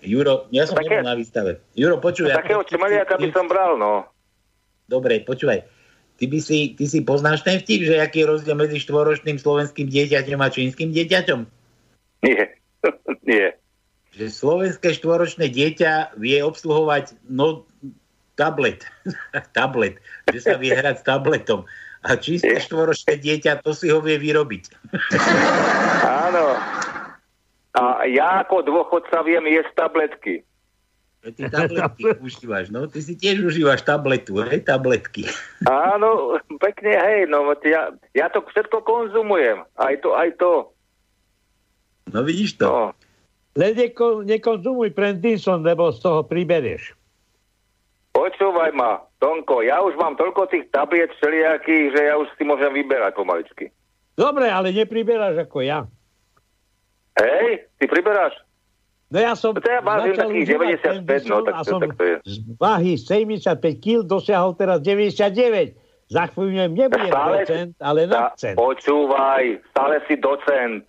[0.00, 1.60] Juro, ja som Také- nebol na výstave.
[1.76, 2.40] Juro, počúvaj.
[2.40, 4.08] Takého čmeliaka by som bral, no.
[4.88, 5.62] Dobre, počúvaj.
[6.20, 9.88] Ty, by si, ty si poznáš ten vtip, že aký je rozdiel medzi štvoročným slovenským
[9.88, 11.40] dieťaťom a čínskym dieťaťom?
[12.28, 12.60] Nie.
[13.28, 13.56] Nie.
[14.12, 17.64] Že slovenské štvoročné dieťa vie obsluhovať no,
[18.36, 18.84] tablet.
[19.56, 19.96] tablet.
[20.28, 21.64] Že sa vie hrať s tabletom.
[22.00, 24.64] A čínske štvoročné dieťa, to si ho vie vyrobiť.
[26.04, 26.56] Áno.
[27.80, 30.44] A ja ako dôchodca viem jesť tabletky.
[31.20, 32.84] Ty tabletky užívaš, no?
[32.84, 34.60] Ty si tiež užívaš tabletu, hej?
[34.64, 35.24] Tabletky.
[35.64, 39.64] Áno, pekne, hej, no ja, ja to všetko konzumujem.
[39.80, 40.68] Aj to, aj to.
[42.12, 42.68] No vidíš to.
[42.68, 42.84] No.
[43.56, 46.96] Len neko, nekonzumuj Prentinson, lebo z toho priberieš.
[48.16, 52.72] Počúvaj ma, Tonko, ja už mám toľko tých tabliet všelijakých, že ja už si môžem
[52.74, 53.64] vyberať pomaličky.
[54.16, 55.86] Dobre, ale nepriberáš ako ja.
[57.20, 58.32] Hej, ty priberáš?
[59.06, 60.66] No ja som To ja začal takých užívať
[61.02, 62.14] 95, no, tak a to- som tak to je.
[62.22, 65.74] z váhy 75 kg dosiahol teraz 99.
[66.06, 68.56] Za chvíľu nebudem Stále- docent, ale nadcent.
[68.56, 70.84] Počúvaj, stále si docent.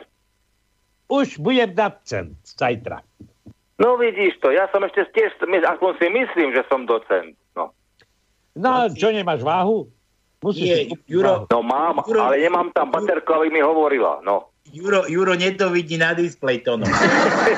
[1.07, 3.01] Už budem nadcent zajtra.
[3.77, 7.33] No vidíš to, ja som ešte tiež, aspoň si myslím, že som docent.
[7.51, 7.73] No,
[8.53, 9.89] No, čo nemáš váhu?
[10.39, 10.77] Musíš Nie,
[11.07, 11.45] Juro, váhu.
[11.49, 14.21] no mám, Juro- ale nemám tam baterku, aby mi hovorila.
[14.21, 14.50] No.
[14.71, 16.87] Juro, Juro nedovidí na displej to, no.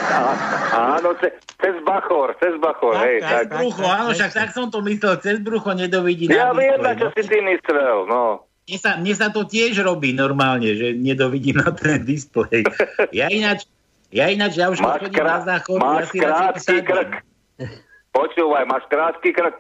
[0.98, 1.30] Áno, ce,
[1.62, 3.22] cez Bachor, cez Bachor, hej.
[3.22, 6.82] Cez Tak, brucho, áno, však tak som to myslel, cez brucho nedovidí Ja na viem,
[6.82, 6.86] displej.
[6.86, 7.14] na čo no.
[7.14, 8.24] si ty myslel, no.
[8.64, 12.66] Mne sa, mne sa to tiež robí normálne, že nedovidím na ten displej.
[13.20, 13.70] Ja ináč,
[14.10, 17.12] ja ináč, ja už Máš, chodím krá, na záchod, ja máš radšej krátky krk.
[18.14, 19.58] Počúvaj, máš krátky krk.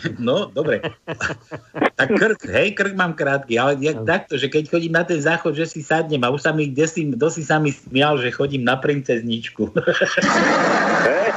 [0.18, 0.80] No, dobre.
[1.98, 5.54] Tak krk, hej, krk mám krátky, ale ja, takto, že keď chodím na ten záchod,
[5.54, 8.34] že si sadnem a už sa mi, kde si, kto si sa mi smial, že
[8.34, 9.70] chodím na princezničku.
[11.06, 11.28] Hej?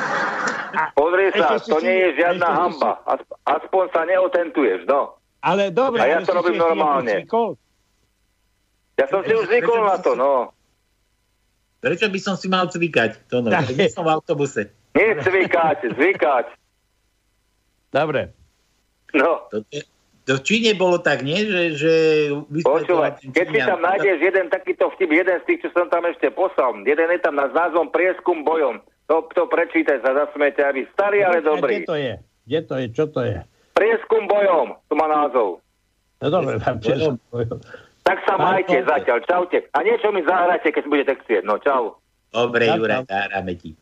[0.98, 2.98] Pozri sa, to nie je žiadna hamba.
[3.06, 5.20] Asp- Aspoň sa neotentuješ, no.
[5.46, 7.28] Ale dobre, A ja to robím normálne.
[8.96, 10.56] Ja som si už zvykol na to, no.
[11.84, 13.30] Prečo by som si mal cvikať?
[13.30, 13.54] To no,
[13.94, 14.74] som v autobuse.
[14.98, 16.46] Nie cvikať, zvykať.
[17.94, 18.34] Dobre.
[19.16, 19.64] No, To,
[20.26, 21.46] to v Číne bolo tak, nie?
[21.46, 21.94] Že, že
[22.66, 26.34] počúvaj, keď si tam nájdeš jeden takýto vtip, jeden z tých, čo som tam ešte
[26.34, 28.82] poslal, jeden je tam na názvom Prieskum bojom.
[29.06, 31.86] To, to prečítaj sa, zasmiete, aby starý, ale A dobrý.
[31.86, 32.14] Kde to je?
[32.50, 32.86] Kde to je?
[32.90, 33.38] Čo to je?
[33.78, 35.62] Prieskum bojom, to má názov.
[36.26, 37.14] No dobre, tam čo
[38.02, 39.70] Tak sa Pán majte zatiaľ, čaute.
[39.78, 41.46] A niečo mi zahráte, keď budete chcieť.
[41.46, 42.02] No, čau.
[42.34, 43.78] Dobre, Juraj, zahráme ti.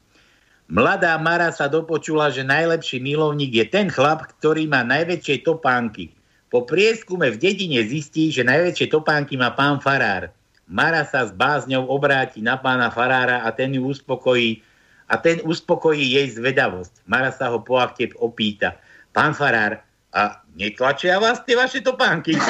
[0.72, 6.16] Mladá Mara sa dopočula, že najlepší milovník je ten chlap, ktorý má najväčšie topánky.
[6.48, 10.32] Po prieskume v dedine zistí, že najväčšie topánky má pán Farár.
[10.70, 14.64] Mara sa s bázňou obráti na pána Farára a ten ju uspokojí
[15.12, 17.04] a ten uspokojí jej zvedavosť.
[17.10, 18.80] Mara sa ho po akte opýta.
[19.12, 19.84] Pán Farár,
[20.14, 22.38] a netlačia vás tie vaše topánky?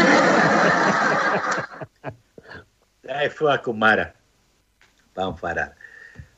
[3.08, 4.12] Aj ako Mara.
[5.16, 5.72] Pán Farár.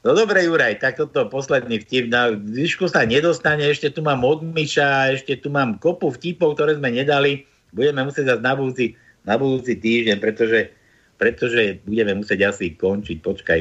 [0.06, 2.14] No dobre, Juraj, tak toto posledný vtip.
[2.14, 6.94] Na výšku sa nedostane, ešte tu mám od ešte tu mám kopu vtipov, ktoré sme
[6.94, 7.50] nedali.
[7.74, 8.94] Budeme musieť zase na budúci,
[9.26, 10.70] na budúci týždeň, pretože,
[11.18, 13.18] pretože budeme musieť asi končiť.
[13.18, 13.60] Počkaj.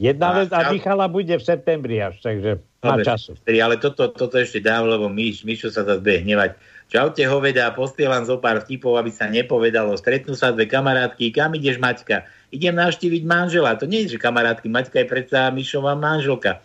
[0.00, 0.72] Jedna A vec a.
[0.72, 3.36] Michala bude v septembri až, takže má Dobre, času.
[3.44, 6.56] Ale toto, toto ešte dám, lebo Myš, Myšo sa zase bude hnevať.
[6.92, 9.96] Čaute hoveda, postielam zo pár vtipov, aby sa nepovedalo.
[9.96, 11.32] Stretnú sa dve kamarátky.
[11.34, 12.28] Kam ideš, Maťka?
[12.54, 13.74] Idem navštíviť manžela.
[13.80, 14.70] To nie je, že kamarátky.
[14.70, 16.62] Maťka je predsa Myšová manželka.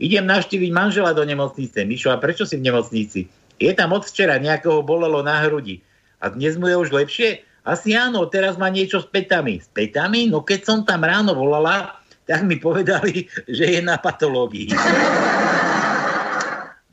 [0.00, 1.84] Idem navštíviť manžela do nemocnice.
[1.84, 3.28] Myšo, a prečo si v nemocnici?
[3.60, 5.84] Je tam od včera, nejakého bolelo na hrudi.
[6.24, 7.44] A dnes mu je už lepšie?
[7.60, 9.60] Asi áno, teraz má niečo s petami.
[9.60, 10.32] S petami?
[10.32, 14.72] No keď som tam ráno volala, tak mi povedali, že je na patológii.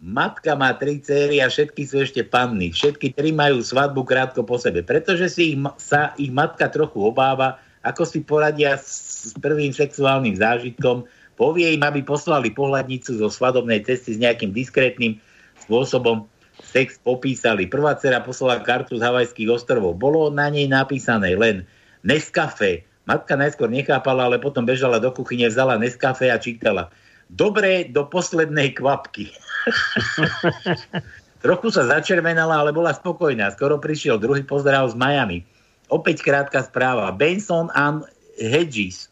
[0.08, 2.72] Matka má tri céry a všetky sú ešte panny.
[2.72, 7.60] Všetky tri majú svadbu krátko po sebe, pretože si ich, sa ich matka trochu obáva,
[7.84, 11.04] ako si poradia s, prvým sexuálnym zážitkom.
[11.36, 15.20] Povie im, aby poslali pohľadnicu zo svadobnej cesty s nejakým diskrétnym
[15.68, 16.24] spôsobom.
[16.64, 17.68] Sex popísali.
[17.68, 20.00] Prvá dcera poslala kartu z Havajských ostrovov.
[20.00, 21.68] Bolo na nej napísané len
[22.08, 22.88] Nescafé.
[23.04, 26.96] Matka najskôr nechápala, ale potom bežala do kuchyne, vzala Nescafé a čítala.
[27.28, 29.36] Dobré do poslednej kvapky.
[31.46, 33.54] Trochu sa začervenala, ale bola spokojná.
[33.54, 35.46] Skoro prišiel druhý pozdrav z Miami.
[35.88, 37.14] Opäť krátka správa.
[37.14, 38.04] Benson and
[38.36, 39.08] Hedges.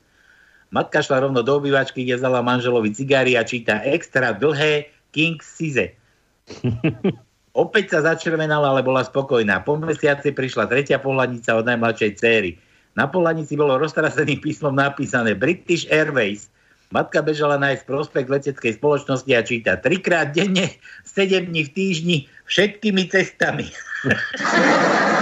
[0.74, 5.96] Matka šla rovno do obývačky, kde vzala manželovi cigary a číta extra dlhé King Size.
[7.56, 9.64] Opäť sa začervenala, ale bola spokojná.
[9.64, 12.60] Po mesiaci prišla tretia pohľadnica od najmladšej céry.
[13.00, 16.52] Na pohľadnici bolo roztraseným písmom napísané British Airways.
[16.94, 20.70] Matka bežala nájsť prospekt leteckej spoločnosti a číta trikrát denne,
[21.08, 23.66] 7 dní v týždni, všetkými cestami.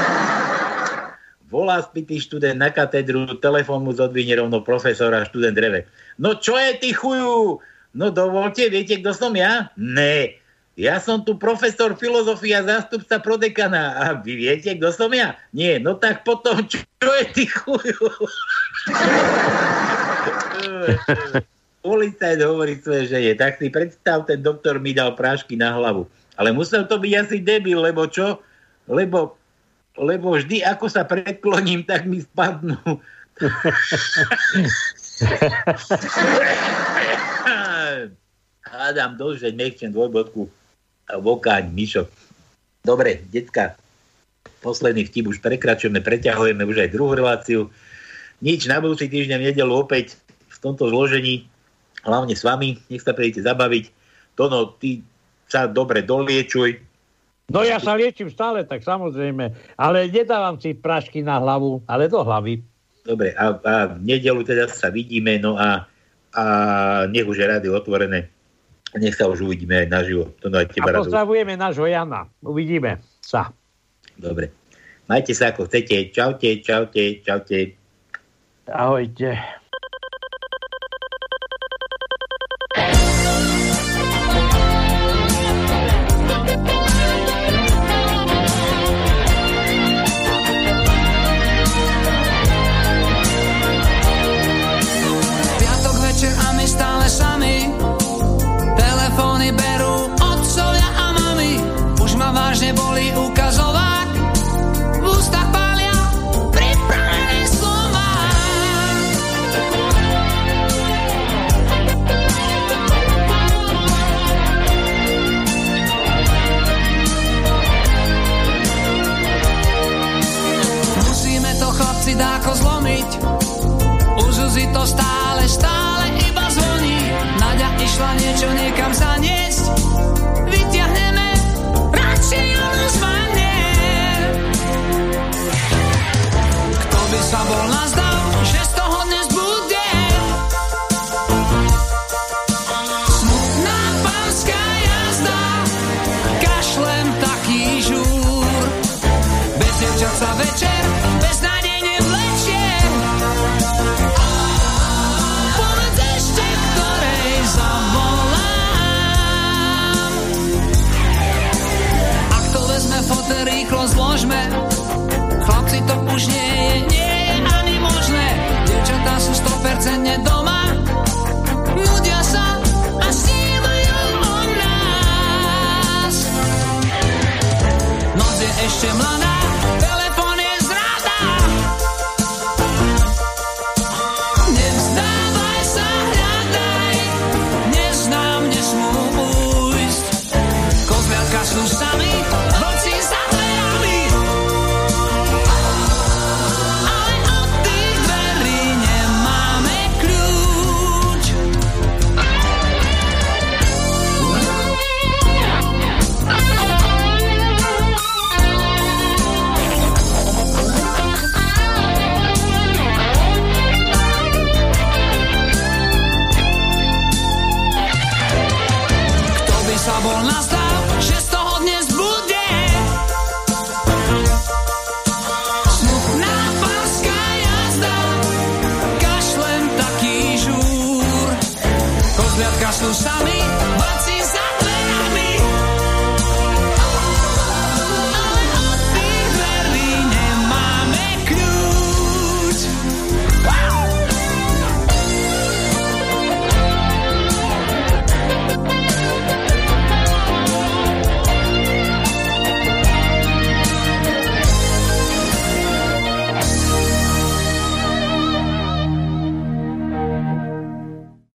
[1.54, 5.86] Volá spitý študent na katedru, telefón mu zodvihne rovno profesor a študent reve.
[6.18, 7.62] No čo je ty chuju?
[7.94, 9.70] No dovolte, viete, kto som ja?
[9.78, 10.42] Ne.
[10.74, 13.94] Ja som tu profesor filozofie a zástupca prodekana.
[14.02, 15.38] A vy viete, kto som ja?
[15.54, 15.78] Nie.
[15.78, 18.10] No tak potom, čo, čo je ty chuju?
[21.84, 26.08] Policajt hovorí svoje žene, tak si predstav, ten doktor mi dal prášky na hlavu.
[26.40, 28.40] Ale musel to byť asi debil, lebo čo?
[28.88, 29.36] Lebo,
[30.00, 32.80] lebo vždy, ako sa predkloním, tak mi spadnú.
[38.64, 40.48] Hádam dlže, nechcem dvojbodku
[41.12, 42.08] vokáň, Mišo.
[42.84, 43.76] Dobre, decka,
[44.64, 47.68] posledný vtip už prekračujeme, preťahujeme už aj druhú reláciu.
[48.40, 50.16] Nič, na budúci týždeň v nedelu opäť
[50.48, 51.48] v tomto zložení,
[52.04, 53.90] hlavne s vami, nech sa prídete zabaviť.
[54.36, 55.04] Tono, ty
[55.48, 56.80] sa dobre doliečuj.
[57.52, 59.76] No ja sa liečím stále, tak samozrejme.
[59.76, 62.64] Ale nedávam si prašky na hlavu, ale do hlavy.
[63.04, 65.84] Dobre, a, a v nedelu teda sa vidíme, no a,
[66.32, 66.44] a
[67.12, 68.32] nech už je rady otvorené.
[68.96, 70.32] Nech sa už uvidíme aj naživo.
[70.40, 71.04] To aj A teba rado.
[71.04, 72.30] pozdravujeme nášho Jana.
[72.46, 73.52] Uvidíme sa.
[74.16, 74.54] Dobre.
[75.10, 76.14] Majte sa ako chcete.
[76.14, 77.76] Čaute, čaute, čaute.
[78.70, 79.36] Ahojte.